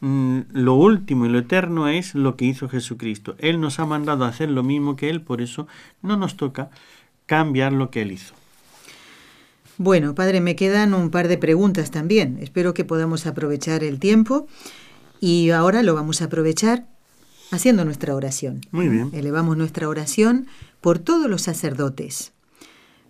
mm, 0.00 0.40
lo 0.52 0.74
último 0.74 1.26
y 1.26 1.28
lo 1.28 1.38
eterno 1.38 1.88
es 1.88 2.14
lo 2.14 2.36
que 2.36 2.44
hizo 2.44 2.68
Jesucristo. 2.68 3.36
Él 3.38 3.60
nos 3.60 3.78
ha 3.78 3.86
mandado 3.86 4.24
a 4.24 4.28
hacer 4.28 4.50
lo 4.50 4.62
mismo 4.62 4.96
que 4.96 5.10
Él, 5.10 5.20
por 5.20 5.40
eso 5.42 5.66
no 6.02 6.16
nos 6.16 6.36
toca 6.36 6.70
cambiar 7.26 7.72
lo 7.72 7.90
que 7.90 8.02
Él 8.02 8.12
hizo. 8.12 8.34
Bueno, 9.78 10.14
padre, 10.14 10.40
me 10.40 10.54
quedan 10.54 10.92
un 10.94 11.10
par 11.10 11.28
de 11.28 11.38
preguntas 11.38 11.90
también. 11.90 12.38
Espero 12.40 12.74
que 12.74 12.84
podamos 12.84 13.26
aprovechar 13.26 13.82
el 13.84 13.98
tiempo 13.98 14.46
y 15.20 15.50
ahora 15.50 15.82
lo 15.82 15.94
vamos 15.94 16.20
a 16.20 16.26
aprovechar 16.26 16.86
haciendo 17.52 17.84
nuestra 17.84 18.16
oración. 18.16 18.62
Muy 18.72 18.88
bien. 18.88 19.10
Elevamos 19.12 19.56
nuestra 19.56 19.88
oración 19.88 20.48
por 20.80 20.98
todos 20.98 21.30
los 21.30 21.42
sacerdotes, 21.42 22.32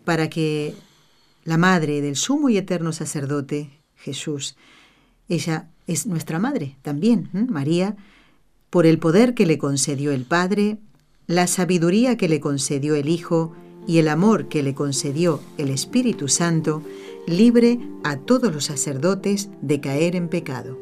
para 0.04 0.28
que 0.28 0.74
la 1.44 1.56
madre 1.56 2.02
del 2.02 2.16
sumo 2.16 2.50
y 2.50 2.58
eterno 2.58 2.92
sacerdote, 2.92 3.70
Jesús, 3.96 4.56
ella 5.28 5.70
es 5.86 6.06
nuestra 6.06 6.38
madre 6.38 6.76
también, 6.82 7.30
María, 7.48 7.96
por 8.68 8.84
el 8.84 8.98
poder 8.98 9.34
que 9.34 9.46
le 9.46 9.58
concedió 9.58 10.12
el 10.12 10.24
Padre, 10.24 10.78
la 11.26 11.46
sabiduría 11.46 12.16
que 12.16 12.28
le 12.28 12.40
concedió 12.40 12.94
el 12.94 13.08
Hijo 13.08 13.54
y 13.86 13.98
el 13.98 14.08
amor 14.08 14.48
que 14.48 14.62
le 14.62 14.74
concedió 14.74 15.40
el 15.58 15.70
Espíritu 15.70 16.28
Santo, 16.28 16.82
libre 17.26 17.78
a 18.02 18.16
todos 18.16 18.52
los 18.52 18.64
sacerdotes 18.64 19.50
de 19.60 19.80
caer 19.80 20.16
en 20.16 20.28
pecado. 20.28 20.81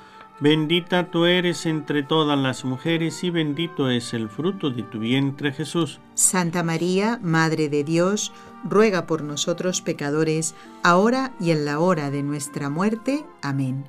Bendita 0.41 1.11
tú 1.11 1.25
eres 1.25 1.67
entre 1.67 2.01
todas 2.01 2.35
las 2.35 2.65
mujeres 2.65 3.23
y 3.23 3.29
bendito 3.29 3.91
es 3.91 4.11
el 4.15 4.27
fruto 4.27 4.71
de 4.71 4.81
tu 4.81 4.97
vientre 4.97 5.51
Jesús. 5.51 5.99
Santa 6.15 6.63
María, 6.63 7.19
Madre 7.21 7.69
de 7.69 7.83
Dios, 7.83 8.33
ruega 8.63 9.05
por 9.05 9.21
nosotros 9.21 9.81
pecadores, 9.81 10.55
ahora 10.81 11.31
y 11.39 11.51
en 11.51 11.63
la 11.65 11.79
hora 11.79 12.09
de 12.09 12.23
nuestra 12.23 12.71
muerte. 12.71 13.23
Amén. 13.43 13.85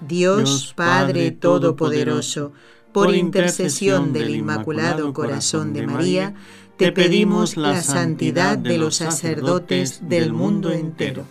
Dios, 0.00 0.74
Padre 0.76 1.30
Todopoderoso, 1.30 2.52
por 2.92 3.14
intercesión 3.14 4.12
del 4.12 4.28
Inmaculado 4.28 5.14
Corazón 5.14 5.72
de 5.72 5.86
María, 5.86 6.34
te 6.76 6.92
pedimos 6.92 7.56
la 7.56 7.80
santidad 7.80 8.58
de 8.58 8.76
los 8.76 8.96
sacerdotes 8.96 10.06
del 10.06 10.34
mundo 10.34 10.70
entero. 10.70 11.24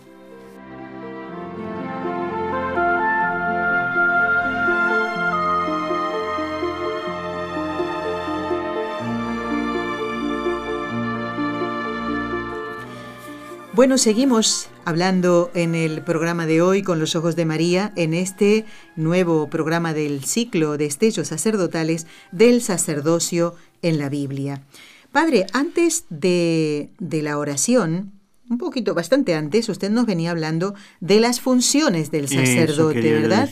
Bueno, 13.78 13.96
seguimos 13.96 14.66
hablando 14.84 15.52
en 15.54 15.76
el 15.76 16.02
programa 16.02 16.46
de 16.46 16.60
hoy 16.62 16.82
con 16.82 16.98
los 16.98 17.14
ojos 17.14 17.36
de 17.36 17.44
María, 17.44 17.92
en 17.94 18.12
este 18.12 18.64
nuevo 18.96 19.48
programa 19.50 19.94
del 19.94 20.24
ciclo 20.24 20.76
de 20.76 20.86
estellos 20.86 21.28
sacerdotales 21.28 22.08
del 22.32 22.60
sacerdocio 22.60 23.54
en 23.82 24.00
la 24.00 24.08
Biblia. 24.08 24.64
Padre, 25.12 25.46
antes 25.52 26.06
de, 26.10 26.90
la 26.98 27.38
oración, 27.38 28.10
un 28.50 28.58
poquito, 28.58 28.94
bastante 28.94 29.36
antes, 29.36 29.68
usted 29.68 29.92
nos 29.92 30.06
venía 30.06 30.32
hablando 30.32 30.74
de 30.98 31.20
las 31.20 31.40
funciones 31.40 32.10
del 32.10 32.26
sacerdote, 32.26 33.12
¿verdad? 33.12 33.48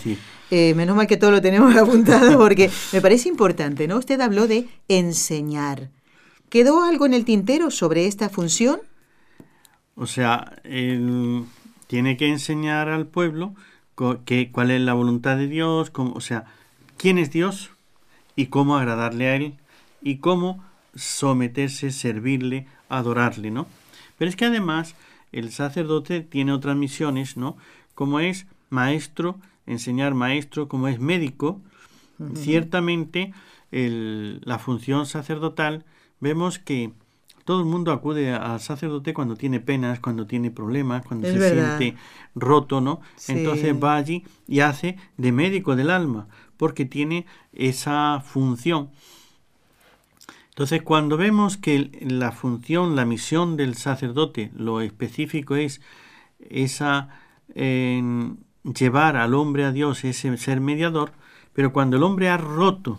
Eh, 0.51 0.75
menos 0.75 0.97
mal 0.97 1.07
que 1.07 1.19
todo 1.19 1.31
lo 1.31 1.41
tenemos 1.41 1.77
apuntado 1.77 2.37
porque 2.37 2.69
me 2.93 3.01
parece 3.01 3.29
importante, 3.29 3.87
¿no? 3.87 3.99
Usted 3.99 4.21
habló 4.21 4.49
de 4.49 4.67
enseñar. 4.89 5.93
¿Quedó 6.49 6.83
algo 6.83 7.07
en 7.07 7.15
el 7.15 7.25
tintero 7.25 7.71
sobre 7.71 8.09
esta 8.09 8.29
función? 8.29 8.81
O 9.97 10.07
sea, 10.07 10.57
él 10.63 11.45
tiene 11.87 12.17
que 12.17 12.29
enseñar 12.29 12.89
al 12.89 13.07
pueblo 13.07 13.55
que, 14.25 14.51
cuál 14.53 14.71
es 14.71 14.81
la 14.81 14.95
voluntad 14.95 15.37
de 15.37 15.49
Dios, 15.49 15.91
cómo, 15.91 16.13
o 16.13 16.21
sea, 16.21 16.45
quién 16.99 17.19
es 17.19 17.31
Dios 17.31 17.71
y 18.37 18.47
cómo 18.47 18.77
agradarle 18.77 19.29
a 19.29 19.37
Él 19.37 19.55
y 20.03 20.19
cómo 20.19 20.63
someterse, 20.95 21.91
servirle, 21.91 22.67
adorarle, 22.89 23.51
¿no? 23.51 23.67
Pero 24.19 24.29
es 24.29 24.37
que 24.37 24.45
además 24.45 24.95
el 25.33 25.51
sacerdote 25.51 26.21
tiene 26.21 26.53
otras 26.53 26.77
misiones, 26.77 27.37
¿no? 27.37 27.57
Como 27.95 28.21
es 28.21 28.47
maestro, 28.69 29.39
enseñar 29.67 30.15
maestro, 30.15 30.69
como 30.69 30.89
es 30.89 31.01
médico, 31.01 31.61
ciertamente 32.35 33.33
la 33.71 34.59
función 34.59 35.07
sacerdotal, 35.07 35.85
vemos 36.21 36.59
que 36.59 36.93
todo 37.47 37.61
el 37.61 37.67
mundo 37.67 37.93
acude 37.93 38.35
al 38.35 38.61
sacerdote 38.61 39.15
cuando 39.15 39.37
tiene 39.37 39.61
penas, 39.61 40.01
cuando 40.01 40.27
tiene 40.27 40.51
problemas, 40.51 41.07
cuando 41.07 41.29
se 41.29 41.39
siente 41.39 41.97
roto, 42.35 42.81
¿no? 42.81 43.01
Entonces 43.29 43.75
va 43.83 43.95
allí 43.95 44.25
y 44.47 44.61
hace 44.61 44.97
de 45.17 45.33
médico 45.33 45.77
del 45.77 45.91
alma, 45.91 46.27
porque 46.57 46.85
tiene 46.85 47.25
esa 47.55 48.21
función. 48.21 48.91
Entonces, 50.49 50.83
cuando 50.83 51.17
vemos 51.17 51.57
que 51.57 51.91
la 52.01 52.33
función, 52.33 52.97
la 52.97 53.05
misión 53.05 53.57
del 53.57 53.77
sacerdote, 53.77 54.51
lo 54.57 54.81
específico 54.81 55.55
es 55.55 55.81
esa 56.51 57.09
llevar 57.55 59.17
al 59.17 59.35
hombre 59.35 59.65
a 59.65 59.73
Dios, 59.73 60.05
ese 60.05 60.37
ser 60.37 60.61
mediador, 60.61 61.13
pero 61.53 61.73
cuando 61.73 61.97
el 61.97 62.03
hombre 62.03 62.29
ha 62.29 62.37
roto 62.37 62.99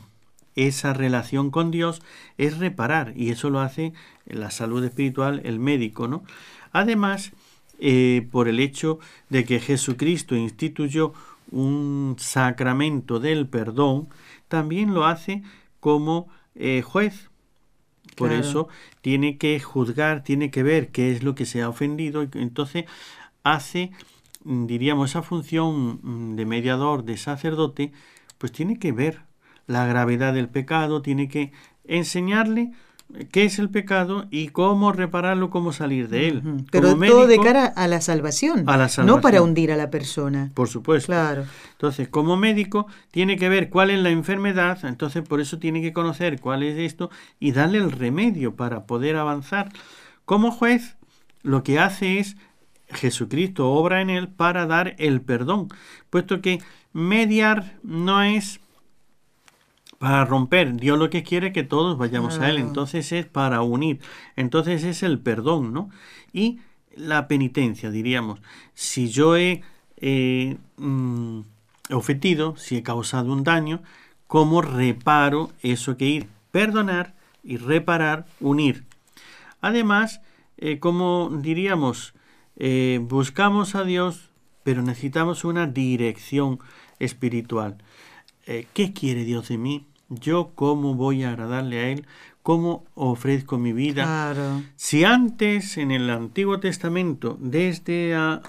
esa 0.57 0.91
relación 0.93 1.51
con 1.51 1.71
Dios 1.71 2.01
es 2.37 2.57
reparar 2.57 3.13
y 3.15 3.29
eso 3.29 3.49
lo 3.49 3.61
hace 3.61 3.93
la 4.25 4.51
salud 4.51 4.83
espiritual 4.83 5.39
el 5.45 5.59
médico, 5.59 6.07
¿no? 6.07 6.23
Además, 6.73 7.31
eh, 7.79 8.27
por 8.31 8.47
el 8.47 8.59
hecho 8.59 8.99
de 9.29 9.45
que 9.45 9.59
Jesucristo 9.59 10.35
instituyó 10.35 11.13
un 11.51 12.15
sacramento 12.17 13.19
del 13.19 13.47
perdón, 13.47 14.09
también 14.47 14.93
lo 14.93 15.05
hace 15.05 15.43
como 15.79 16.27
eh, 16.55 16.81
juez. 16.81 17.29
Por 18.15 18.31
eso 18.31 18.67
tiene 19.01 19.37
que 19.37 19.59
juzgar, 19.59 20.23
tiene 20.23 20.49
que 20.49 20.63
ver 20.63 20.89
qué 20.89 21.11
es 21.11 21.21
lo 21.21 21.35
que 21.35 21.45
se 21.45 21.61
ha 21.61 21.69
ofendido, 21.69 22.23
entonces 22.33 22.85
hace, 23.43 23.91
diríamos, 24.43 25.11
esa 25.11 25.21
función 25.21 26.35
de 26.35 26.45
mediador, 26.47 27.03
de 27.03 27.15
sacerdote, 27.17 27.91
pues 28.39 28.51
tiene 28.51 28.79
que 28.79 28.91
ver 28.91 29.26
la 29.67 29.85
gravedad 29.85 30.33
del 30.33 30.49
pecado, 30.49 31.01
tiene 31.01 31.27
que 31.27 31.51
enseñarle 31.85 32.71
qué 33.31 33.45
es 33.45 33.59
el 33.59 33.69
pecado 33.69 34.25
y 34.31 34.49
cómo 34.49 34.91
repararlo, 34.91 35.49
cómo 35.49 35.71
salir 35.71 36.09
de 36.09 36.27
él. 36.27 36.65
Pero 36.71 36.97
todo 36.97 37.27
de 37.27 37.39
cara 37.39 37.65
a 37.65 37.87
la, 37.87 38.01
salvación, 38.01 38.63
a 38.67 38.77
la 38.77 38.89
salvación, 38.89 39.05
no 39.05 39.21
para 39.21 39.41
hundir 39.41 39.71
a 39.71 39.77
la 39.77 39.89
persona. 39.89 40.51
Por 40.53 40.67
supuesto. 40.67 41.07
Claro. 41.07 41.45
Entonces, 41.71 42.09
como 42.09 42.37
médico, 42.37 42.87
tiene 43.11 43.37
que 43.37 43.49
ver 43.49 43.69
cuál 43.69 43.91
es 43.91 43.99
la 43.99 44.09
enfermedad, 44.09 44.83
entonces 44.83 45.23
por 45.23 45.39
eso 45.39 45.59
tiene 45.59 45.81
que 45.81 45.93
conocer 45.93 46.39
cuál 46.39 46.63
es 46.63 46.77
esto 46.77 47.09
y 47.39 47.51
darle 47.51 47.77
el 47.77 47.91
remedio 47.91 48.55
para 48.55 48.85
poder 48.85 49.15
avanzar. 49.15 49.71
Como 50.25 50.51
juez, 50.51 50.97
lo 51.43 51.63
que 51.63 51.79
hace 51.79 52.19
es 52.19 52.35
Jesucristo 52.89 53.69
obra 53.69 54.01
en 54.01 54.09
él 54.09 54.27
para 54.27 54.65
dar 54.65 54.95
el 54.97 55.21
perdón, 55.21 55.69
puesto 56.09 56.41
que 56.41 56.61
mediar 56.93 57.77
no 57.83 58.21
es 58.23 58.59
para 59.99 60.25
romper. 60.25 60.75
Dios 60.77 60.97
lo 60.99 61.09
que 61.09 61.23
quiere 61.23 61.47
es 61.47 61.53
que 61.53 61.63
todos 61.63 61.97
vayamos 61.97 62.39
a 62.39 62.49
Él. 62.49 62.57
Entonces 62.57 63.11
es 63.11 63.25
para 63.25 63.61
unir. 63.61 63.99
Entonces 64.35 64.83
es 64.83 65.03
el 65.03 65.19
perdón, 65.19 65.73
¿no? 65.73 65.89
Y 66.33 66.59
la 66.95 67.27
penitencia, 67.27 67.89
diríamos. 67.91 68.41
Si 68.73 69.09
yo 69.09 69.35
he 69.37 69.63
mm, 70.77 71.41
ofendido, 71.91 72.55
si 72.57 72.77
he 72.77 72.83
causado 72.83 73.31
un 73.31 73.43
daño, 73.43 73.81
¿cómo 74.27 74.61
reparo 74.61 75.51
eso 75.61 75.97
que 75.97 76.05
ir? 76.05 76.27
Perdonar 76.51 77.15
y 77.43 77.57
reparar, 77.57 78.25
unir. 78.39 78.83
Además, 79.61 80.21
eh, 80.57 80.79
como 80.79 81.29
diríamos, 81.31 82.13
eh, 82.57 82.99
buscamos 83.01 83.75
a 83.75 83.83
Dios, 83.83 84.29
pero 84.63 84.81
necesitamos 84.81 85.45
una 85.45 85.67
dirección 85.67 86.59
espiritual. 86.99 87.77
Eh, 88.47 88.65
¿qué 88.73 88.93
quiere 88.93 89.25
Dios 89.25 89.49
de 89.49 89.57
mí? 89.57 89.85
Yo 90.07 90.51
cómo 90.55 90.95
voy 90.95 91.23
a 91.23 91.31
agradarle 91.31 91.79
a 91.79 91.89
Él, 91.89 92.05
cómo 92.43 92.85
ofrezco 92.95 93.57
mi 93.57 93.73
vida. 93.73 94.63
Si 94.77 95.03
antes 95.03 95.77
en 95.77 95.91
el 95.91 96.09
Antiguo 96.09 96.61
Testamento, 96.61 97.37
desde 97.41 98.15
a, 98.15 98.41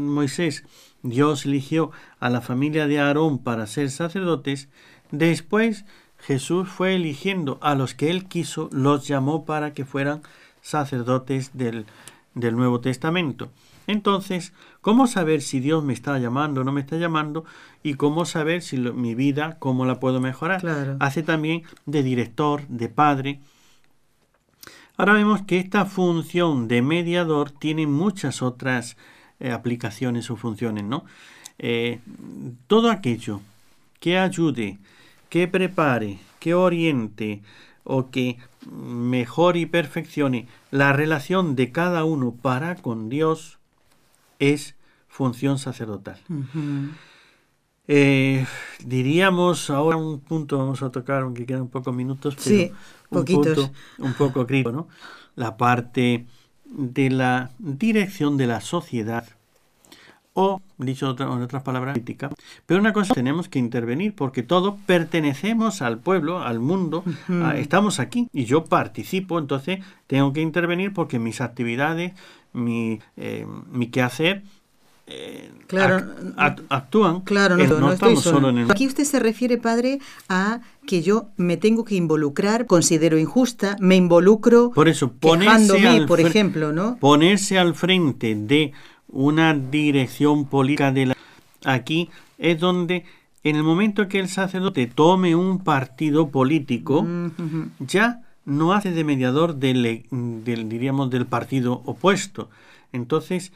Moisés, 0.00 0.64
Dios 1.02 1.46
eligió 1.46 1.92
a 2.18 2.30
la 2.30 2.40
familia 2.40 2.88
de 2.88 2.98
Aarón 2.98 3.38
para 3.38 3.68
ser 3.68 3.90
sacerdotes, 3.90 4.68
después 5.12 5.84
Jesús 6.18 6.68
fue 6.68 6.96
eligiendo 6.96 7.58
a 7.62 7.76
los 7.76 7.94
que 7.94 8.10
Él 8.10 8.26
quiso, 8.26 8.68
los 8.72 9.06
llamó 9.06 9.44
para 9.44 9.72
que 9.72 9.84
fueran 9.84 10.22
sacerdotes 10.62 11.52
del, 11.54 11.86
del 12.34 12.56
Nuevo 12.56 12.80
Testamento. 12.80 13.50
Entonces, 13.86 14.52
¿cómo 14.80 15.06
saber 15.06 15.42
si 15.42 15.60
Dios 15.60 15.82
me 15.84 15.92
está 15.92 16.18
llamando 16.18 16.60
o 16.60 16.64
no 16.64 16.72
me 16.72 16.80
está 16.80 16.96
llamando? 16.96 17.44
Y 17.82 17.94
cómo 17.94 18.24
saber 18.24 18.62
si 18.62 18.78
mi 18.78 19.14
vida, 19.14 19.56
cómo 19.58 19.84
la 19.84 20.00
puedo 20.00 20.20
mejorar. 20.20 20.96
Hace 21.00 21.22
también 21.22 21.62
de 21.86 22.02
director, 22.02 22.66
de 22.68 22.88
padre. 22.88 23.40
Ahora 24.96 25.14
vemos 25.14 25.42
que 25.42 25.58
esta 25.58 25.84
función 25.84 26.68
de 26.68 26.82
mediador 26.82 27.50
tiene 27.50 27.86
muchas 27.86 28.42
otras 28.42 28.96
eh, 29.40 29.50
aplicaciones 29.50 30.30
o 30.30 30.36
funciones, 30.36 30.84
¿no? 30.84 31.04
Eh, 31.58 32.00
todo 32.66 32.90
aquello 32.90 33.40
que 33.98 34.18
ayude, 34.18 34.78
que 35.28 35.48
prepare, 35.48 36.18
que 36.38 36.54
oriente 36.54 37.42
o 37.84 38.10
que 38.10 38.38
mejore 38.70 39.60
y 39.60 39.66
perfeccione 39.66 40.46
la 40.70 40.92
relación 40.92 41.56
de 41.56 41.72
cada 41.72 42.04
uno 42.04 42.34
para 42.40 42.76
con 42.76 43.08
Dios, 43.08 43.58
es 44.42 44.74
función 45.06 45.58
sacerdotal. 45.58 46.18
Eh, 47.86 48.44
diríamos 48.84 49.70
ahora 49.70 49.96
un 49.96 50.20
punto, 50.20 50.58
vamos 50.58 50.82
a 50.82 50.90
tocar, 50.90 51.22
aunque 51.22 51.46
quedan 51.46 51.68
pocos 51.68 51.94
minutos, 51.94 52.36
pero 52.42 52.74
un 53.10 53.24
punto 53.24 53.70
un 53.98 54.14
poco 54.14 54.46
crítico, 54.46 54.72
¿no? 54.72 54.88
La 55.36 55.56
parte 55.56 56.26
de 56.64 57.10
la 57.10 57.52
dirección 57.58 58.36
de 58.36 58.46
la 58.48 58.60
sociedad, 58.60 59.26
o, 60.34 60.62
dicho 60.78 61.14
en 61.18 61.28
otras 61.42 61.62
palabras, 61.62 61.94
crítica. 61.94 62.30
Pero 62.66 62.80
una 62.80 62.92
cosa, 62.92 63.12
tenemos 63.14 63.48
que 63.48 63.58
intervenir 63.58 64.14
porque 64.14 64.42
todos 64.42 64.74
pertenecemos 64.86 65.82
al 65.82 65.98
pueblo, 65.98 66.40
al 66.40 66.58
mundo, 66.58 67.04
estamos 67.56 68.00
aquí 68.00 68.28
y 68.32 68.44
yo 68.44 68.64
participo, 68.64 69.38
entonces 69.38 69.80
tengo 70.06 70.32
que 70.32 70.40
intervenir 70.40 70.92
porque 70.94 71.18
mis 71.18 71.40
actividades, 71.40 72.12
mi, 72.52 73.00
eh, 73.16 73.46
mi 73.70 73.88
quehacer 73.88 74.42
eh, 75.08 75.50
Claro, 75.66 75.96
ac- 75.96 76.34
act- 76.36 76.62
actúan. 76.68 77.20
Claro, 77.22 77.56
no, 77.56 77.64
no 77.64 77.92
estoy 77.92 77.94
estamos 77.94 78.22
solo. 78.22 78.36
solo 78.36 78.48
en 78.50 78.58
el 78.58 78.70
Aquí 78.70 78.86
usted 78.86 79.04
se 79.04 79.18
refiere, 79.18 79.58
padre, 79.58 79.98
a 80.28 80.60
que 80.86 81.02
yo 81.02 81.28
me 81.36 81.56
tengo 81.56 81.84
que 81.84 81.96
involucrar, 81.96 82.66
considero 82.66 83.18
injusta, 83.18 83.76
me 83.80 83.96
involucro 83.96 84.70
Por 84.70 84.88
eso, 84.88 85.12
ponerse 85.12 85.86
al 85.88 86.06
por 86.06 86.20
ejemplo, 86.20 86.72
¿no? 86.72 86.96
Ponerse 86.98 87.58
al 87.58 87.74
frente 87.74 88.34
de 88.36 88.72
una 89.12 89.54
dirección 89.54 90.46
política 90.46 90.90
de 90.90 91.06
la... 91.06 91.16
Aquí 91.64 92.10
es 92.38 92.58
donde, 92.58 93.04
en 93.44 93.56
el 93.56 93.62
momento 93.62 94.08
que 94.08 94.18
el 94.18 94.28
sacerdote 94.28 94.86
tome 94.88 95.36
un 95.36 95.62
partido 95.62 96.28
político, 96.30 97.06
ya 97.78 98.22
no 98.44 98.72
hace 98.72 98.90
de 98.90 99.04
mediador 99.04 99.54
del, 99.56 100.04
del, 100.10 100.68
diríamos, 100.68 101.10
del 101.10 101.26
partido 101.26 101.82
opuesto. 101.84 102.50
Entonces, 102.92 103.52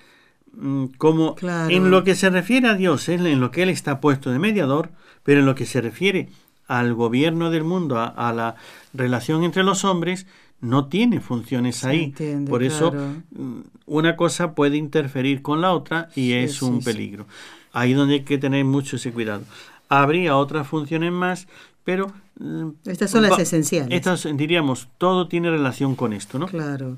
mm, 0.53 0.85
como 0.99 1.35
Claro. 1.35 1.71
en 1.71 1.91
lo 1.91 2.05
que 2.05 2.15
se 2.15 2.31
refiere 2.31 2.69
a 2.69 2.75
Dios, 2.75 3.09
en 3.09 3.41
lo 3.41 3.51
que 3.51 3.65
Él 3.65 3.69
está 3.71 4.01
puesto 4.01 4.31
de 4.31 4.39
mediador, 4.39 4.91
pero 5.25 5.41
en 5.41 5.47
lo 5.47 5.57
que 5.57 5.67
se 5.67 5.81
refiere 5.81 6.29
al 6.69 6.95
gobierno 6.95 7.51
del 7.51 7.65
mundo, 7.65 7.99
a, 7.99 8.07
a 8.07 8.33
la 8.33 8.55
relación 8.95 9.43
entre 9.43 9.65
los 9.65 9.85
hombres, 9.85 10.27
no 10.61 10.87
tiene 10.89 11.21
funciones 11.21 11.85
ahí. 11.85 12.05
entiende, 12.05 12.51
Por 12.51 12.63
eso, 12.63 12.91
claro. 12.91 13.23
mm, 13.31 13.61
una 13.87 14.17
cosa 14.17 14.55
puede 14.55 14.77
interferir 14.77 15.43
con 15.43 15.61
la 15.61 15.73
otra 15.73 16.09
y 16.17 16.33
Sí, 16.33 16.33
es 16.33 16.55
sí, 16.57 16.65
un 16.65 16.81
sí. 16.81 16.85
peligro. 16.85 17.27
Ahí 17.73 17.93
donde 17.93 18.15
hay 18.15 18.25
que 18.25 18.39
tener 18.39 18.65
mucho 18.65 18.97
ese 18.97 19.13
cuidado. 19.13 19.43
Habría 19.89 20.37
otras 20.37 20.67
funciones 20.67 21.13
más, 21.13 21.47
pero... 21.85 22.13
mm, 22.41 22.71
Estas 22.87 23.11
son 23.11 23.23
las 23.23 23.39
esenciales. 23.39 23.93
Estas, 23.97 24.27
diríamos, 24.37 24.89
todo 24.99 25.29
tiene 25.29 25.51
relación 25.51 25.95
con 25.95 26.13
esto, 26.13 26.39
¿no? 26.39 26.47
Claro. 26.47 26.97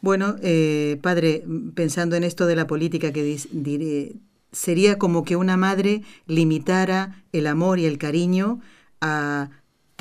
Bueno, 0.00 0.34
eh, 0.42 0.98
padre, 1.00 1.44
pensando 1.74 2.16
en 2.16 2.24
esto 2.24 2.46
de 2.46 2.56
la 2.56 2.66
política 2.66 3.12
que 3.12 3.38
diré, 3.52 4.14
sería 4.50 4.98
como 4.98 5.24
que 5.24 5.36
una 5.36 5.56
madre 5.56 6.02
limitara 6.26 7.22
el 7.32 7.46
amor 7.46 7.78
y 7.78 7.86
el 7.86 7.98
cariño 7.98 8.60
a 9.00 9.50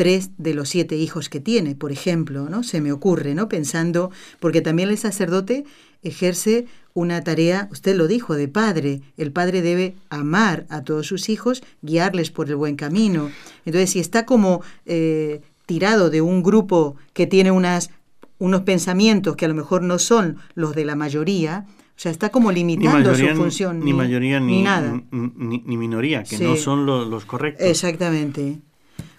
tres 0.01 0.31
de 0.39 0.55
los 0.55 0.67
siete 0.69 0.95
hijos 0.95 1.29
que 1.29 1.39
tiene, 1.39 1.75
por 1.75 1.91
ejemplo, 1.91 2.49
¿no? 2.49 2.63
Se 2.63 2.81
me 2.81 2.91
ocurre, 2.91 3.35
¿no? 3.35 3.47
Pensando, 3.47 4.09
porque 4.39 4.61
también 4.61 4.89
el 4.89 4.97
sacerdote 4.97 5.63
ejerce 6.01 6.65
una 6.95 7.23
tarea, 7.23 7.69
usted 7.71 7.95
lo 7.95 8.07
dijo, 8.07 8.33
de 8.35 8.47
padre. 8.47 9.01
El 9.15 9.31
padre 9.31 9.61
debe 9.61 9.93
amar 10.09 10.65
a 10.69 10.83
todos 10.83 11.05
sus 11.05 11.29
hijos, 11.29 11.61
guiarles 11.83 12.31
por 12.31 12.49
el 12.49 12.55
buen 12.55 12.75
camino. 12.75 13.29
Entonces, 13.65 13.91
si 13.91 13.99
está 13.99 14.25
como 14.25 14.61
eh, 14.87 15.41
tirado 15.67 16.09
de 16.09 16.21
un 16.21 16.41
grupo 16.41 16.95
que 17.13 17.27
tiene 17.27 17.51
unas, 17.51 17.91
unos 18.39 18.61
pensamientos 18.61 19.35
que 19.35 19.45
a 19.45 19.49
lo 19.49 19.53
mejor 19.53 19.83
no 19.83 19.99
son 19.99 20.37
los 20.55 20.73
de 20.75 20.83
la 20.85 20.95
mayoría, 20.95 21.65
o 21.95 21.99
sea, 22.01 22.11
está 22.11 22.29
como 22.29 22.49
Ni 22.51 22.61
limitando 22.61 23.09
mayoría, 23.11 23.35
su 23.35 23.41
función. 23.41 23.79
ni, 23.85 23.93
mayoría 23.93 24.39
ni, 24.39 24.63
nada. 24.63 24.99
ni, 25.11 25.31
ni- 25.37 25.63
ni 25.67 25.77
minoría, 25.77 26.23
que 26.23 26.37
Sí. 26.37 26.43
no 26.43 26.55
son 26.55 26.87
lo- 26.87 27.05
los 27.05 27.25
correctos. 27.25 27.67
Exactamente. 27.67 28.59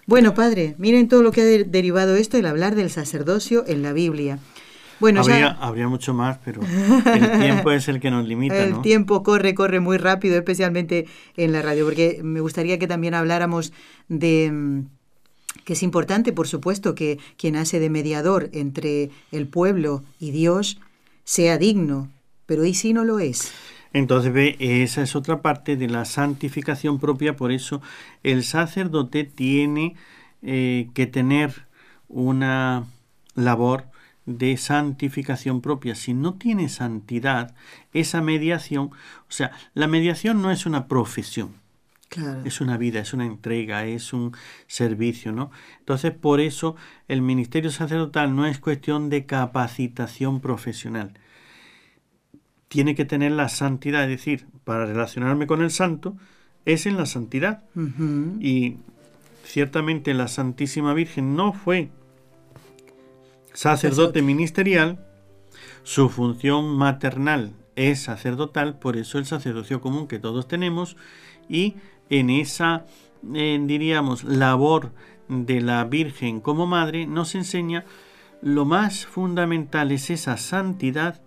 Bueno, 0.05 0.33
padre, 0.33 0.75
miren 0.77 1.07
todo 1.07 1.23
lo 1.23 1.31
que 1.31 1.41
ha 1.41 1.45
de- 1.45 1.63
derivado 1.63 2.15
esto, 2.15 2.37
el 2.37 2.45
hablar 2.45 2.75
del 2.75 2.89
sacerdocio 2.89 3.63
en 3.67 3.81
la 3.81 3.93
Biblia. 3.93 4.39
Bueno, 4.99 5.21
habría, 5.21 5.39
ya 5.39 5.47
habría 5.59 5.87
mucho 5.87 6.13
más, 6.13 6.37
pero 6.45 6.61
el 6.61 7.39
tiempo 7.39 7.71
es 7.71 7.87
el 7.87 7.99
que 7.99 8.11
nos 8.11 8.25
limita, 8.27 8.63
el 8.63 8.71
¿no? 8.71 8.81
tiempo 8.81 9.23
corre, 9.23 9.53
corre 9.53 9.79
muy 9.79 9.97
rápido, 9.97 10.37
especialmente 10.37 11.07
en 11.35 11.51
la 11.51 11.61
radio, 11.61 11.85
porque 11.85 12.21
me 12.23 12.39
gustaría 12.39 12.79
que 12.79 12.87
también 12.87 13.13
habláramos 13.13 13.73
de 14.07 14.49
mm, 14.51 14.85
que 15.65 15.73
es 15.73 15.83
importante, 15.83 16.31
por 16.31 16.47
supuesto, 16.47 16.95
que 16.95 17.19
quien 17.37 17.55
hace 17.55 17.79
de 17.79 17.89
mediador 17.89 18.49
entre 18.53 19.09
el 19.31 19.47
pueblo 19.47 20.03
y 20.19 20.31
Dios 20.31 20.79
sea 21.25 21.57
digno, 21.57 22.09
pero 22.45 22.63
¿y 22.65 22.73
si 22.73 22.93
no 22.93 23.03
lo 23.03 23.19
es? 23.19 23.51
Entonces, 23.93 24.33
ve, 24.33 24.57
esa 24.59 25.03
es 25.03 25.15
otra 25.15 25.41
parte 25.41 25.77
de 25.77 25.87
la 25.87 26.05
santificación 26.05 26.99
propia, 26.99 27.35
por 27.35 27.51
eso 27.51 27.81
el 28.23 28.43
sacerdote 28.43 29.23
tiene 29.23 29.95
eh, 30.41 30.89
que 30.93 31.05
tener 31.05 31.67
una 32.09 32.85
labor 33.35 33.85
de 34.25 34.57
santificación 34.57 35.61
propia. 35.61 35.95
Si 35.95 36.13
no 36.13 36.35
tiene 36.35 36.69
santidad, 36.69 37.55
esa 37.93 38.21
mediación, 38.21 38.85
o 38.87 39.31
sea, 39.31 39.51
la 39.73 39.87
mediación 39.87 40.41
no 40.41 40.51
es 40.51 40.65
una 40.65 40.87
profesión, 40.87 41.61
Claro. 42.09 42.41
es 42.45 42.61
una 42.61 42.77
vida, 42.77 42.99
es 42.99 43.13
una 43.13 43.25
entrega, 43.25 43.85
es 43.85 44.13
un 44.13 44.33
servicio, 44.67 45.31
¿no? 45.31 45.49
Entonces, 45.79 46.11
por 46.11 46.41
eso 46.41 46.75
el 47.07 47.23
ministerio 47.23 47.71
sacerdotal 47.71 48.35
no 48.35 48.45
es 48.45 48.59
cuestión 48.59 49.09
de 49.09 49.25
capacitación 49.25 50.39
profesional. 50.39 51.13
Tiene 52.73 52.95
que 52.95 53.05
tener 53.05 53.31
la 53.31 53.49
santidad, 53.49 54.01
es 54.05 54.09
decir, 54.09 54.47
para 54.63 54.87
relacionarme 54.87 55.45
con 55.45 55.61
el 55.61 55.69
santo, 55.69 56.17
es 56.65 56.87
en 56.87 56.97
la 56.97 57.05
santidad. 57.05 57.63
Y 58.39 58.77
ciertamente 59.43 60.15
la 60.15 60.27
Santísima 60.27 60.95
Virgen 60.95 61.35
no 61.35 61.53
fue 61.53 61.91
sacerdote 63.53 64.23
ministerial, 64.23 65.05
su 65.83 66.09
función 66.09 66.75
maternal 66.75 67.51
es 67.75 68.01
sacerdotal, 68.01 68.79
por 68.79 68.97
eso 68.97 69.19
el 69.19 69.27
sacerdocio 69.27 69.79
común 69.79 70.07
que 70.07 70.17
todos 70.17 70.47
tenemos, 70.47 70.97
y 71.47 71.75
en 72.09 72.31
esa, 72.31 72.87
eh, 73.35 73.59
diríamos, 73.61 74.23
labor 74.23 74.93
de 75.27 75.61
la 75.61 75.83
Virgen 75.83 76.39
como 76.41 76.65
madre 76.65 77.05
nos 77.05 77.35
enseña 77.35 77.85
lo 78.41 78.65
más 78.65 79.05
fundamental 79.05 79.91
es 79.91 80.09
esa 80.09 80.37
santidad 80.37 81.21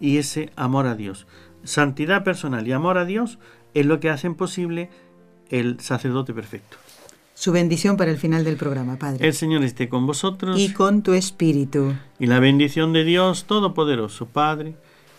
y 0.00 0.18
ese 0.18 0.50
amor 0.56 0.86
a 0.86 0.94
Dios. 0.94 1.26
Santidad 1.64 2.24
personal 2.24 2.66
y 2.66 2.72
amor 2.72 2.98
a 2.98 3.04
Dios 3.04 3.38
es 3.74 3.86
lo 3.86 4.00
que 4.00 4.10
hacen 4.10 4.34
posible 4.34 4.90
el 5.50 5.80
sacerdote 5.80 6.32
perfecto. 6.32 6.76
Su 7.34 7.52
bendición 7.52 7.96
para 7.98 8.10
el 8.10 8.16
final 8.16 8.44
del 8.44 8.56
programa, 8.56 8.96
Padre. 8.96 9.26
El 9.26 9.34
Señor 9.34 9.62
esté 9.62 9.88
con 9.90 10.06
vosotros 10.06 10.58
Y 10.58 10.72
con 10.72 11.02
tu 11.02 11.12
espíritu. 11.12 11.92
y 12.18 12.26
la 12.26 12.40
bendición 12.40 12.92
de 12.94 13.04
Dios 13.04 13.44
Todopoderoso, 13.44 14.26
Padre, 14.26 14.74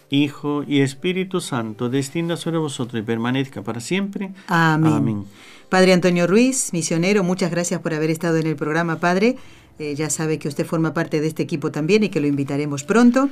Hijo 0.10 0.64
y 0.66 0.80
Espíritu 0.82 1.42
Santo, 1.42 1.90
descienda 1.90 2.38
sobre 2.38 2.58
vosotros 2.58 3.00
y 3.02 3.06
permanezca 3.06 3.62
para 3.62 3.82
siempre. 3.82 4.32
Amén. 4.48 4.94
Amén. 4.94 5.26
Padre 5.70 5.94
Antonio 5.94 6.28
Ruiz, 6.28 6.72
misionero, 6.72 7.24
muchas 7.24 7.52
gracias 7.52 7.82
por 7.82 7.94
haber 7.94 8.10
estado 8.10 8.38
en 8.38 8.48
el 8.48 8.56
programa, 8.56 9.00
Padre. 9.00 9.36
Eh, 9.80 9.96
ya 9.96 10.10
sabe 10.10 10.40
que 10.40 10.48
usted 10.48 10.66
forma 10.66 10.94
parte 10.94 11.22
de 11.22 11.28
este 11.28 11.44
equipo 11.44 11.72
también 11.72 12.04
y 12.04 12.10
que 12.10 12.20
lo 12.20 12.28
invitaremos 12.28 12.84
pronto. 12.84 13.30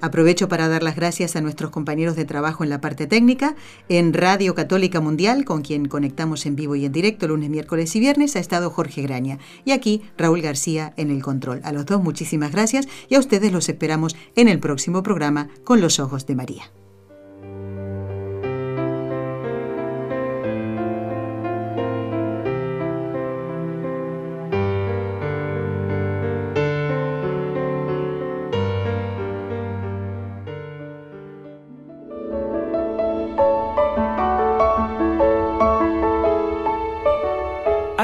Aprovecho 0.00 0.48
para 0.48 0.68
dar 0.68 0.82
las 0.82 0.96
gracias 0.96 1.36
a 1.36 1.40
nuestros 1.40 1.70
compañeros 1.70 2.16
de 2.16 2.24
trabajo 2.24 2.64
en 2.64 2.70
la 2.70 2.80
parte 2.80 3.06
técnica. 3.06 3.56
En 3.88 4.12
Radio 4.12 4.54
Católica 4.54 5.00
Mundial, 5.00 5.44
con 5.44 5.62
quien 5.62 5.88
conectamos 5.88 6.44
en 6.46 6.56
vivo 6.56 6.76
y 6.76 6.84
en 6.84 6.92
directo 6.92 7.28
lunes, 7.28 7.50
miércoles 7.50 7.96
y 7.96 8.00
viernes, 8.00 8.36
ha 8.36 8.40
estado 8.40 8.70
Jorge 8.70 9.02
Graña. 9.02 9.38
Y 9.64 9.72
aquí 9.72 10.02
Raúl 10.18 10.42
García 10.42 10.92
en 10.96 11.10
el 11.10 11.22
control. 11.22 11.60
A 11.64 11.72
los 11.72 11.86
dos 11.86 12.02
muchísimas 12.02 12.52
gracias 12.52 12.88
y 13.08 13.14
a 13.14 13.18
ustedes 13.18 13.52
los 13.52 13.68
esperamos 13.68 14.16
en 14.34 14.48
el 14.48 14.60
próximo 14.60 15.02
programa 15.02 15.48
con 15.64 15.80
los 15.80 15.98
ojos 15.98 16.26
de 16.26 16.34
María. 16.34 16.70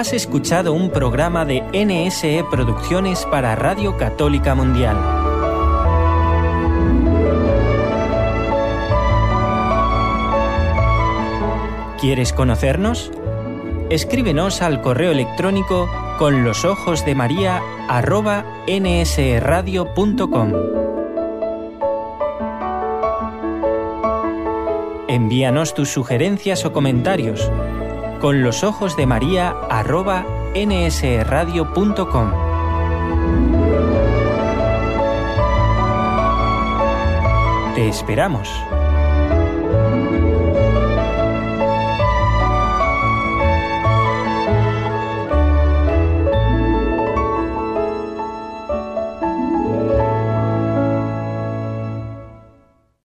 Has 0.02 0.12
escuchado 0.12 0.72
un 0.72 0.90
programa 0.90 1.44
de 1.44 1.62
NSE 1.72 2.44
Producciones 2.50 3.24
para 3.24 3.54
Radio 3.54 3.96
Católica 3.96 4.56
Mundial. 4.56 4.96
¿Quieres 12.00 12.32
conocernos? 12.32 13.12
Escríbenos 13.90 14.60
al 14.60 14.82
correo 14.82 15.12
electrónico 15.12 15.88
con 16.18 16.42
los 16.42 16.64
ojos 16.64 17.06
de 17.06 17.14
María 17.14 17.62
nsradio.com. 18.66 20.52
Envíanos 25.06 25.74
tus 25.74 25.90
sugerencias 25.90 26.64
o 26.64 26.72
comentarios 26.72 27.48
con 28.22 28.40
los 28.40 28.62
ojos 28.62 28.96
de 28.96 29.04
María 29.04 29.50
arroba 29.68 30.24
nsradio.com. 30.54 32.30
Te 37.74 37.88
esperamos. 37.88 38.48